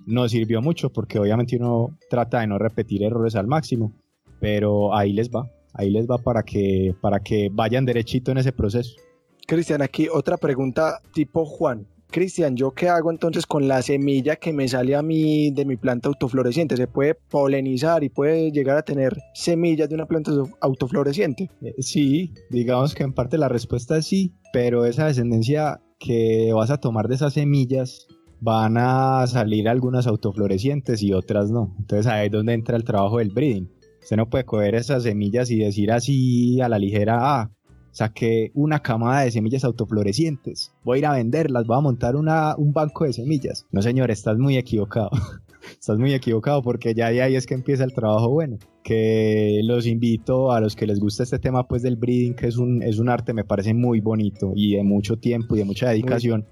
Nos 0.06 0.30
sirvió 0.30 0.62
mucho 0.62 0.90
porque 0.90 1.18
obviamente 1.18 1.56
uno 1.56 1.96
trata 2.08 2.40
de 2.40 2.46
no 2.46 2.58
repetir 2.58 3.02
errores 3.02 3.36
al 3.36 3.46
máximo, 3.46 3.92
pero 4.40 4.94
ahí 4.94 5.12
les 5.12 5.30
va, 5.30 5.50
ahí 5.74 5.90
les 5.90 6.06
va 6.06 6.18
para 6.18 6.42
que, 6.42 6.94
para 7.00 7.20
que 7.20 7.48
vayan 7.52 7.84
derechito 7.84 8.32
en 8.32 8.38
ese 8.38 8.52
proceso. 8.52 8.96
Cristian, 9.46 9.82
aquí 9.82 10.08
otra 10.08 10.36
pregunta 10.36 11.00
tipo 11.12 11.44
Juan. 11.44 11.86
Cristian, 12.10 12.56
¿yo 12.56 12.72
qué 12.72 12.88
hago 12.88 13.10
entonces 13.10 13.46
con 13.46 13.68
la 13.68 13.82
semilla 13.82 14.36
que 14.36 14.52
me 14.52 14.66
sale 14.66 14.96
a 14.96 15.02
mí 15.02 15.50
de 15.52 15.64
mi 15.64 15.76
planta 15.76 16.08
autofloreciente? 16.08 16.76
¿Se 16.76 16.88
puede 16.88 17.14
polinizar 17.14 18.02
y 18.02 18.08
puede 18.08 18.50
llegar 18.50 18.76
a 18.76 18.82
tener 18.82 19.16
semillas 19.32 19.88
de 19.88 19.94
una 19.94 20.06
planta 20.06 20.32
autofloreciente? 20.60 21.48
Eh, 21.62 21.74
sí, 21.78 22.32
digamos 22.50 22.94
que 22.94 23.04
en 23.04 23.12
parte 23.12 23.38
la 23.38 23.48
respuesta 23.48 23.96
es 23.96 24.06
sí, 24.06 24.34
pero 24.52 24.84
esa 24.86 25.06
descendencia 25.06 25.80
que 25.98 26.50
vas 26.52 26.70
a 26.70 26.78
tomar 26.78 27.06
de 27.06 27.14
esas 27.14 27.34
semillas 27.34 28.08
van 28.40 28.76
a 28.76 29.26
salir 29.26 29.68
algunas 29.68 30.06
autoflorecientes 30.06 31.02
y 31.02 31.12
otras 31.12 31.50
no. 31.50 31.74
Entonces 31.78 32.06
ahí 32.06 32.26
es 32.26 32.32
donde 32.32 32.54
entra 32.54 32.76
el 32.76 32.84
trabajo 32.84 33.18
del 33.18 33.30
breeding. 33.30 33.70
Usted 34.02 34.16
no 34.16 34.28
puede 34.28 34.44
coger 34.44 34.74
esas 34.74 35.02
semillas 35.02 35.50
y 35.50 35.58
decir 35.58 35.92
así 35.92 36.60
a 36.60 36.68
la 36.68 36.78
ligera, 36.78 37.18
ah, 37.20 37.50
saqué 37.92 38.50
una 38.54 38.80
camada 38.80 39.22
de 39.22 39.30
semillas 39.30 39.64
autoflorecientes, 39.64 40.72
voy 40.84 40.96
a 40.96 40.98
ir 40.98 41.06
a 41.06 41.12
venderlas, 41.12 41.66
voy 41.66 41.78
a 41.78 41.80
montar 41.80 42.16
una, 42.16 42.54
un 42.56 42.72
banco 42.72 43.04
de 43.04 43.12
semillas. 43.12 43.66
No, 43.70 43.82
señor, 43.82 44.10
estás 44.10 44.38
muy 44.38 44.56
equivocado. 44.56 45.10
estás 45.72 45.98
muy 45.98 46.14
equivocado 46.14 46.62
porque 46.62 46.94
ya 46.94 47.10
de 47.10 47.22
ahí 47.22 47.36
es 47.36 47.46
que 47.46 47.54
empieza 47.54 47.84
el 47.84 47.92
trabajo 47.92 48.30
bueno. 48.30 48.58
Que 48.82 49.60
los 49.64 49.86
invito 49.86 50.52
a 50.52 50.60
los 50.60 50.74
que 50.74 50.86
les 50.86 51.00
gusta 51.00 51.22
este 51.22 51.38
tema 51.38 51.66
pues 51.68 51.82
del 51.82 51.96
breeding, 51.96 52.34
que 52.34 52.46
es 52.46 52.56
un, 52.56 52.82
es 52.82 52.98
un 52.98 53.08
arte, 53.08 53.34
me 53.34 53.44
parece 53.44 53.74
muy 53.74 54.00
bonito 54.00 54.52
y 54.54 54.76
de 54.76 54.82
mucho 54.82 55.18
tiempo 55.18 55.54
y 55.54 55.58
de 55.58 55.64
mucha 55.64 55.90
dedicación. 55.90 56.46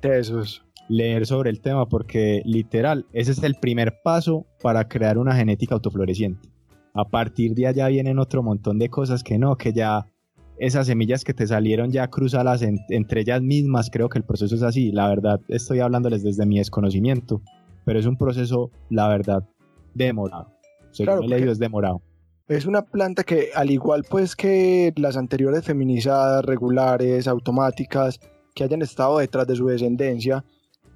Leer 0.90 1.26
sobre 1.26 1.50
el 1.50 1.60
tema 1.60 1.86
porque 1.86 2.40
literal, 2.46 3.06
ese 3.12 3.32
es 3.32 3.42
el 3.42 3.56
primer 3.56 4.00
paso 4.02 4.46
para 4.62 4.88
crear 4.88 5.18
una 5.18 5.34
genética 5.34 5.74
autofloreciente. 5.74 6.48
A 6.94 7.04
partir 7.04 7.54
de 7.54 7.66
allá 7.66 7.88
vienen 7.88 8.18
otro 8.18 8.42
montón 8.42 8.78
de 8.78 8.88
cosas 8.88 9.22
que 9.22 9.38
no, 9.38 9.56
que 9.56 9.74
ya 9.74 10.06
esas 10.58 10.86
semillas 10.86 11.24
que 11.24 11.34
te 11.34 11.46
salieron 11.46 11.90
ya 11.90 12.08
cruzadas 12.08 12.62
entre 12.62 13.20
ellas 13.20 13.42
mismas, 13.42 13.90
creo 13.90 14.08
que 14.08 14.18
el 14.18 14.24
proceso 14.24 14.54
es 14.54 14.62
así. 14.62 14.92
La 14.92 15.08
verdad, 15.08 15.40
estoy 15.48 15.80
hablándoles 15.80 16.22
desde 16.22 16.46
mi 16.46 16.58
desconocimiento, 16.58 17.42
pero 17.84 17.98
es 17.98 18.06
un 18.06 18.16
proceso, 18.16 18.70
la 18.90 19.08
verdad, 19.08 19.44
demorado. 19.94 20.52
Según 20.90 21.26
claro, 21.26 21.44
he 21.44 21.50
es 21.50 21.58
demorado. 21.58 22.02
Es 22.48 22.64
una 22.64 22.82
planta 22.82 23.24
que, 23.24 23.50
al 23.54 23.70
igual 23.70 24.04
pues 24.08 24.34
que 24.34 24.92
las 24.96 25.16
anteriores 25.16 25.64
feminizadas, 25.64 26.44
regulares, 26.44 27.28
automáticas, 27.28 28.18
que 28.54 28.64
hayan 28.64 28.82
estado 28.82 29.18
detrás 29.18 29.46
de 29.46 29.54
su 29.54 29.66
descendencia, 29.66 30.44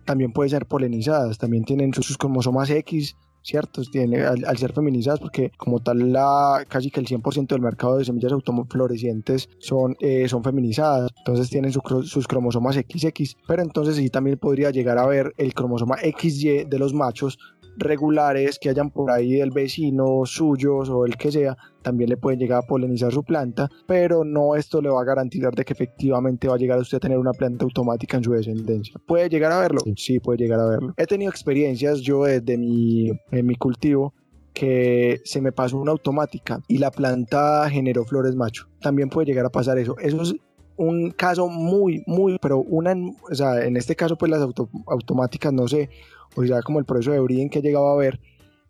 también 0.04 0.32
pueden 0.32 0.50
ser 0.50 0.66
polinizadas, 0.66 1.38
también 1.38 1.64
tienen 1.64 1.92
sus 1.92 2.16
cromosomas 2.16 2.70
X, 2.70 3.16
¿cierto? 3.42 3.82
Tiene, 3.82 4.22
al, 4.22 4.58
ser 4.58 4.72
feminizadas, 4.72 5.20
porque 5.20 5.50
como 5.56 5.80
tal 5.80 6.12
la, 6.12 6.64
casi 6.68 6.90
que 6.90 7.00
el 7.00 7.06
100% 7.06 7.48
del 7.48 7.60
mercado 7.60 7.98
de 7.98 8.04
semillas 8.04 8.32
autoflorecientes 8.32 9.48
son, 9.58 9.96
eh, 10.00 10.28
son 10.28 10.42
feminizadas, 10.44 11.10
entonces 11.18 11.50
tienen 11.50 11.72
sus 11.72 12.26
cromosomas 12.26 12.76
XX, 12.76 13.36
pero 13.46 13.62
entonces 13.62 13.96
sí 13.96 14.10
también 14.10 14.38
podría 14.38 14.70
llegar 14.70 14.98
a 14.98 15.06
ver 15.06 15.32
el 15.36 15.54
cromosoma 15.54 15.96
XY 15.98 16.64
de 16.64 16.78
los 16.78 16.94
machos 16.94 17.38
regulares 17.76 18.58
que 18.58 18.68
hayan 18.68 18.90
por 18.90 19.10
ahí 19.10 19.34
del 19.34 19.50
vecino 19.50 20.22
suyos 20.24 20.88
o 20.88 21.04
el 21.04 21.16
que 21.16 21.32
sea, 21.32 21.56
también 21.82 22.10
le 22.10 22.16
pueden 22.16 22.38
llegar 22.38 22.58
a 22.58 22.66
polinizar 22.66 23.12
su 23.12 23.22
planta, 23.22 23.68
pero 23.86 24.24
no 24.24 24.54
esto 24.54 24.80
le 24.80 24.90
va 24.90 25.00
a 25.00 25.04
garantizar 25.04 25.54
de 25.54 25.64
que 25.64 25.72
efectivamente 25.72 26.48
va 26.48 26.54
a 26.54 26.58
llegar 26.58 26.78
a 26.78 26.82
usted 26.82 26.96
a 26.98 27.00
tener 27.00 27.18
una 27.18 27.32
planta 27.32 27.64
automática 27.64 28.16
en 28.16 28.24
su 28.24 28.32
descendencia. 28.32 28.94
¿Puede 29.06 29.28
llegar 29.28 29.52
a 29.52 29.60
verlo? 29.60 29.80
Sí, 29.96 30.20
puede 30.20 30.38
llegar 30.38 30.60
a 30.60 30.66
verlo. 30.66 30.94
He 30.96 31.06
tenido 31.06 31.30
experiencias 31.30 32.00
yo 32.00 32.24
desde 32.24 32.56
mi, 32.56 33.10
en 33.30 33.46
mi 33.46 33.56
cultivo 33.56 34.14
que 34.52 35.20
se 35.24 35.40
me 35.40 35.52
pasó 35.52 35.78
una 35.78 35.92
automática 35.92 36.60
y 36.68 36.78
la 36.78 36.90
planta 36.90 37.68
generó 37.70 38.04
flores 38.04 38.36
macho. 38.36 38.68
También 38.80 39.08
puede 39.08 39.26
llegar 39.26 39.46
a 39.46 39.50
pasar 39.50 39.78
eso. 39.78 39.96
Eso 39.98 40.20
es 40.22 40.34
un 40.76 41.10
caso 41.10 41.48
muy, 41.48 42.02
muy, 42.06 42.38
pero 42.40 42.58
una, 42.58 42.94
o 43.30 43.34
sea, 43.34 43.64
en 43.64 43.76
este 43.76 43.96
caso 43.96 44.16
pues 44.16 44.30
las 44.30 44.42
automáticas 44.86 45.52
no 45.52 45.68
sé, 45.68 45.90
o 46.34 46.44
sea, 46.44 46.62
como 46.62 46.78
el 46.78 46.84
proceso 46.84 47.12
de 47.12 47.20
breeding 47.20 47.50
que 47.50 47.60
he 47.60 47.62
llegado 47.62 47.88
a 47.88 47.96
ver, 47.96 48.20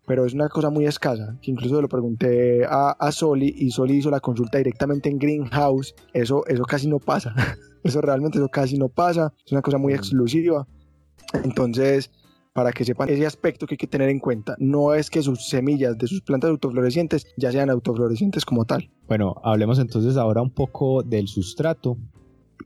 pero 0.05 0.25
es 0.25 0.33
una 0.33 0.49
cosa 0.49 0.69
muy 0.69 0.85
escasa, 0.85 1.37
que 1.41 1.51
incluso 1.51 1.81
lo 1.81 1.87
pregunté 1.87 2.65
a, 2.65 2.91
a, 2.91 3.11
Soli 3.11 3.53
y 3.57 3.71
Soli 3.71 3.97
hizo 3.97 4.09
la 4.09 4.19
consulta 4.19 4.57
directamente 4.57 5.09
en 5.09 5.17
Greenhouse, 5.17 5.95
eso, 6.13 6.45
eso 6.47 6.63
casi 6.63 6.87
no 6.87 6.99
pasa, 6.99 7.33
eso 7.83 8.01
realmente 8.01 8.37
eso 8.37 8.49
casi 8.49 8.77
no 8.77 8.89
pasa, 8.89 9.33
es 9.45 9.51
una 9.51 9.61
cosa 9.61 9.77
muy 9.77 9.93
mm. 9.93 9.95
exclusiva, 9.95 10.67
entonces 11.43 12.11
para 12.53 12.71
que 12.71 12.85
sepan 12.85 13.09
ese 13.09 13.25
aspecto 13.25 13.65
que 13.65 13.73
hay 13.73 13.77
que 13.77 13.87
tener 13.87 14.09
en 14.09 14.19
cuenta. 14.19 14.55
No 14.59 14.93
es 14.93 15.09
que 15.09 15.21
sus 15.21 15.47
semillas 15.47 15.97
de 15.97 16.07
sus 16.07 16.21
plantas 16.21 16.51
autoflorecientes 16.51 17.25
ya 17.35 17.51
sean 17.51 17.69
autoflorecientes 17.69 18.45
como 18.45 18.65
tal. 18.65 18.89
Bueno, 19.07 19.35
hablemos 19.43 19.79
entonces 19.79 20.17
ahora 20.17 20.41
un 20.41 20.51
poco 20.51 21.01
del 21.03 21.27
sustrato. 21.27 21.97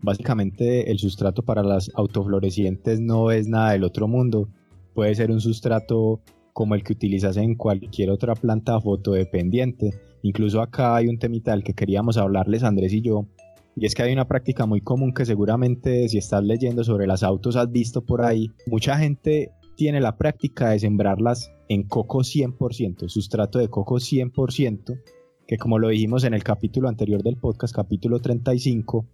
Básicamente 0.02 0.92
el 0.92 1.00
sustrato 1.00 1.42
para 1.42 1.64
las 1.64 1.90
autoflorecientes 1.96 3.00
no 3.00 3.32
es 3.32 3.48
nada 3.48 3.72
del 3.72 3.86
otro 3.86 4.08
mundo. 4.08 4.50
Puede 4.98 5.14
ser 5.14 5.30
un 5.30 5.40
sustrato 5.40 6.22
como 6.54 6.74
el 6.74 6.84
que 6.84 6.94
utilizas 6.94 7.38
en 7.38 7.54
cualquier 7.54 8.10
otra 8.10 8.34
planta 8.34 8.82
fotodependiente. 8.82 9.94
Incluso 10.24 10.60
acá 10.60 10.96
hay 10.96 11.06
un 11.06 11.20
temita 11.20 11.52
del 11.52 11.64
que 11.64 11.76
queríamos 11.76 12.18
hablarles 12.18 12.64
Andrés 12.64 12.94
y 12.94 13.02
yo, 13.02 13.28
y 13.76 13.86
es 13.86 13.94
que 13.94 14.02
hay 14.02 14.12
una 14.12 14.28
práctica 14.28 14.66
muy 14.66 14.82
común 14.82 15.14
que 15.14 15.24
seguramente 15.28 16.10
si 16.10 16.18
estás 16.18 16.44
leyendo 16.44 16.84
sobre 16.84 17.06
las 17.06 17.22
autos 17.22 17.58
has 17.58 17.72
visto 17.72 18.04
por 18.04 18.24
ahí. 18.24 18.50
Mucha 18.66 18.98
gente 18.98 19.52
tiene 19.76 20.02
la 20.02 20.18
práctica 20.18 20.70
de 20.72 20.80
sembrarlas 20.80 21.52
en 21.70 21.84
coco 21.84 22.22
100%, 22.22 23.08
sustrato 23.08 23.60
de 23.60 23.68
coco 23.68 23.98
100%, 23.98 25.00
que 25.46 25.58
como 25.60 25.78
lo 25.78 25.90
dijimos 25.90 26.24
en 26.24 26.34
el 26.34 26.44
capítulo 26.44 26.90
anterior 26.90 27.22
del 27.22 27.38
podcast, 27.38 27.76
capítulo 27.76 28.18
35, 28.20 29.06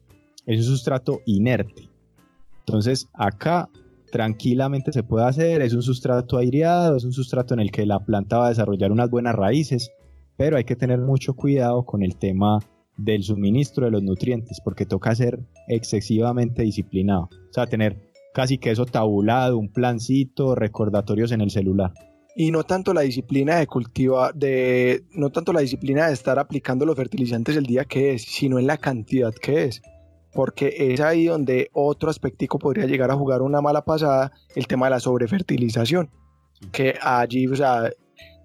es 0.46 0.60
un 0.60 0.64
sustrato 0.64 1.20
inerte. 1.26 1.90
Entonces 2.60 3.10
acá 3.14 3.70
tranquilamente 4.14 4.94
se 4.94 5.02
puede 5.02 5.26
hacer, 5.26 5.64
es 5.64 5.74
un 5.74 5.82
sustrato 5.82 6.38
aireado, 6.38 6.96
es 6.96 7.04
un 7.04 7.14
sustrato 7.14 7.56
en 7.56 7.60
el 7.60 7.72
que 7.72 7.88
la 7.88 8.06
planta 8.06 8.38
va 8.38 8.46
a 8.46 8.50
desarrollar 8.50 8.92
unas 8.92 9.10
buenas 9.10 9.34
raíces, 9.34 9.90
pero 10.38 10.56
hay 10.56 10.66
que 10.66 10.76
tener 10.76 11.00
mucho 11.00 11.34
cuidado 11.34 11.84
con 11.84 12.04
el 12.04 12.16
tema 12.16 12.60
del 12.96 13.24
suministro 13.24 13.86
de 13.86 13.92
los 13.92 14.04
nutrientes, 14.04 14.62
porque 14.64 14.86
toca 14.86 15.16
ser 15.16 15.40
excesivamente 15.68 16.62
disciplinado, 16.62 17.24
o 17.24 17.54
sea, 17.54 17.66
tener 17.66 18.12
casi 18.36 18.60
que 18.60 18.70
eso 18.70 18.86
tabulado, 18.86 19.58
un 19.58 19.74
plancito, 19.74 20.54
recordatorios 20.54 21.32
en 21.32 21.42
el 21.42 21.50
celular. 21.50 21.92
Y 22.36 22.52
no 22.52 22.66
tanto 22.66 22.94
la 22.94 23.02
disciplina 23.02 23.58
de 23.58 23.66
cultivar, 23.66 24.36
de, 24.36 25.06
no 25.14 25.32
tanto 25.32 25.54
la 25.54 25.62
disciplina 25.62 26.06
de 26.06 26.14
estar 26.14 26.38
aplicando 26.38 26.86
los 26.86 26.96
fertilizantes 26.96 27.58
el 27.58 27.66
día 27.66 27.86
que 27.86 28.14
es, 28.14 28.22
sino 28.22 28.60
en 28.60 28.68
la 28.68 28.78
cantidad 28.78 29.34
que 29.34 29.64
es 29.64 29.82
porque 30.34 30.74
es 30.78 31.00
ahí 31.00 31.26
donde 31.26 31.70
otro 31.74 32.10
aspectico 32.10 32.60
podría 32.60 32.86
llegar 32.86 33.12
a 33.12 33.16
jugar 33.16 33.42
una 33.42 33.62
mala 33.62 33.86
pasada, 33.86 34.32
el 34.56 34.68
tema 34.68 34.88
de 34.88 34.92
la 34.92 35.00
sobrefertilización, 35.00 36.10
que 36.72 36.96
allí, 37.02 37.48
o 37.48 37.56
sea, 37.56 37.92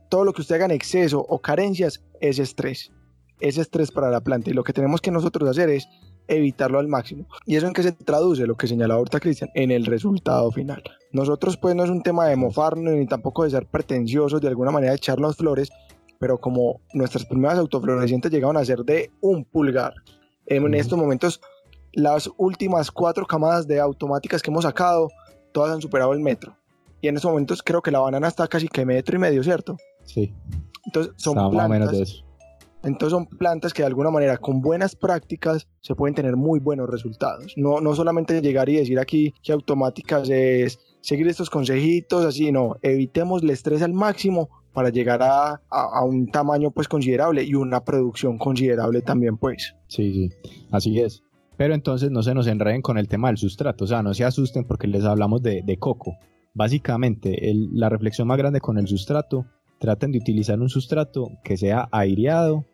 todo 0.08 0.24
lo 0.24 0.32
que 0.32 0.42
usted 0.42 0.56
haga 0.56 0.66
en 0.66 0.70
exceso 0.72 1.20
o 1.20 1.40
carencias 1.40 2.04
es 2.20 2.38
estrés, 2.38 2.92
es 3.40 3.58
estrés 3.58 3.90
para 3.90 4.10
la 4.10 4.20
planta 4.20 4.50
y 4.50 4.54
lo 4.54 4.64
que 4.64 4.72
tenemos 4.72 5.00
que 5.00 5.10
nosotros 5.10 5.48
hacer 5.48 5.70
es 5.70 5.88
evitarlo 6.28 6.78
al 6.78 6.88
máximo. 6.88 7.26
¿Y 7.46 7.56
eso 7.56 7.66
en 7.66 7.72
qué 7.72 7.82
se 7.82 7.92
traduce? 7.92 8.46
Lo 8.46 8.56
que 8.56 8.66
señala 8.66 8.94
ahorita 8.94 9.20
Cristian, 9.20 9.50
en 9.54 9.70
el 9.70 9.86
resultado 9.86 10.50
final. 10.52 10.82
Nosotros 11.12 11.56
pues 11.56 11.74
no 11.74 11.84
es 11.84 11.90
un 11.90 12.02
tema 12.02 12.26
de 12.26 12.36
mofarnos 12.36 12.94
ni 12.94 13.06
tampoco 13.06 13.44
de 13.44 13.50
ser 13.50 13.66
pretenciosos, 13.66 14.40
de 14.40 14.48
alguna 14.48 14.70
manera 14.70 14.92
de 14.92 14.96
echarnos 14.96 15.36
flores, 15.36 15.70
pero 16.18 16.38
como 16.38 16.80
nuestras 16.92 17.24
primeras 17.24 17.58
autoflorecientes 17.58 18.30
llegaron 18.30 18.56
a 18.56 18.64
ser 18.64 18.84
de 18.84 19.10
un 19.20 19.44
pulgar, 19.44 19.94
en 20.46 20.74
estos 20.74 20.98
momentos 20.98 21.40
las 21.98 22.30
últimas 22.36 22.92
cuatro 22.92 23.26
camadas 23.26 23.66
de 23.66 23.80
automáticas 23.80 24.40
que 24.40 24.50
hemos 24.50 24.62
sacado, 24.62 25.10
todas 25.52 25.74
han 25.74 25.82
superado 25.82 26.12
el 26.12 26.20
metro. 26.20 26.56
Y 27.00 27.08
en 27.08 27.16
estos 27.16 27.28
momentos 27.28 27.60
creo 27.62 27.82
que 27.82 27.90
la 27.90 27.98
banana 27.98 28.28
está 28.28 28.46
casi 28.46 28.68
que 28.68 28.86
metro 28.86 29.16
y 29.16 29.18
medio, 29.18 29.42
¿cierto? 29.42 29.76
Sí. 30.04 30.32
Entonces 30.86 31.12
son 31.16 31.34
plantas. 31.50 31.68
Menos 31.68 31.90
de 31.90 32.02
eso. 32.02 32.24
Entonces 32.84 33.10
son 33.10 33.26
plantas 33.26 33.74
que 33.74 33.82
de 33.82 33.86
alguna 33.86 34.10
manera 34.10 34.38
con 34.38 34.60
buenas 34.60 34.94
prácticas 34.94 35.66
se 35.80 35.96
pueden 35.96 36.14
tener 36.14 36.36
muy 36.36 36.60
buenos 36.60 36.88
resultados. 36.88 37.52
No, 37.56 37.80
no 37.80 37.94
solamente 37.96 38.40
llegar 38.40 38.68
y 38.68 38.76
decir 38.76 39.00
aquí 39.00 39.34
que 39.42 39.50
automáticas 39.50 40.30
es 40.30 40.78
seguir 41.00 41.26
estos 41.26 41.50
consejitos, 41.50 42.24
así, 42.24 42.52
no, 42.52 42.76
evitemos 42.82 43.42
el 43.42 43.50
estrés 43.50 43.82
al 43.82 43.92
máximo 43.92 44.48
para 44.72 44.90
llegar 44.90 45.20
a, 45.24 45.48
a, 45.50 45.60
a, 45.70 46.04
un 46.04 46.30
tamaño 46.30 46.70
pues 46.70 46.86
considerable 46.86 47.42
y 47.42 47.54
una 47.54 47.82
producción 47.82 48.38
considerable 48.38 49.02
también 49.02 49.36
pues. 49.36 49.74
Sí, 49.88 50.12
sí, 50.12 50.50
así 50.70 51.00
es. 51.00 51.24
Pero 51.58 51.74
entonces 51.74 52.12
no 52.12 52.22
se 52.22 52.34
nos 52.34 52.46
enreden 52.46 52.82
con 52.82 52.98
el 52.98 53.08
tema 53.08 53.28
del 53.28 53.36
sustrato, 53.36 53.82
o 53.84 53.86
sea, 53.88 54.00
no 54.00 54.14
se 54.14 54.24
asusten 54.24 54.64
porque 54.64 54.86
les 54.86 55.04
hablamos 55.04 55.42
de, 55.42 55.76
coco. 55.78 56.16
Básicamente, 56.54 57.36
la 57.72 57.88
reflexión 57.88 58.28
más 58.28 58.38
grande 58.38 58.60
con 58.60 58.78
el 58.78 58.86
sustrato, 58.86 59.44
traten 59.80 60.12
de 60.12 60.18
utilizar 60.18 60.60
un 60.60 60.68
sustrato 60.68 61.32
que 61.42 61.56
sea 61.56 61.88
aireado 61.90 62.64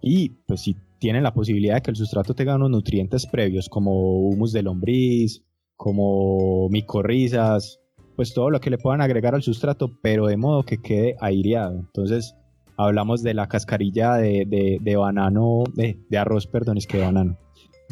y 0.00 0.30
pues 0.46 0.60
si 0.60 0.76
tienen 1.00 1.24
la 1.24 1.34
posibilidad 1.34 1.74
de 1.74 1.82
que 1.82 1.90
el 1.90 1.96
sustrato 1.96 2.34
tenga 2.34 2.54
unos 2.54 2.70
nutrientes 2.70 3.26
previos 3.26 3.68
como 3.68 4.28
humus 4.28 4.52
de 4.52 4.62
lombriz, 4.62 5.42
como 5.76 6.68
micorrizas, 6.68 7.80
pues 8.14 8.32
todo 8.34 8.50
lo 8.50 8.60
que 8.60 8.70
le 8.70 8.78
puedan 8.78 9.00
agregar 9.00 9.34
al 9.34 9.42
sustrato, 9.42 9.98
pero 10.00 10.26
de 10.26 10.36
modo 10.36 10.62
que 10.62 10.78
quede 10.78 11.16
aireado. 11.20 11.74
Entonces, 11.76 12.36
hablamos 12.76 13.24
de 13.24 13.34
la 13.34 13.48
cascarilla 13.48 14.14
de, 14.14 14.78
de, 14.80 14.96
banano, 14.96 15.64
de, 15.74 15.98
de, 16.08 16.18
arroz, 16.18 16.46
perdón, 16.46 16.78
es 16.78 16.86
que 16.86 16.98
de 16.98 17.04
banano, 17.04 17.36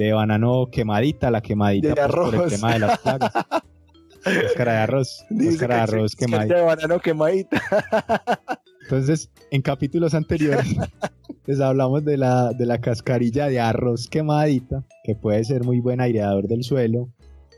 de 0.04 0.12
banano 0.14 0.68
quemadita, 0.70 1.30
la 1.30 1.42
quemadita 1.42 1.94
de 1.94 2.00
arroz. 2.00 2.30
Pues, 2.30 2.36
por 2.36 2.44
el 2.44 2.50
tema 2.50 2.72
de 2.72 2.78
las 2.78 2.98
plagas. 2.98 3.32
Cáscara 4.24 4.72
de 4.72 4.78
arroz. 4.78 5.26
Cáscara 5.28 5.74
de 5.76 5.80
arroz 5.82 6.16
quemadita. 6.16 6.54
De 6.54 6.62
banano 6.62 7.00
quemadita. 7.00 7.62
Entonces, 8.82 9.30
en 9.50 9.62
capítulos 9.62 10.14
anteriores, 10.14 10.74
les 11.46 11.60
hablamos 11.60 12.04
de 12.04 12.16
la, 12.16 12.52
de 12.52 12.66
la 12.66 12.80
cascarilla 12.80 13.46
de 13.46 13.60
arroz 13.60 14.08
quemadita, 14.08 14.84
que 15.04 15.14
puede 15.14 15.44
ser 15.44 15.64
muy 15.64 15.80
buen 15.80 16.00
aireador 16.00 16.48
del 16.48 16.64
suelo. 16.64 17.10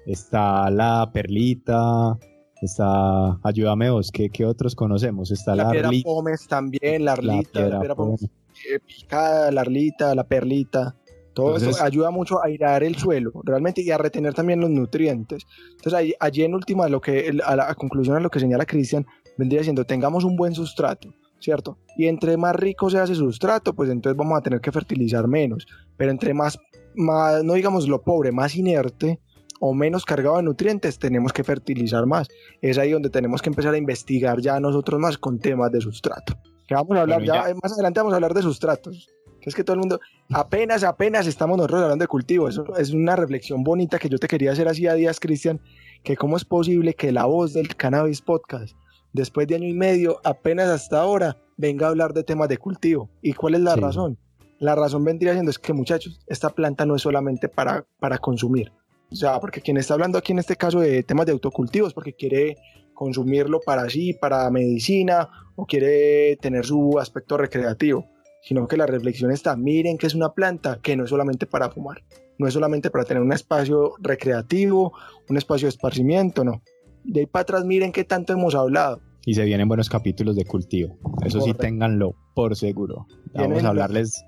Está 0.04 0.68
la 0.70 1.10
perlita, 1.12 2.18
está, 2.60 3.38
ayúdame 3.44 3.88
vos, 3.88 4.10
¿qué, 4.10 4.30
qué 4.30 4.44
otros 4.44 4.74
conocemos? 4.74 5.30
Está 5.30 5.54
la, 5.54 5.64
la 5.64 5.70
piedra 5.70 5.90
pómez 6.02 6.48
también, 6.48 7.04
la 7.04 7.12
arlita, 7.12 7.60
la, 7.60 7.78
piedra 7.78 7.94
pómez 7.94 8.24
eh, 8.24 8.80
picada, 8.80 9.50
la 9.50 9.60
arlita, 9.60 10.14
la 10.14 10.24
perlita. 10.24 10.96
Todo 11.34 11.56
eso 11.56 11.82
ayuda 11.82 12.10
mucho 12.10 12.42
a 12.42 12.46
airear 12.46 12.82
el 12.82 12.96
suelo, 12.96 13.32
realmente, 13.44 13.80
y 13.80 13.90
a 13.90 13.98
retener 13.98 14.34
también 14.34 14.60
los 14.60 14.70
nutrientes. 14.70 15.44
Entonces, 15.70 16.14
allí, 16.18 16.42
en 16.42 16.54
última, 16.54 16.88
lo 16.88 17.00
que, 17.00 17.38
a 17.44 17.56
la 17.56 17.74
conclusión 17.74 18.16
a 18.16 18.20
lo 18.20 18.30
que 18.30 18.40
señala 18.40 18.66
Cristian, 18.66 19.06
vendría 19.38 19.62
siendo, 19.62 19.84
tengamos 19.84 20.24
un 20.24 20.36
buen 20.36 20.54
sustrato, 20.54 21.14
¿cierto? 21.40 21.78
Y 21.96 22.06
entre 22.06 22.36
más 22.36 22.54
rico 22.56 22.90
sea 22.90 23.04
ese 23.04 23.14
sustrato, 23.14 23.74
pues 23.74 23.88
entonces 23.90 24.16
vamos 24.16 24.38
a 24.38 24.42
tener 24.42 24.60
que 24.60 24.72
fertilizar 24.72 25.26
menos. 25.26 25.66
Pero 25.96 26.10
entre 26.10 26.34
más, 26.34 26.58
más 26.94 27.42
no 27.42 27.54
digamos 27.54 27.88
lo 27.88 28.02
pobre, 28.02 28.30
más 28.30 28.54
inerte 28.54 29.18
o 29.60 29.72
menos 29.72 30.04
cargado 30.04 30.36
de 30.36 30.42
nutrientes, 30.42 30.98
tenemos 30.98 31.32
que 31.32 31.44
fertilizar 31.44 32.04
más. 32.04 32.28
Es 32.60 32.78
ahí 32.78 32.90
donde 32.90 33.10
tenemos 33.10 33.40
que 33.40 33.48
empezar 33.48 33.72
a 33.72 33.78
investigar 33.78 34.40
ya 34.40 34.58
nosotros 34.60 35.00
más 35.00 35.16
con 35.16 35.38
temas 35.38 35.70
de 35.70 35.80
sustrato. 35.80 36.34
Que 36.66 36.74
vamos 36.74 36.96
a 36.96 37.02
hablar, 37.02 37.22
ya, 37.22 37.54
más 37.62 37.72
adelante 37.72 38.00
vamos 38.00 38.12
a 38.12 38.16
hablar 38.16 38.34
de 38.34 38.42
sustratos 38.42 39.08
Es 39.44 39.54
que 39.54 39.64
todo 39.64 39.74
el 39.74 39.80
mundo, 39.80 40.00
apenas, 40.32 40.84
apenas 40.84 41.26
estamos 41.26 41.56
nosotros 41.56 41.82
hablando 41.82 42.02
de 42.02 42.08
cultivo. 42.08 42.48
Eso 42.48 42.64
es 42.76 42.92
una 42.92 43.16
reflexión 43.16 43.64
bonita 43.64 43.98
que 43.98 44.08
yo 44.08 44.18
te 44.18 44.28
quería 44.28 44.52
hacer 44.52 44.68
así 44.68 44.86
a 44.86 44.94
días, 44.94 45.18
Cristian, 45.18 45.60
que 46.02 46.16
cómo 46.16 46.36
es 46.36 46.44
posible 46.44 46.94
que 46.94 47.12
la 47.12 47.24
voz 47.24 47.52
del 47.52 47.74
Cannabis 47.76 48.22
Podcast, 48.22 48.76
después 49.12 49.46
de 49.48 49.56
año 49.56 49.68
y 49.68 49.74
medio, 49.74 50.20
apenas 50.24 50.68
hasta 50.68 51.00
ahora, 51.00 51.36
venga 51.56 51.86
a 51.86 51.90
hablar 51.90 52.12
de 52.12 52.22
temas 52.22 52.48
de 52.48 52.58
cultivo. 52.58 53.10
¿Y 53.20 53.32
cuál 53.32 53.54
es 53.54 53.60
la 53.60 53.76
razón? 53.76 54.18
La 54.58 54.74
razón 54.76 55.04
vendría 55.04 55.32
siendo 55.32 55.50
es 55.50 55.58
que, 55.58 55.72
muchachos, 55.72 56.20
esta 56.28 56.50
planta 56.50 56.86
no 56.86 56.94
es 56.94 57.02
solamente 57.02 57.48
para, 57.48 57.84
para 57.98 58.18
consumir. 58.18 58.72
O 59.10 59.14
sea, 59.14 59.40
porque 59.40 59.60
quien 59.60 59.76
está 59.76 59.94
hablando 59.94 60.18
aquí 60.18 60.32
en 60.32 60.38
este 60.38 60.56
caso 60.56 60.80
de 60.80 61.02
temas 61.02 61.26
de 61.26 61.32
autocultivos, 61.32 61.92
porque 61.92 62.14
quiere 62.14 62.56
consumirlo 62.94 63.60
para 63.60 63.90
sí, 63.90 64.14
para 64.14 64.48
medicina, 64.50 65.28
o 65.56 65.66
quiere 65.66 66.36
tener 66.36 66.64
su 66.64 66.98
aspecto 66.98 67.36
recreativo, 67.36 68.06
sino 68.42 68.66
que 68.66 68.76
la 68.76 68.86
reflexión 68.86 69.30
está, 69.30 69.56
miren 69.56 69.96
que 69.98 70.06
es 70.06 70.14
una 70.14 70.32
planta 70.32 70.80
que 70.82 70.96
no 70.96 71.04
es 71.04 71.10
solamente 71.10 71.46
para 71.46 71.70
fumar, 71.70 72.02
no 72.38 72.46
es 72.46 72.54
solamente 72.54 72.90
para 72.90 73.04
tener 73.04 73.22
un 73.22 73.32
espacio 73.32 73.94
recreativo, 74.00 74.92
un 75.28 75.36
espacio 75.36 75.66
de 75.66 75.70
esparcimiento, 75.70 76.44
no. 76.44 76.62
De 77.04 77.20
ahí 77.20 77.26
para 77.26 77.42
atrás 77.42 77.64
miren 77.64 77.92
qué 77.92 78.04
tanto 78.04 78.32
hemos 78.32 78.54
hablado. 78.54 79.00
Y 79.24 79.34
se 79.34 79.44
vienen 79.44 79.68
buenos 79.68 79.88
capítulos 79.88 80.34
de 80.34 80.44
cultivo, 80.44 80.98
eso 81.24 81.40
sí 81.40 81.54
ténganlo 81.54 82.16
por 82.34 82.56
seguro. 82.56 83.06
Vamos 83.34 83.62
a 83.62 83.68
hablarles 83.68 84.24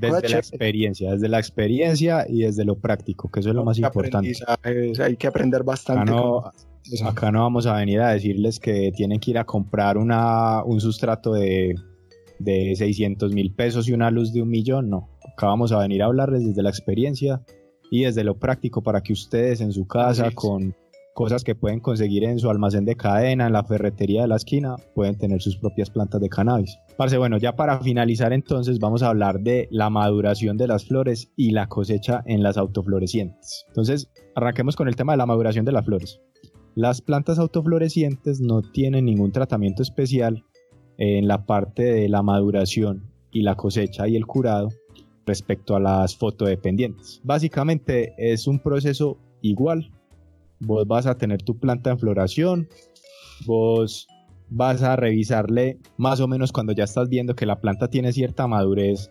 desde 0.00 0.28
la 0.30 0.38
experiencia, 0.38 1.12
desde 1.12 1.28
la 1.28 1.38
experiencia 1.38 2.24
y 2.26 2.40
desde 2.40 2.64
lo 2.64 2.78
práctico, 2.78 3.30
que 3.30 3.40
eso 3.40 3.50
es 3.50 3.54
lo 3.54 3.64
más 3.64 3.78
importante. 3.78 4.32
Hay 5.02 5.16
que 5.16 5.26
aprender 5.26 5.62
bastante. 5.62 6.12
Acá 7.04 7.30
no, 7.30 7.40
vamos 7.40 7.66
a 7.66 7.74
venir 7.74 8.00
a 8.00 8.10
decirles 8.10 8.58
que 8.58 8.90
tienen 8.96 9.20
que 9.20 9.32
ir 9.32 9.38
a 9.38 9.44
comprar 9.44 9.98
una, 9.98 10.64
un 10.64 10.80
sustrato 10.80 11.34
de, 11.34 11.76
de 12.42 12.74
600 12.76 13.32
mil 13.32 13.54
pesos 13.54 13.88
y 13.88 13.92
una 13.92 14.10
luz 14.10 14.32
de 14.32 14.42
un 14.42 14.48
millón, 14.48 14.90
no. 14.90 15.08
Acá 15.32 15.46
vamos 15.46 15.72
a 15.72 15.78
venir 15.78 16.02
a 16.02 16.06
hablarles 16.06 16.44
desde 16.44 16.62
la 16.62 16.70
experiencia 16.70 17.42
y 17.90 18.04
desde 18.04 18.24
lo 18.24 18.38
práctico 18.38 18.82
para 18.82 19.02
que 19.02 19.12
ustedes 19.12 19.60
en 19.60 19.72
su 19.72 19.86
casa 19.86 20.30
con 20.30 20.74
cosas 21.14 21.44
que 21.44 21.54
pueden 21.54 21.80
conseguir 21.80 22.24
en 22.24 22.38
su 22.38 22.48
almacén 22.48 22.84
de 22.84 22.96
cadena, 22.96 23.46
en 23.46 23.52
la 23.52 23.64
ferretería 23.64 24.22
de 24.22 24.28
la 24.28 24.36
esquina, 24.36 24.76
pueden 24.94 25.16
tener 25.18 25.42
sus 25.42 25.56
propias 25.56 25.90
plantas 25.90 26.20
de 26.20 26.28
cannabis. 26.28 26.78
Parce, 26.96 27.18
bueno, 27.18 27.36
ya 27.38 27.54
para 27.54 27.80
finalizar 27.80 28.32
entonces 28.32 28.78
vamos 28.78 29.02
a 29.02 29.08
hablar 29.08 29.40
de 29.40 29.68
la 29.70 29.90
maduración 29.90 30.56
de 30.56 30.68
las 30.68 30.86
flores 30.86 31.30
y 31.36 31.50
la 31.50 31.68
cosecha 31.68 32.22
en 32.26 32.42
las 32.42 32.56
autoflorecientes. 32.56 33.64
Entonces, 33.68 34.10
arranquemos 34.34 34.76
con 34.76 34.88
el 34.88 34.96
tema 34.96 35.12
de 35.12 35.18
la 35.18 35.26
maduración 35.26 35.64
de 35.64 35.72
las 35.72 35.84
flores. 35.84 36.20
Las 36.74 37.02
plantas 37.02 37.38
autoflorecientes 37.38 38.40
no 38.40 38.62
tienen 38.62 39.04
ningún 39.04 39.32
tratamiento 39.32 39.82
especial 39.82 40.44
en 40.98 41.28
la 41.28 41.46
parte 41.46 41.82
de 41.82 42.08
la 42.08 42.22
maduración 42.22 43.10
y 43.30 43.42
la 43.42 43.56
cosecha 43.56 44.08
y 44.08 44.16
el 44.16 44.26
curado 44.26 44.68
respecto 45.26 45.76
a 45.76 45.80
las 45.80 46.16
fotodependientes. 46.16 47.20
Básicamente 47.24 48.14
es 48.18 48.46
un 48.46 48.58
proceso 48.58 49.18
igual 49.40 49.90
vos 50.62 50.86
vas 50.86 51.06
a 51.06 51.16
tener 51.16 51.42
tu 51.42 51.58
planta 51.58 51.90
en 51.90 51.98
floración, 51.98 52.68
vos 53.46 54.06
vas 54.48 54.82
a 54.82 54.96
revisarle 54.96 55.78
más 55.96 56.20
o 56.20 56.28
menos 56.28 56.52
cuando 56.52 56.72
ya 56.72 56.84
estás 56.84 57.08
viendo 57.08 57.34
que 57.34 57.46
la 57.46 57.60
planta 57.60 57.88
tiene 57.88 58.12
cierta 58.12 58.46
madurez. 58.46 59.10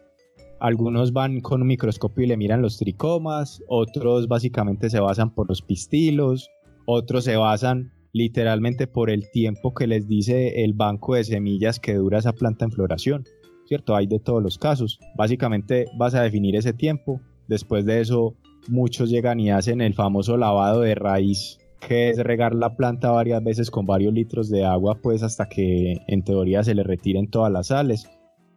Algunos 0.60 1.12
van 1.12 1.42
con 1.42 1.62
un 1.62 1.68
microscopio 1.68 2.24
y 2.24 2.28
le 2.28 2.38
miran 2.38 2.62
los 2.62 2.78
tricomas, 2.78 3.62
otros 3.68 4.28
básicamente 4.28 4.90
se 4.90 5.00
basan 5.00 5.34
por 5.34 5.50
los 5.50 5.62
pistilos, 5.62 6.50
otros 6.86 7.24
se 7.24 7.36
basan 7.36 7.92
literalmente 8.14 8.88
por 8.88 9.10
el 9.10 9.30
tiempo 9.32 9.74
que 9.74 9.88
les 9.88 10.08
dice 10.08 10.64
el 10.64 10.74
banco 10.74 11.16
de 11.16 11.24
semillas 11.24 11.80
que 11.80 11.96
dura 11.96 12.20
esa 12.20 12.34
planta 12.34 12.66
en 12.66 12.72
floración. 12.72 13.24
¿Cierto? 13.66 13.96
Hay 13.96 14.08
de 14.08 14.20
todos 14.20 14.44
los 14.44 14.58
casos. 14.58 15.00
Básicamente 15.16 15.86
vas 15.98 16.14
a 16.14 16.24
definir 16.24 16.56
ese 16.56 16.74
tiempo. 16.74 17.22
Después 17.48 17.86
de 17.86 18.02
eso 18.02 18.36
muchos 18.68 19.10
llegan 19.10 19.40
y 19.40 19.50
hacen 19.50 19.82
el 19.82 19.94
famoso 19.94 20.38
lavado 20.38 20.82
de 20.82 20.96
raíz, 20.96 21.58
que 21.80 22.10
es 22.10 22.18
regar 22.18 22.54
la 22.54 22.76
planta 22.76 23.12
varias 23.12 23.44
veces 23.44 23.72
con 23.72 23.86
varios 23.86 24.14
litros 24.14 24.50
de 24.50 24.66
agua, 24.66 25.00
pues 25.02 25.24
hasta 25.24 25.48
que 25.48 25.98
en 26.08 26.24
teoría 26.24 26.64
se 26.64 26.76
le 26.76 26.84
retiren 26.84 27.30
todas 27.30 27.52
las 27.52 27.68
sales. 27.68 28.10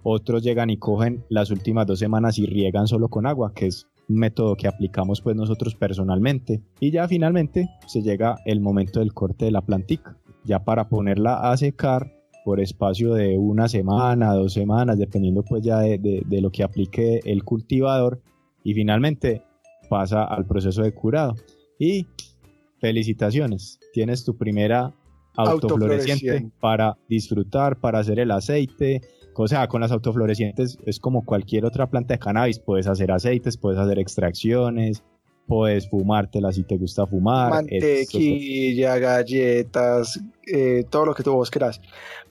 Otros 0.03 0.43
llegan 0.43 0.69
y 0.69 0.77
cogen 0.77 1.25
las 1.29 1.51
últimas 1.51 1.87
dos 1.87 1.99
semanas 1.99 2.39
y 2.39 2.47
riegan 2.47 2.87
solo 2.87 3.09
con 3.09 3.27
agua, 3.27 3.53
que 3.55 3.67
es 3.67 3.87
un 4.09 4.17
método 4.17 4.57
que 4.57 4.69
aplicamos 4.69 5.21
pues 5.21 5.37
nosotros 5.37 5.75
personalmente. 5.75 6.63
Y 6.81 6.91
ya 6.91 7.09
finalmente 7.09 7.69
se 7.87 8.03
llega 8.03 8.37
el 8.45 8.61
momento 8.61 9.01
del 9.01 9.13
corte 9.13 9.47
de 9.47 9.51
la 9.51 9.63
plantica, 9.63 10.17
ya 10.45 10.65
para 10.65 10.89
ponerla 10.89 11.51
a 11.51 11.57
secar 11.57 12.13
por 12.45 12.61
espacio 12.61 13.15
de 13.15 13.39
una 13.39 13.69
semana, 13.69 14.35
dos 14.35 14.53
semanas, 14.53 14.99
dependiendo 14.99 15.43
pues 15.43 15.63
ya 15.63 15.81
de, 15.81 15.99
de 15.99 16.41
lo 16.41 16.51
que 16.51 16.63
aplique 16.63 17.21
el 17.25 17.45
cultivador. 17.45 18.21
Y 18.63 18.75
finalmente 18.75 19.43
pasa 19.89 20.25
al 20.25 20.47
proceso 20.47 20.83
de 20.83 20.93
curado. 20.93 21.35
Y 21.79 22.07
felicitaciones, 22.81 23.79
tienes 23.93 24.25
tu 24.25 24.37
primera 24.37 24.93
autofloreciente 25.37 26.51
para 26.61 26.97
disfrutar, 27.09 27.81
para 27.81 27.99
hacer 27.99 28.19
el 28.19 28.31
aceite. 28.31 29.01
O 29.43 29.49
sea, 29.49 29.69
con 29.69 29.81
las 29.81 29.93
autoflorecientes 29.93 30.79
es 30.87 31.01
como 31.01 31.25
cualquier 31.25 31.65
otra 31.65 31.89
planta 31.89 32.15
de 32.15 32.19
cannabis, 32.19 32.59
puedes 32.59 32.87
hacer 32.87 33.11
aceites, 33.11 33.57
puedes 33.57 33.79
hacer 33.79 33.99
extracciones, 33.99 35.03
puedes 35.47 35.89
fumártela 35.89 36.53
si 36.53 36.63
te 36.65 36.77
gusta 36.77 37.07
fumar. 37.07 37.51
Mantequilla, 37.51 38.99
galletas, 38.99 40.21
eh, 40.47 40.85
todo 40.89 41.07
lo 41.07 41.15
que 41.15 41.23
tú 41.23 41.33
vos. 41.33 41.51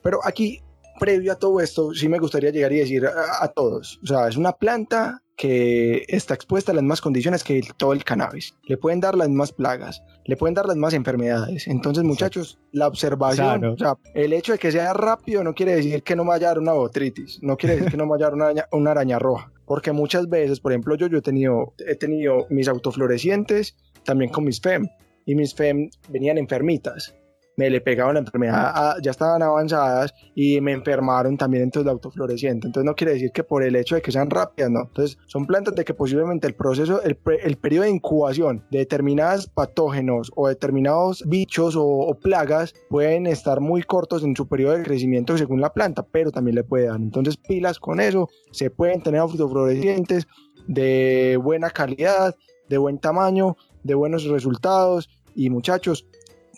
Pero 0.02 0.20
aquí, 0.24 0.60
previo 0.98 1.32
a 1.32 1.36
todo 1.36 1.60
esto, 1.60 1.94
sí 1.94 2.08
me 2.08 2.18
gustaría 2.18 2.50
llegar 2.50 2.72
y 2.72 2.78
decir 2.78 3.06
a 3.06 3.48
todos, 3.48 4.00
o 4.02 4.06
sea, 4.06 4.28
es 4.28 4.36
una 4.36 4.52
planta 4.52 5.24
que 5.36 6.04
está 6.08 6.34
expuesta 6.34 6.72
a 6.72 6.74
las 6.74 6.82
mismas 6.82 7.00
condiciones 7.00 7.42
que 7.42 7.62
todo 7.76 7.92
el 7.92 8.04
cannabis. 8.04 8.54
Le 8.64 8.76
pueden 8.76 9.00
dar 9.00 9.16
las 9.16 9.28
mismas 9.28 9.52
plagas, 9.52 10.02
le 10.24 10.36
pueden 10.36 10.54
dar 10.54 10.66
las 10.66 10.76
mismas 10.76 10.94
enfermedades. 10.94 11.66
Entonces, 11.66 12.04
muchachos, 12.04 12.58
la 12.72 12.86
observación, 12.86 13.64
o 13.64 13.76
sea, 13.76 13.94
el 14.14 14.32
hecho 14.32 14.52
de 14.52 14.58
que 14.58 14.70
sea 14.70 14.92
rápido 14.92 15.42
no 15.42 15.54
quiere 15.54 15.74
decir 15.74 16.02
que 16.02 16.16
no 16.16 16.24
vaya 16.24 16.48
a 16.48 16.50
dar 16.50 16.58
una 16.60 16.72
botritis, 16.72 17.40
no 17.42 17.56
quiere 17.56 17.76
decir 17.76 17.90
que 17.90 17.96
no 17.96 18.06
vaya 18.06 18.26
a 18.26 18.30
dar 18.30 18.34
una 18.34 18.44
araña, 18.46 18.68
una 18.72 18.90
araña 18.92 19.18
roja. 19.18 19.50
Porque 19.66 19.92
muchas 19.92 20.28
veces, 20.28 20.60
por 20.60 20.72
ejemplo, 20.72 20.94
yo, 20.94 21.06
yo 21.06 21.18
he, 21.18 21.22
tenido, 21.22 21.74
he 21.78 21.96
tenido 21.96 22.46
mis 22.50 22.68
autoflorecientes 22.68 23.76
también 24.04 24.30
con 24.30 24.44
mis 24.44 24.60
FEM 24.60 24.86
y 25.24 25.34
mis 25.34 25.54
FEM 25.54 25.88
venían 26.10 26.36
enfermitas 26.36 27.14
me 27.56 27.70
le 27.70 27.80
pegaban 27.80 28.14
la 28.14 28.20
enfermedad, 28.20 28.72
ah, 28.74 28.96
ya 29.02 29.10
estaban 29.10 29.42
avanzadas 29.42 30.14
y 30.34 30.60
me 30.60 30.72
enfermaron 30.72 31.36
también 31.36 31.64
entonces 31.64 31.86
la 31.86 31.92
autofloreciente. 31.92 32.66
Entonces 32.66 32.86
no 32.86 32.94
quiere 32.94 33.14
decir 33.14 33.30
que 33.32 33.44
por 33.44 33.62
el 33.62 33.76
hecho 33.76 33.94
de 33.94 34.02
que 34.02 34.12
sean 34.12 34.30
rápidas, 34.30 34.70
no. 34.70 34.82
Entonces 34.82 35.18
son 35.26 35.46
plantas 35.46 35.74
de 35.74 35.84
que 35.84 35.94
posiblemente 35.94 36.46
el 36.46 36.54
proceso, 36.54 37.02
el, 37.02 37.18
el 37.42 37.56
periodo 37.56 37.84
de 37.84 37.90
incubación 37.90 38.64
de 38.70 38.78
determinados 38.78 39.46
patógenos 39.48 40.30
o 40.34 40.48
determinados 40.48 41.22
bichos 41.26 41.74
o, 41.76 42.18
plagas 42.22 42.74
pueden 42.88 43.26
estar 43.26 43.60
muy 43.60 43.82
cortos 43.82 44.22
en 44.22 44.36
su 44.36 44.46
periodo 44.46 44.76
de 44.76 44.84
crecimiento 44.84 45.36
según 45.36 45.60
la 45.60 45.72
planta, 45.72 46.06
pero 46.10 46.30
también 46.30 46.54
le 46.54 46.64
puede 46.64 46.86
dar. 46.86 46.96
Entonces 46.96 47.36
pilas 47.36 47.78
con 47.78 48.00
eso, 48.00 48.28
se 48.52 48.70
pueden 48.70 49.02
tener 49.02 49.20
autoflorecientes 49.20 50.26
de 50.66 51.38
buena 51.42 51.70
calidad, 51.70 52.34
de 52.68 52.78
buen 52.78 52.98
tamaño, 52.98 53.56
de 53.82 53.94
buenos 53.94 54.24
resultados 54.24 55.10
y 55.34 55.50
muchachos, 55.50 56.06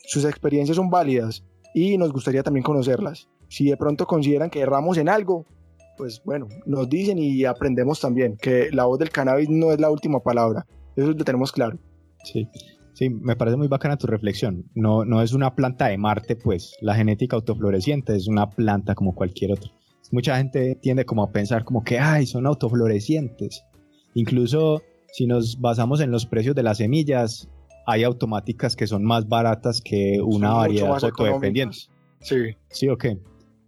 sus 0.07 0.25
experiencias 0.25 0.77
son 0.77 0.89
válidas 0.89 1.45
y 1.75 1.99
nos 1.99 2.13
gustaría 2.13 2.43
también 2.43 2.65
conocerlas. 2.65 3.29
Si 3.49 3.69
de 3.69 3.77
pronto 3.77 4.07
consideran 4.07 4.51
que 4.51 4.61
erramos 4.61 4.97
en 4.99 5.09
algo, 5.09 5.45
pues 5.97 6.23
bueno, 6.25 6.49
nos 6.65 6.89
dicen 6.89 7.19
y 7.19 7.45
aprendemos 7.45 8.01
también 8.01 8.37
que 8.37 8.71
la 8.73 8.85
voz 8.85 8.99
del 8.99 9.11
cannabis 9.11 9.49
no 9.49 9.73
es 9.73 9.81
la 9.81 9.91
última 9.91 10.21
palabra. 10.21 10.67
Eso 10.95 11.09
lo 11.09 11.25
tenemos 11.25 11.53
claro. 11.53 11.79
Sí, 12.25 12.49
sí, 12.95 13.11
me 13.11 13.37
parece 13.37 13.57
muy 13.57 13.69
bacana 13.69 13.97
tu 13.97 14.07
reflexión. 14.07 14.65
No, 14.75 15.05
no 15.05 15.23
es 15.23 15.33
una 15.33 15.55
planta 15.55 15.89
de 15.89 15.99
Marte, 15.99 16.37
pues. 16.37 16.75
La 16.81 16.95
genética 16.95 17.37
autofloreciente 17.37 18.17
es 18.17 18.27
una 18.29 18.49
planta 18.49 18.95
como 18.95 19.15
cualquier 19.15 19.53
otra. 19.53 19.71
Mucha 20.13 20.37
gente 20.37 20.77
tiende 20.81 21.05
como 21.05 21.25
a 21.25 21.33
pensar 21.33 21.65
como 21.65 21.83
que, 21.83 21.99
ay, 21.99 22.27
son 22.27 22.47
autoflorecientes. 22.47 23.65
Incluso 24.15 24.83
si 25.13 25.27
nos 25.27 25.61
basamos 25.61 26.01
en 26.01 26.11
los 26.11 26.27
precios 26.27 26.55
de 26.55 26.63
las 26.63 26.79
semillas, 26.79 27.49
hay 27.87 28.03
automáticas 28.03 28.77
que 28.77 28.87
son 28.87 29.05
más 29.05 29.29
baratas 29.29 29.81
que 29.81 30.21
una 30.21 30.53
variedad 30.53 30.99
fotodependiente. 30.99 31.79
Sí. 32.21 32.57
Sí, 32.69 32.89
ok. 32.89 33.07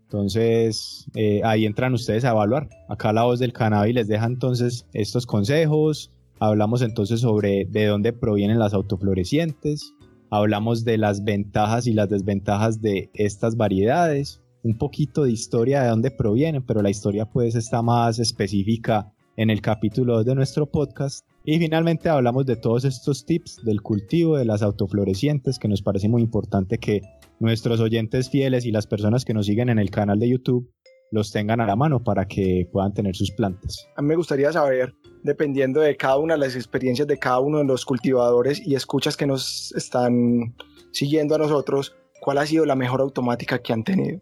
Entonces, 0.05 1.07
eh, 1.15 1.41
ahí 1.45 1.67
entran 1.67 1.95
ustedes 1.95 2.25
a 2.25 2.31
evaluar. 2.31 2.69
Acá 2.89 3.13
la 3.13 3.25
voz 3.25 3.39
del 3.39 3.53
cannabis 3.53 3.95
les 3.95 4.09
deja 4.09 4.27
entonces 4.27 4.87
estos 4.93 5.27
consejos. 5.27 6.11
Hablamos 6.41 6.83
entonces 6.83 7.21
sobre 7.21 7.67
de 7.67 7.87
dónde 7.87 8.13
provienen 8.13 8.59
las 8.59 8.75
autoflorecientes. 8.75 9.95
Hablamos 10.31 10.85
de 10.85 10.99
las 10.99 11.25
ventajas 11.25 11.87
y 11.87 11.93
las 11.93 12.09
desventajas 12.09 12.81
de 12.81 13.11
estas 13.15 13.57
variedades. 13.57 14.41
Un 14.63 14.77
poquito 14.79 15.25
de 15.25 15.33
historia 15.33 15.83
de 15.83 15.91
dónde 15.91 16.11
provienen, 16.11 16.65
pero 16.65 16.83
la 16.83 16.91
historia 16.91 17.27
pues 17.27 17.55
está 17.55 17.83
más 17.83 18.19
específica 18.19 19.13
en 19.37 19.51
el 19.51 19.61
capítulo 19.61 20.25
de 20.25 20.35
nuestro 20.35 20.67
podcast. 20.67 21.28
Y 21.51 21.59
finalmente 21.59 22.11
hablamos 22.11 22.45
de 22.45 22.57
todos 22.57 22.85
estos 22.85 23.25
tips 23.25 23.65
del 23.65 23.81
cultivo 23.81 24.37
de 24.37 24.45
las 24.45 24.61
autoflorecientes 24.61 25.59
que 25.59 25.67
nos 25.67 25.81
parece 25.81 26.07
muy 26.07 26.21
importante 26.21 26.77
que 26.77 27.01
nuestros 27.41 27.81
oyentes 27.81 28.29
fieles 28.29 28.67
y 28.67 28.71
las 28.71 28.87
personas 28.87 29.25
que 29.25 29.33
nos 29.33 29.47
siguen 29.47 29.71
en 29.71 29.79
el 29.79 29.91
canal 29.91 30.19
de 30.19 30.29
YouTube 30.29 30.71
los 31.11 31.33
tengan 31.33 31.63
a 31.63 31.67
la 31.67 31.75
mano 31.75 32.05
para 32.05 32.27
que 32.27 32.69
puedan 32.71 32.93
tener 32.93 33.17
sus 33.17 33.31
plantas. 33.31 33.89
A 33.97 34.03
mí 34.03 34.09
me 34.09 34.17
gustaría 34.17 34.53
saber, 34.53 34.93
dependiendo 35.23 35.81
de 35.81 35.97
cada 35.97 36.19
una 36.19 36.35
de 36.35 36.41
las 36.41 36.55
experiencias 36.55 37.09
de 37.09 37.19
cada 37.19 37.41
uno 37.41 37.57
de 37.57 37.65
los 37.65 37.87
cultivadores 37.87 38.61
y 38.63 38.75
escuchas 38.75 39.17
que 39.17 39.27
nos 39.27 39.73
están 39.75 40.55
siguiendo 40.93 41.35
a 41.35 41.39
nosotros, 41.39 41.97
cuál 42.21 42.37
ha 42.37 42.45
sido 42.45 42.67
la 42.67 42.77
mejor 42.77 43.01
automática 43.01 43.59
que 43.59 43.73
han 43.73 43.85
tenido. 43.85 44.21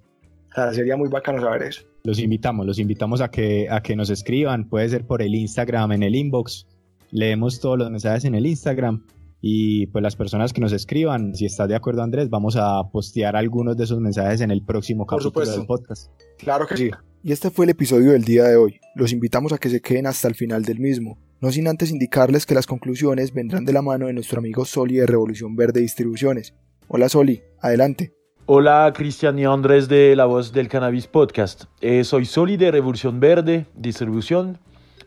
O 0.53 0.55
sea, 0.55 0.73
sería 0.73 0.97
muy 0.97 1.09
bacano 1.09 1.41
saber 1.41 1.65
eso. 1.65 1.83
Los 2.05 2.21
invitamos, 2.21 2.65
los 2.67 2.79
invitamos 2.79 3.21
a 3.21 3.33
que, 3.33 3.67
a 3.69 3.83
que 3.83 3.97
nos 3.97 4.11
escriban, 4.11 4.69
puede 4.69 4.89
ser 4.89 5.05
por 5.05 5.23
el 5.23 5.35
Instagram, 5.35 5.91
en 5.91 6.05
el 6.05 6.15
inbox. 6.15 6.69
Leemos 7.11 7.61
todos 7.61 7.79
los 7.79 7.91
mensajes 7.91 8.25
en 8.25 8.35
el 8.35 8.47
Instagram 8.47 9.05
y 9.41 9.87
pues 9.89 10.03
las 10.03 10.17
personas 10.17 10.53
que 10.53 10.61
nos 10.61 10.73
escriban, 10.73 11.35
si 11.35 11.47
estás 11.47 11.69
de 11.69 11.77
acuerdo 11.77 12.03
Andrés, 12.03 12.31
vamos 12.31 12.57
a 12.57 12.83
postear 12.91 13.37
algunos 13.37 13.77
de 13.77 13.85
esos 13.85 14.01
mensajes 14.01 14.41
en 14.41 14.51
el 14.51 14.63
próximo 14.63 15.07
capítulo 15.07 15.47
del 15.47 15.67
podcast. 15.67 16.11
Claro 16.39 16.67
que 16.67 16.77
sí. 16.77 16.91
Y 17.23 17.33
este 17.33 17.51
fue 17.51 17.65
el 17.65 17.71
episodio 17.71 18.13
del 18.13 18.25
día 18.25 18.45
de 18.45 18.57
hoy. 18.57 18.81
Los 18.95 19.13
invitamos 19.13 19.53
a 19.53 19.59
que 19.59 19.69
se 19.69 19.81
queden 19.81 20.07
hasta 20.07 20.29
el 20.29 20.35
final 20.35 20.65
del 20.65 20.79
mismo. 20.79 21.19
No 21.41 21.53
sin 21.53 21.69
antes 21.69 21.91
indicarles 21.91 22.47
que 22.47 22.55
las 22.55 22.67
conclusiones 22.67 23.35
vendrán 23.35 23.65
de 23.65 23.73
la 23.73 23.83
mano 23.83 24.07
de 24.07 24.13
nuestro 24.13 24.39
amigo 24.39 24.65
Soli 24.65 24.97
de 24.97 25.07
Revolución 25.07 25.55
Verde 25.55 25.81
Distribuciones. 25.81 26.55
Hola 26.89 27.09
Soli, 27.09 27.43
adelante. 27.61 28.15
Hola 28.47 28.93
Cristian 28.97 29.39
y 29.39 29.45
Andrés 29.45 29.89
de 29.89 30.17
La 30.17 30.25
Voz 30.25 30.53
del 30.53 30.69
Cannabis 30.69 31.09
Podcast. 31.09 31.65
Eh, 31.81 32.05
soy 32.05 32.25
Soli 32.25 32.57
de 32.57 32.71
Revolución 32.71 33.21
Verde 33.21 33.67
Distribución 33.75 34.59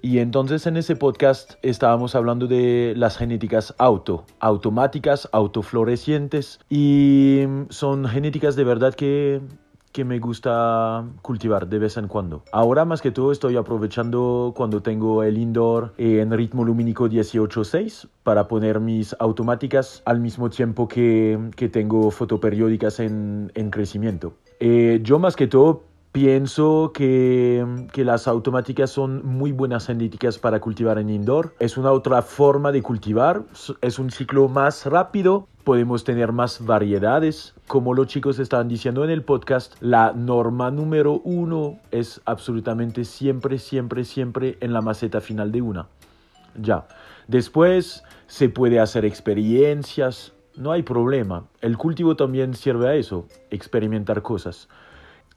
y 0.01 0.19
entonces 0.19 0.65
en 0.67 0.77
ese 0.77 0.95
podcast 0.95 1.53
estábamos 1.61 2.15
hablando 2.15 2.47
de 2.47 2.93
las 2.95 3.17
genéticas 3.17 3.73
auto, 3.77 4.25
automáticas, 4.39 5.29
autoflorecientes 5.31 6.59
y 6.69 7.43
son 7.69 8.05
genéticas 8.05 8.55
de 8.55 8.63
verdad 8.63 8.93
que 8.93 9.41
que 9.91 10.05
me 10.05 10.19
gusta 10.19 11.03
cultivar 11.21 11.67
de 11.67 11.79
vez 11.79 11.97
en 11.97 12.07
cuando. 12.07 12.43
Ahora 12.51 12.85
más 12.85 13.01
que 13.01 13.11
todo 13.11 13.31
estoy 13.31 13.57
aprovechando 13.57 14.53
cuando 14.55 14.81
tengo 14.81 15.23
el 15.23 15.37
indoor 15.37 15.93
en 15.97 16.31
ritmo 16.31 16.63
lumínico 16.63 17.07
18.6 17.09 18.07
para 18.23 18.47
poner 18.47 18.79
mis 18.79 19.15
automáticas 19.19 20.01
al 20.05 20.19
mismo 20.19 20.49
tiempo 20.49 20.87
que, 20.87 21.39
que 21.55 21.69
tengo 21.69 22.11
fotoperiódicas 22.11 22.99
en, 22.99 23.51
en 23.55 23.71
crecimiento. 23.71 24.33
Eh, 24.59 24.99
yo 25.03 25.19
más 25.19 25.35
que 25.35 25.47
todo 25.47 25.83
Pienso 26.11 26.91
que, 26.91 27.63
que, 27.93 28.03
las 28.03 28.27
automáticas 28.27 28.89
son 28.89 29.23
muy 29.25 29.51
buenas 29.51 29.85
genéticas 29.85 30.39
para 30.39 30.59
cultivar 30.59 30.97
en 30.97 31.09
indoor. 31.09 31.53
Es 31.59 31.77
una 31.77 31.91
otra 31.91 32.23
forma 32.23 32.71
de 32.71 32.81
cultivar, 32.81 33.43
es 33.81 33.99
un 33.99 34.09
ciclo 34.09 34.47
más 34.47 34.87
rápido, 34.87 35.47
podemos 35.63 36.03
tener 36.03 36.31
más 36.31 36.65
variedades. 36.65 37.53
Como 37.67 37.93
los 37.93 38.07
chicos 38.07 38.39
estaban 38.39 38.67
diciendo 38.67 39.03
en 39.03 39.11
el 39.11 39.21
podcast, 39.21 39.75
la 39.81 40.13
norma 40.13 40.71
número 40.71 41.21
uno 41.23 41.77
es 41.91 42.21
absolutamente 42.25 43.05
siempre, 43.05 43.59
siempre, 43.59 44.03
siempre 44.03 44.57
en 44.61 44.73
la 44.73 44.81
maceta 44.81 45.21
final 45.21 45.51
de 45.51 45.61
una. 45.61 45.87
Ya. 46.59 46.87
Después 47.27 48.03
se 48.25 48.49
puede 48.49 48.79
hacer 48.79 49.05
experiencias, 49.05 50.33
no 50.55 50.71
hay 50.71 50.81
problema. 50.81 51.45
El 51.61 51.77
cultivo 51.77 52.15
también 52.15 52.55
sirve 52.55 52.89
a 52.89 52.95
eso, 52.95 53.27
experimentar 53.51 54.23
cosas. 54.23 54.67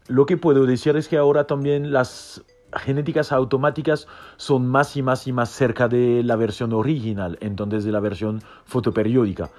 Lo 0.08 0.26
que 0.26 0.36
puedo 0.36 0.66
decir 0.66 0.96
es 0.96 1.08
que 1.08 1.16
ahora 1.16 1.46
también 1.46 1.92
las 1.92 2.42
genéticas 2.74 3.32
automáticas 3.32 4.08
son 4.36 4.66
más 4.66 4.96
y 4.96 5.02
más 5.02 5.26
y 5.26 5.32
más 5.32 5.50
cerca 5.50 5.88
de 5.88 6.22
la 6.22 6.36
versión 6.36 6.72
original, 6.72 7.38
entonces 7.40 7.84
de 7.84 7.92
la 7.92 8.00
versión 8.00 8.40
fotoperiódica. 8.64 9.50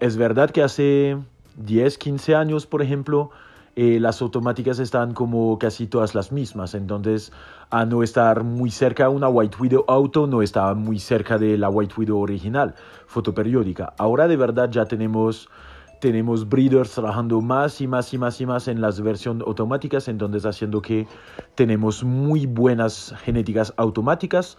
Es 0.00 0.16
verdad 0.16 0.50
que 0.50 0.62
hace 0.62 1.16
10, 1.56 1.98
15 1.98 2.34
años, 2.34 2.66
por 2.66 2.82
ejemplo, 2.82 3.30
eh, 3.76 4.00
las 4.00 4.22
automáticas 4.22 4.78
están 4.78 5.12
como 5.12 5.58
casi 5.58 5.86
todas 5.86 6.14
las 6.14 6.32
mismas, 6.32 6.74
entonces 6.74 7.32
a 7.70 7.84
no 7.84 8.02
estar 8.02 8.42
muy 8.42 8.70
cerca 8.70 9.10
una 9.10 9.28
White 9.28 9.58
Widow 9.60 9.84
Auto 9.86 10.26
no 10.26 10.40
estaba 10.40 10.74
muy 10.74 10.98
cerca 10.98 11.36
de 11.36 11.58
la 11.58 11.68
White 11.68 11.94
Widow 11.98 12.18
original, 12.18 12.74
fotoperiódica. 13.06 13.92
Ahora 13.98 14.28
de 14.28 14.36
verdad 14.36 14.70
ya 14.70 14.86
tenemos 14.86 15.50
tenemos 16.00 16.48
breeders 16.48 16.92
trabajando 16.92 17.40
más 17.40 17.80
y 17.80 17.86
más 17.86 18.12
y 18.12 18.18
más 18.18 18.40
y 18.40 18.46
más 18.46 18.68
en 18.68 18.80
las 18.80 19.00
versiones 19.00 19.46
automáticas, 19.46 20.08
entonces 20.08 20.44
haciendo 20.44 20.82
que 20.82 21.06
tenemos 21.54 22.04
muy 22.04 22.46
buenas 22.46 23.14
genéticas 23.22 23.72
automáticas 23.76 24.58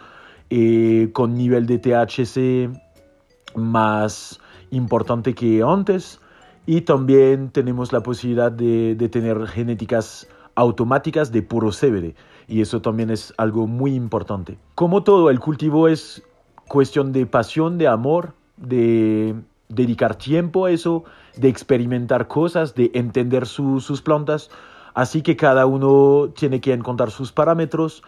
eh, 0.50 1.10
con 1.14 1.36
nivel 1.36 1.66
de 1.66 1.78
THC 1.80 3.56
más 3.56 4.40
importante 4.72 5.34
que 5.34 5.64
antes 5.64 6.20
y 6.66 6.82
también 6.82 7.50
tenemos 7.50 7.94
la 7.94 8.02
posibilidad 8.02 8.52
de, 8.52 8.96
de 8.96 9.10
tener 9.10 9.48
genéticas 9.48 10.28
automáticas 10.56 11.32
de 11.32 11.42
puro 11.44 11.70
CBD 11.70 12.16
y 12.48 12.62
eso 12.62 12.82
también 12.82 13.10
es 13.10 13.34
algo 13.38 13.68
muy 13.68 13.94
importante. 13.94 14.58
Como 14.76 15.04
todo, 15.04 15.30
el 15.30 15.40
cultivo 15.40 15.88
es 15.88 16.24
cuestión 16.68 17.12
de 17.12 17.26
pasión, 17.26 17.78
de 17.78 17.88
amor, 17.88 18.34
de 18.58 19.36
dedicar 19.70 20.16
tiempo 20.16 20.66
a 20.66 20.72
eso, 20.72 21.04
de 21.36 21.50
experimentar 21.50 22.28
cosas, 22.28 22.76
de 22.76 22.92
entender 22.94 23.46
sus 23.46 24.02
plantas. 24.02 24.50
Así 24.94 25.22
que 25.22 25.36
cada 25.36 25.66
uno 25.66 26.30
tiene 26.36 26.60
que 26.62 26.74
encontrar 26.74 27.12
sus 27.12 27.32
parámetros 27.32 28.04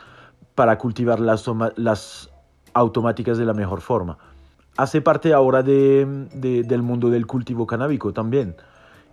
para 0.55 0.77
cultivar 0.77 1.19
las, 1.19 1.45
las 1.75 2.29
automáticas 2.73 3.37
de 3.37 3.45
la 3.45 3.53
mejor 3.53 3.81
forma. 3.81 4.17
Hace 4.77 5.01
parte 5.01 5.33
ahora 5.33 5.61
de, 5.61 6.05
del 6.33 6.81
mundo 6.81 7.09
del 7.09 7.27
cultivo 7.27 7.67
canábico 7.67 8.13
también. 8.13 8.55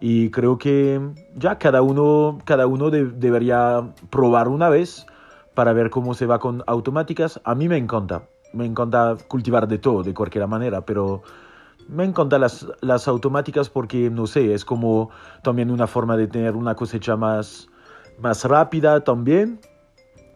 Y 0.00 0.30
creo 0.30 0.58
que 0.58 1.00
ya 1.34 1.58
cada 1.58 1.82
uno, 1.82 2.38
cada 2.44 2.66
uno 2.66 2.90
debería 2.90 3.92
probar 4.10 4.48
una 4.48 4.68
vez 4.68 5.06
para 5.54 5.72
ver 5.72 5.90
cómo 5.90 6.14
se 6.14 6.26
va 6.26 6.38
con 6.38 6.62
automáticas. 6.66 7.40
A 7.44 7.54
mí 7.54 7.68
me 7.68 7.78
encanta, 7.78 8.28
me 8.52 8.66
encanta 8.66 9.16
cultivar 9.26 9.66
de 9.66 9.78
todo, 9.78 10.02
de 10.02 10.14
cualquier 10.14 10.46
manera, 10.46 10.82
pero 10.84 11.22
me 11.88 12.04
encantan 12.04 12.40
las, 12.40 12.66
las 12.80 13.08
automáticas 13.08 13.68
porque, 13.68 14.10
no 14.10 14.26
sé, 14.26 14.54
es 14.54 14.64
como 14.64 15.10
también 15.42 15.70
una 15.70 15.86
forma 15.86 16.16
de 16.16 16.26
tener 16.26 16.56
una 16.56 16.74
cosecha 16.74 17.16
más, 17.16 17.68
más 18.18 18.44
rápida 18.44 19.00
también. 19.00 19.60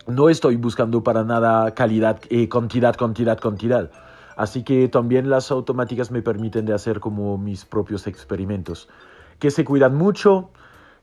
No 0.07 0.29
estoy 0.29 0.57
buscando 0.57 1.03
para 1.03 1.25
nada 1.25 1.73
calidad, 1.75 2.21
eh, 2.31 2.49
cantidad, 2.49 2.97
cantidad, 2.97 3.39
cantidad. 3.39 3.91
Así 4.37 4.63
que 4.63 4.89
también 4.89 5.29
las 5.29 5.51
automáticas 5.51 6.11
me 6.11 6.23
permiten 6.23 6.65
de 6.65 6.73
hacer 6.73 7.01
como 7.01 7.37
mis 7.37 7.65
propios 7.65 8.07
experimentos. 8.07 8.89
Que 9.39 9.51
se 9.51 9.65
cuidan 9.65 9.95
mucho. 9.95 10.51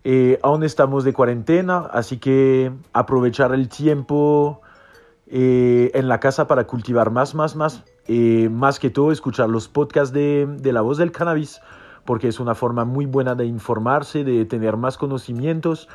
Eh, 0.04 0.40
aún 0.42 0.64
estamos 0.64 1.04
de 1.04 1.14
cuarentena, 1.14 1.80
así 1.92 2.18
que 2.18 2.72
aprovechar 2.94 3.54
el 3.54 3.68
tiempo 3.68 4.62
eh, 5.28 5.92
en 5.94 6.08
la 6.08 6.20
casa 6.20 6.48
para 6.48 6.66
cultivar 6.66 7.12
más, 7.12 7.36
más, 7.36 7.56
más. 7.56 7.84
Eh, 8.08 8.50
más 8.50 8.80
que 8.80 8.90
todo 8.90 9.12
escuchar 9.12 9.50
los 9.50 9.68
podcasts 9.68 10.14
de, 10.14 10.48
de, 10.48 10.72
La 10.72 10.82
Voz 10.82 10.98
del 10.98 11.12
Cannabis, 11.12 11.62
porque 12.06 12.30
es 12.30 12.40
una 12.40 12.56
forma 12.56 12.86
muy 12.86 13.06
buena 13.06 13.36
de 13.36 13.46
informarse, 13.46 14.24
de 14.24 14.46
tener 14.46 14.78
más 14.78 14.98
conocimientos. 14.98 15.90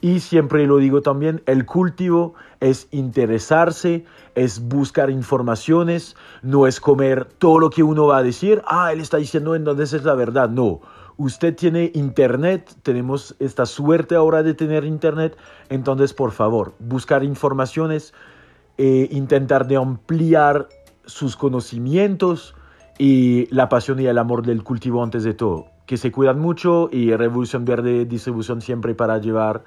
Y 0.00 0.20
siempre 0.20 0.66
lo 0.66 0.76
digo 0.76 1.00
también, 1.00 1.42
el 1.46 1.64
cultivo 1.64 2.34
es 2.60 2.86
interesarse, 2.90 4.04
es 4.34 4.60
buscar 4.68 5.08
informaciones, 5.10 6.16
no 6.42 6.66
es 6.66 6.80
comer 6.80 7.24
todo 7.24 7.58
lo 7.58 7.70
que 7.70 7.82
uno 7.82 8.06
va 8.06 8.18
a 8.18 8.22
decir, 8.22 8.62
ah, 8.66 8.92
él 8.92 9.00
está 9.00 9.16
diciendo 9.16 9.54
entonces 9.54 9.94
es 9.94 10.04
la 10.04 10.14
verdad, 10.14 10.50
no. 10.50 10.80
Usted 11.16 11.56
tiene 11.56 11.90
internet, 11.94 12.76
tenemos 12.82 13.34
esta 13.38 13.64
suerte 13.64 14.14
ahora 14.14 14.42
de 14.42 14.52
tener 14.52 14.84
internet, 14.84 15.34
entonces 15.70 16.12
por 16.12 16.32
favor, 16.32 16.74
buscar 16.78 17.24
informaciones, 17.24 18.12
eh, 18.76 19.08
intentar 19.10 19.66
de 19.66 19.76
ampliar 19.76 20.68
sus 21.06 21.36
conocimientos 21.36 22.54
y 22.98 23.46
la 23.54 23.68
pasión 23.68 24.00
y 24.00 24.06
el 24.06 24.18
amor 24.18 24.44
del 24.44 24.62
cultivo 24.62 25.02
antes 25.02 25.24
de 25.24 25.34
todo. 25.34 25.66
Que 25.86 25.96
se 25.96 26.12
cuidan 26.12 26.38
mucho 26.38 26.88
y 26.92 27.14
Revolución 27.14 27.64
Verde 27.64 28.04
distribución 28.04 28.60
siempre 28.60 28.94
para 28.94 29.18
llevar 29.18 29.64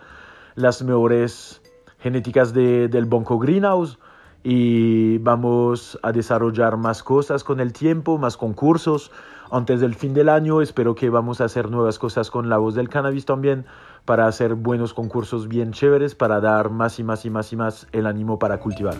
las 0.55 0.83
mejores 0.83 1.61
genéticas 1.99 2.53
de, 2.53 2.87
del 2.87 3.05
Bonco 3.05 3.39
Greenhouse 3.39 3.99
y 4.43 5.17
vamos 5.19 5.99
a 6.01 6.11
desarrollar 6.11 6.77
más 6.77 7.03
cosas 7.03 7.43
con 7.43 7.59
el 7.59 7.73
tiempo, 7.73 8.17
más 8.17 8.37
concursos. 8.37 9.11
Antes 9.51 9.81
del 9.81 9.95
fin 9.95 10.13
del 10.13 10.29
año 10.29 10.61
espero 10.61 10.95
que 10.95 11.09
vamos 11.09 11.41
a 11.41 11.45
hacer 11.45 11.69
nuevas 11.71 11.99
cosas 11.99 12.29
con 12.29 12.49
la 12.49 12.57
voz 12.57 12.75
del 12.75 12.89
cannabis 12.89 13.25
también 13.25 13.65
para 14.05 14.27
hacer 14.27 14.55
buenos 14.55 14.93
concursos 14.93 15.47
bien 15.47 15.71
chéveres, 15.71 16.15
para 16.15 16.39
dar 16.39 16.69
más 16.69 16.99
y 16.99 17.03
más 17.03 17.25
y 17.25 17.29
más 17.29 17.51
y 17.51 17.55
más 17.55 17.87
el 17.91 18.05
ánimo 18.05 18.39
para 18.39 18.59
cultivar. 18.59 18.95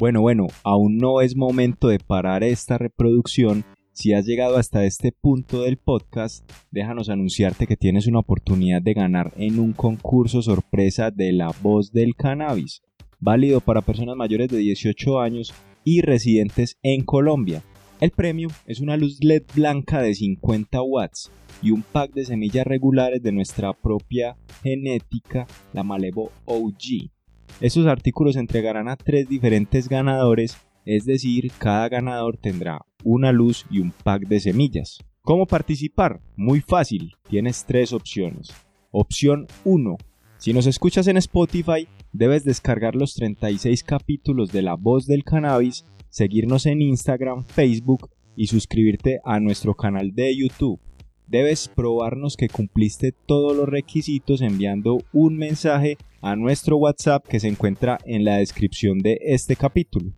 Bueno, 0.00 0.22
bueno, 0.22 0.46
aún 0.64 0.96
no 0.96 1.20
es 1.20 1.36
momento 1.36 1.88
de 1.88 1.98
parar 1.98 2.42
esta 2.42 2.78
reproducción. 2.78 3.66
Si 3.92 4.14
has 4.14 4.24
llegado 4.24 4.56
hasta 4.56 4.86
este 4.86 5.12
punto 5.12 5.60
del 5.60 5.76
podcast, 5.76 6.50
déjanos 6.70 7.10
anunciarte 7.10 7.66
que 7.66 7.76
tienes 7.76 8.06
una 8.06 8.20
oportunidad 8.20 8.80
de 8.80 8.94
ganar 8.94 9.34
en 9.36 9.58
un 9.58 9.74
concurso 9.74 10.40
sorpresa 10.40 11.10
de 11.10 11.34
la 11.34 11.52
voz 11.62 11.92
del 11.92 12.14
cannabis, 12.16 12.80
válido 13.18 13.60
para 13.60 13.82
personas 13.82 14.16
mayores 14.16 14.48
de 14.48 14.56
18 14.56 15.20
años 15.20 15.52
y 15.84 16.00
residentes 16.00 16.78
en 16.82 17.04
Colombia. 17.04 17.62
El 18.00 18.12
premio 18.12 18.48
es 18.64 18.80
una 18.80 18.96
luz 18.96 19.18
LED 19.22 19.42
blanca 19.54 20.00
de 20.00 20.14
50 20.14 20.80
watts 20.80 21.30
y 21.60 21.72
un 21.72 21.82
pack 21.82 22.14
de 22.14 22.24
semillas 22.24 22.66
regulares 22.66 23.22
de 23.22 23.32
nuestra 23.32 23.74
propia 23.74 24.38
genética, 24.62 25.46
la 25.74 25.82
Malevo 25.82 26.32
OG. 26.46 27.19
Estos 27.60 27.86
artículos 27.86 28.34
se 28.34 28.40
entregarán 28.40 28.88
a 28.88 28.96
tres 28.96 29.28
diferentes 29.28 29.88
ganadores, 29.88 30.56
es 30.84 31.04
decir, 31.04 31.52
cada 31.58 31.88
ganador 31.88 32.36
tendrá 32.36 32.84
una 33.04 33.32
luz 33.32 33.66
y 33.70 33.80
un 33.80 33.92
pack 33.92 34.26
de 34.26 34.40
semillas. 34.40 34.98
¿Cómo 35.22 35.46
participar? 35.46 36.20
Muy 36.36 36.60
fácil, 36.60 37.12
tienes 37.28 37.64
tres 37.66 37.92
opciones. 37.92 38.50
Opción 38.90 39.46
1. 39.64 39.96
Si 40.38 40.54
nos 40.54 40.66
escuchas 40.66 41.06
en 41.06 41.18
Spotify, 41.18 41.86
debes 42.12 42.44
descargar 42.44 42.96
los 42.96 43.14
36 43.14 43.84
capítulos 43.84 44.50
de 44.52 44.62
La 44.62 44.74
Voz 44.74 45.06
del 45.06 45.22
Cannabis, 45.22 45.84
seguirnos 46.08 46.64
en 46.66 46.80
Instagram, 46.80 47.44
Facebook 47.44 48.10
y 48.34 48.46
suscribirte 48.46 49.20
a 49.24 49.38
nuestro 49.38 49.74
canal 49.74 50.14
de 50.14 50.34
YouTube. 50.34 50.80
Debes 51.26 51.68
probarnos 51.68 52.36
que 52.36 52.48
cumpliste 52.48 53.12
todos 53.12 53.56
los 53.56 53.68
requisitos 53.68 54.40
enviando 54.40 54.98
un 55.12 55.36
mensaje 55.36 55.98
a 56.20 56.36
nuestro 56.36 56.76
WhatsApp 56.76 57.26
que 57.26 57.40
se 57.40 57.48
encuentra 57.48 57.98
en 58.04 58.24
la 58.24 58.36
descripción 58.36 58.98
de 58.98 59.18
este 59.22 59.56
capítulo. 59.56 60.12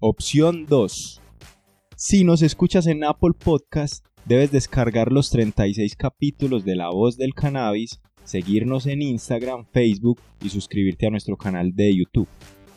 Opción 0.00 0.66
2. 0.66 1.20
Si 1.96 2.24
nos 2.24 2.42
escuchas 2.42 2.86
en 2.86 3.04
Apple 3.04 3.32
Podcast, 3.38 4.06
debes 4.24 4.50
descargar 4.50 5.12
los 5.12 5.30
36 5.30 5.94
capítulos 5.96 6.64
de 6.64 6.76
La 6.76 6.90
Voz 6.90 7.16
del 7.16 7.34
Cannabis, 7.34 8.00
seguirnos 8.24 8.86
en 8.86 9.02
Instagram, 9.02 9.66
Facebook 9.72 10.20
y 10.42 10.48
suscribirte 10.48 11.06
a 11.06 11.10
nuestro 11.10 11.36
canal 11.36 11.74
de 11.74 11.94
YouTube. 11.94 12.28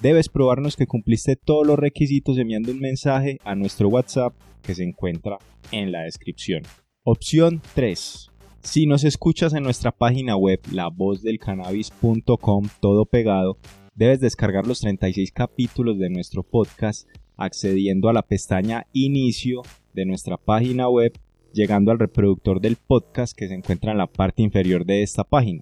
Debes 0.01 0.29
probarnos 0.29 0.75
que 0.75 0.87
cumpliste 0.87 1.35
todos 1.35 1.65
los 1.65 1.79
requisitos 1.79 2.37
enviando 2.37 2.71
un 2.71 2.79
mensaje 2.79 3.39
a 3.43 3.55
nuestro 3.55 3.87
WhatsApp 3.87 4.35
que 4.61 4.75
se 4.75 4.83
encuentra 4.83 5.39
en 5.71 5.91
la 5.91 6.01
descripción. 6.01 6.63
Opción 7.03 7.61
3. 7.73 8.34
Si 8.65 8.87
nos 8.87 9.03
escuchas 9.03 9.53
en 9.53 9.61
nuestra 9.63 9.91
página 9.91 10.35
web 10.35 10.59
lavozdelcannabis.com 10.71 12.67
todo 12.81 13.05
pegado, 13.05 13.59
debes 13.93 14.19
descargar 14.19 14.65
los 14.65 14.79
36 14.79 15.31
capítulos 15.31 15.99
de 15.99 16.09
nuestro 16.09 16.41
podcast 16.41 17.07
accediendo 17.37 18.09
a 18.09 18.13
la 18.13 18.23
pestaña 18.23 18.87
Inicio 18.91 19.61
de 19.93 20.05
nuestra 20.05 20.37
página 20.37 20.89
web, 20.89 21.13
llegando 21.53 21.91
al 21.91 21.99
reproductor 21.99 22.59
del 22.59 22.75
podcast 22.75 23.37
que 23.37 23.47
se 23.47 23.53
encuentra 23.53 23.91
en 23.91 23.99
la 23.99 24.07
parte 24.07 24.41
inferior 24.41 24.83
de 24.83 25.03
esta 25.03 25.23
página. 25.23 25.61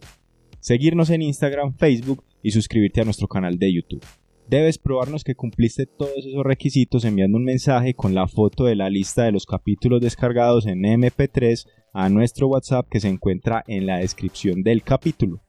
Seguirnos 0.62 1.10
en 1.10 1.24
Instagram, 1.24 1.76
Facebook 1.76 2.24
y 2.42 2.52
suscribirte 2.52 3.02
a 3.02 3.06
nuestro 3.06 3.28
canal 3.28 3.60
de 3.60 3.74
YouTube. 3.74 4.04
Debes 4.48 4.78
probarnos 4.78 5.24
que 5.24 5.36
cumpliste 5.36 5.86
todos 5.86 6.18
esos 6.18 6.44
requisitos 6.44 7.06
enviando 7.06 7.38
un 7.38 7.46
mensaje 7.46 7.94
con 7.94 8.14
la 8.14 8.28
foto 8.28 8.66
de 8.66 8.76
la 8.76 8.90
lista 8.90 9.24
de 9.24 9.32
los 9.32 9.46
capítulos 9.46 10.02
descargados 10.02 10.68
en 10.68 10.82
MP3 10.82 11.66
a 11.94 12.10
nuestro 12.10 12.48
WhatsApp 12.48 12.88
que 12.90 13.00
se 13.00 13.08
encuentra 13.08 13.64
en 13.68 13.86
la 13.86 14.00
descripción 14.00 14.62
del 14.62 14.84
capítulo. 14.84 15.42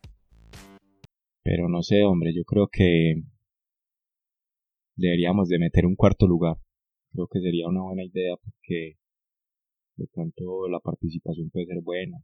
Pero 1.42 1.68
no 1.68 1.82
sé, 1.82 2.04
hombre, 2.04 2.32
yo 2.34 2.44
creo 2.44 2.68
que 2.68 3.22
deberíamos 4.96 5.48
de 5.48 5.58
meter 5.58 5.86
un 5.86 5.96
cuarto 5.96 6.26
lugar. 6.26 6.56
Creo 7.12 7.26
que 7.26 7.40
sería 7.40 7.66
una 7.68 7.82
buena 7.82 8.04
idea 8.04 8.36
porque 8.36 8.96
de 9.96 10.06
pronto 10.06 10.68
la 10.68 10.78
participación 10.78 11.50
puede 11.50 11.66
ser 11.66 11.82
buena. 11.82 12.18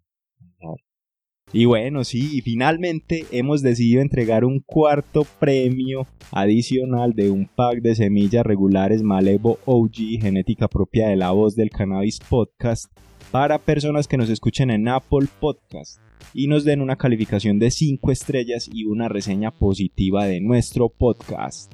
Y 1.53 1.65
bueno, 1.65 2.05
sí, 2.05 2.41
finalmente 2.43 3.27
hemos 3.33 3.61
decidido 3.61 4.03
entregar 4.03 4.45
un 4.45 4.61
cuarto 4.61 5.27
premio 5.41 6.07
adicional 6.31 7.13
de 7.13 7.31
un 7.31 7.47
pack 7.47 7.81
de 7.81 7.97
semillas 7.97 8.47
regulares 8.47 9.03
Malevo 9.03 9.59
OG, 9.65 10.21
genética 10.21 10.69
propia 10.69 11.09
de 11.09 11.17
la 11.17 11.33
voz 11.33 11.57
del 11.57 11.71
Cannabis 11.71 12.21
Podcast, 12.21 12.85
para 13.33 13.59
personas 13.59 14.07
que 14.07 14.17
nos 14.17 14.31
escuchen 14.31 14.71
en 14.71 14.87
Apple 14.87 15.27
Podcast 15.41 16.01
y 16.35 16.47
nos 16.47 16.65
den 16.65 16.81
una 16.81 16.95
calificación 16.95 17.59
de 17.59 17.73
5 17.73 18.13
estrellas 18.13 18.71
y 18.73 18.85
una 18.85 19.09
reseña 19.09 19.51
positiva 19.51 20.27
de 20.27 20.41
nuestro 20.41 20.89
podcast. 20.89 21.73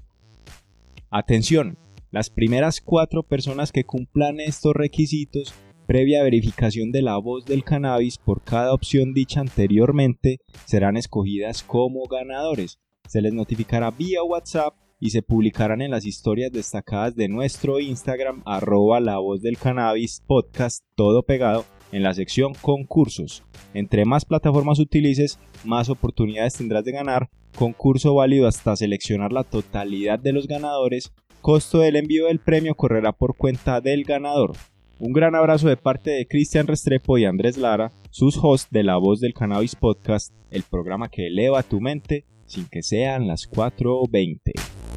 Atención, 1.10 1.76
las 2.10 2.30
primeras 2.30 2.80
cuatro 2.80 3.24
personas 3.24 3.72
que 3.72 3.84
cumplan 3.84 4.40
estos 4.40 4.72
requisitos 4.74 5.54
previa 5.86 6.22
verificación 6.22 6.90
de 6.90 7.02
la 7.02 7.16
voz 7.16 7.44
del 7.44 7.64
cannabis 7.64 8.18
por 8.18 8.42
cada 8.42 8.74
opción 8.74 9.14
dicha 9.14 9.40
anteriormente, 9.40 10.40
serán 10.64 10.96
escogidas 10.96 11.62
como 11.62 12.06
ganadores. 12.06 12.80
Se 13.08 13.22
les 13.22 13.32
notificará 13.32 13.90
vía 13.92 14.22
WhatsApp 14.22 14.74
y 14.98 15.10
se 15.10 15.22
publicarán 15.22 15.82
en 15.82 15.90
las 15.90 16.06
historias 16.06 16.50
destacadas 16.52 17.14
de 17.14 17.28
nuestro 17.28 17.80
Instagram 17.80 18.42
arroba 18.44 18.98
la 19.00 19.18
voz 19.18 19.42
del 19.42 19.58
cannabis 19.58 20.22
podcast 20.26 20.84
todo 20.96 21.22
pegado 21.22 21.64
en 21.92 22.02
la 22.02 22.14
sección 22.14 22.54
concursos. 22.54 23.44
Entre 23.74 24.04
más 24.04 24.24
plataformas 24.24 24.78
utilices, 24.78 25.38
más 25.64 25.88
oportunidades 25.88 26.54
tendrás 26.54 26.84
de 26.84 26.92
ganar. 26.92 27.30
Concurso 27.56 28.14
válido 28.14 28.48
hasta 28.48 28.76
seleccionar 28.76 29.32
la 29.32 29.44
totalidad 29.44 30.18
de 30.18 30.32
los 30.32 30.48
ganadores. 30.48 31.12
Costo 31.40 31.78
del 31.78 31.96
envío 31.96 32.26
del 32.26 32.40
premio 32.40 32.74
correrá 32.74 33.12
por 33.12 33.36
cuenta 33.36 33.80
del 33.80 34.04
ganador. 34.04 34.56
Un 34.98 35.12
gran 35.12 35.34
abrazo 35.34 35.68
de 35.68 35.76
parte 35.76 36.10
de 36.10 36.26
Cristian 36.26 36.66
Restrepo 36.66 37.18
y 37.18 37.26
Andrés 37.26 37.58
Lara, 37.58 37.92
sus 38.10 38.38
hosts 38.40 38.70
de 38.70 38.82
La 38.82 38.96
Voz 38.96 39.20
del 39.20 39.34
Cannabis 39.34 39.76
Podcast, 39.76 40.32
el 40.50 40.62
programa 40.62 41.10
que 41.10 41.26
eleva 41.26 41.62
tu 41.62 41.82
mente 41.82 42.24
sin 42.46 42.66
que 42.66 42.82
sean 42.82 43.28
las 43.28 43.46
4.20. 43.50 44.95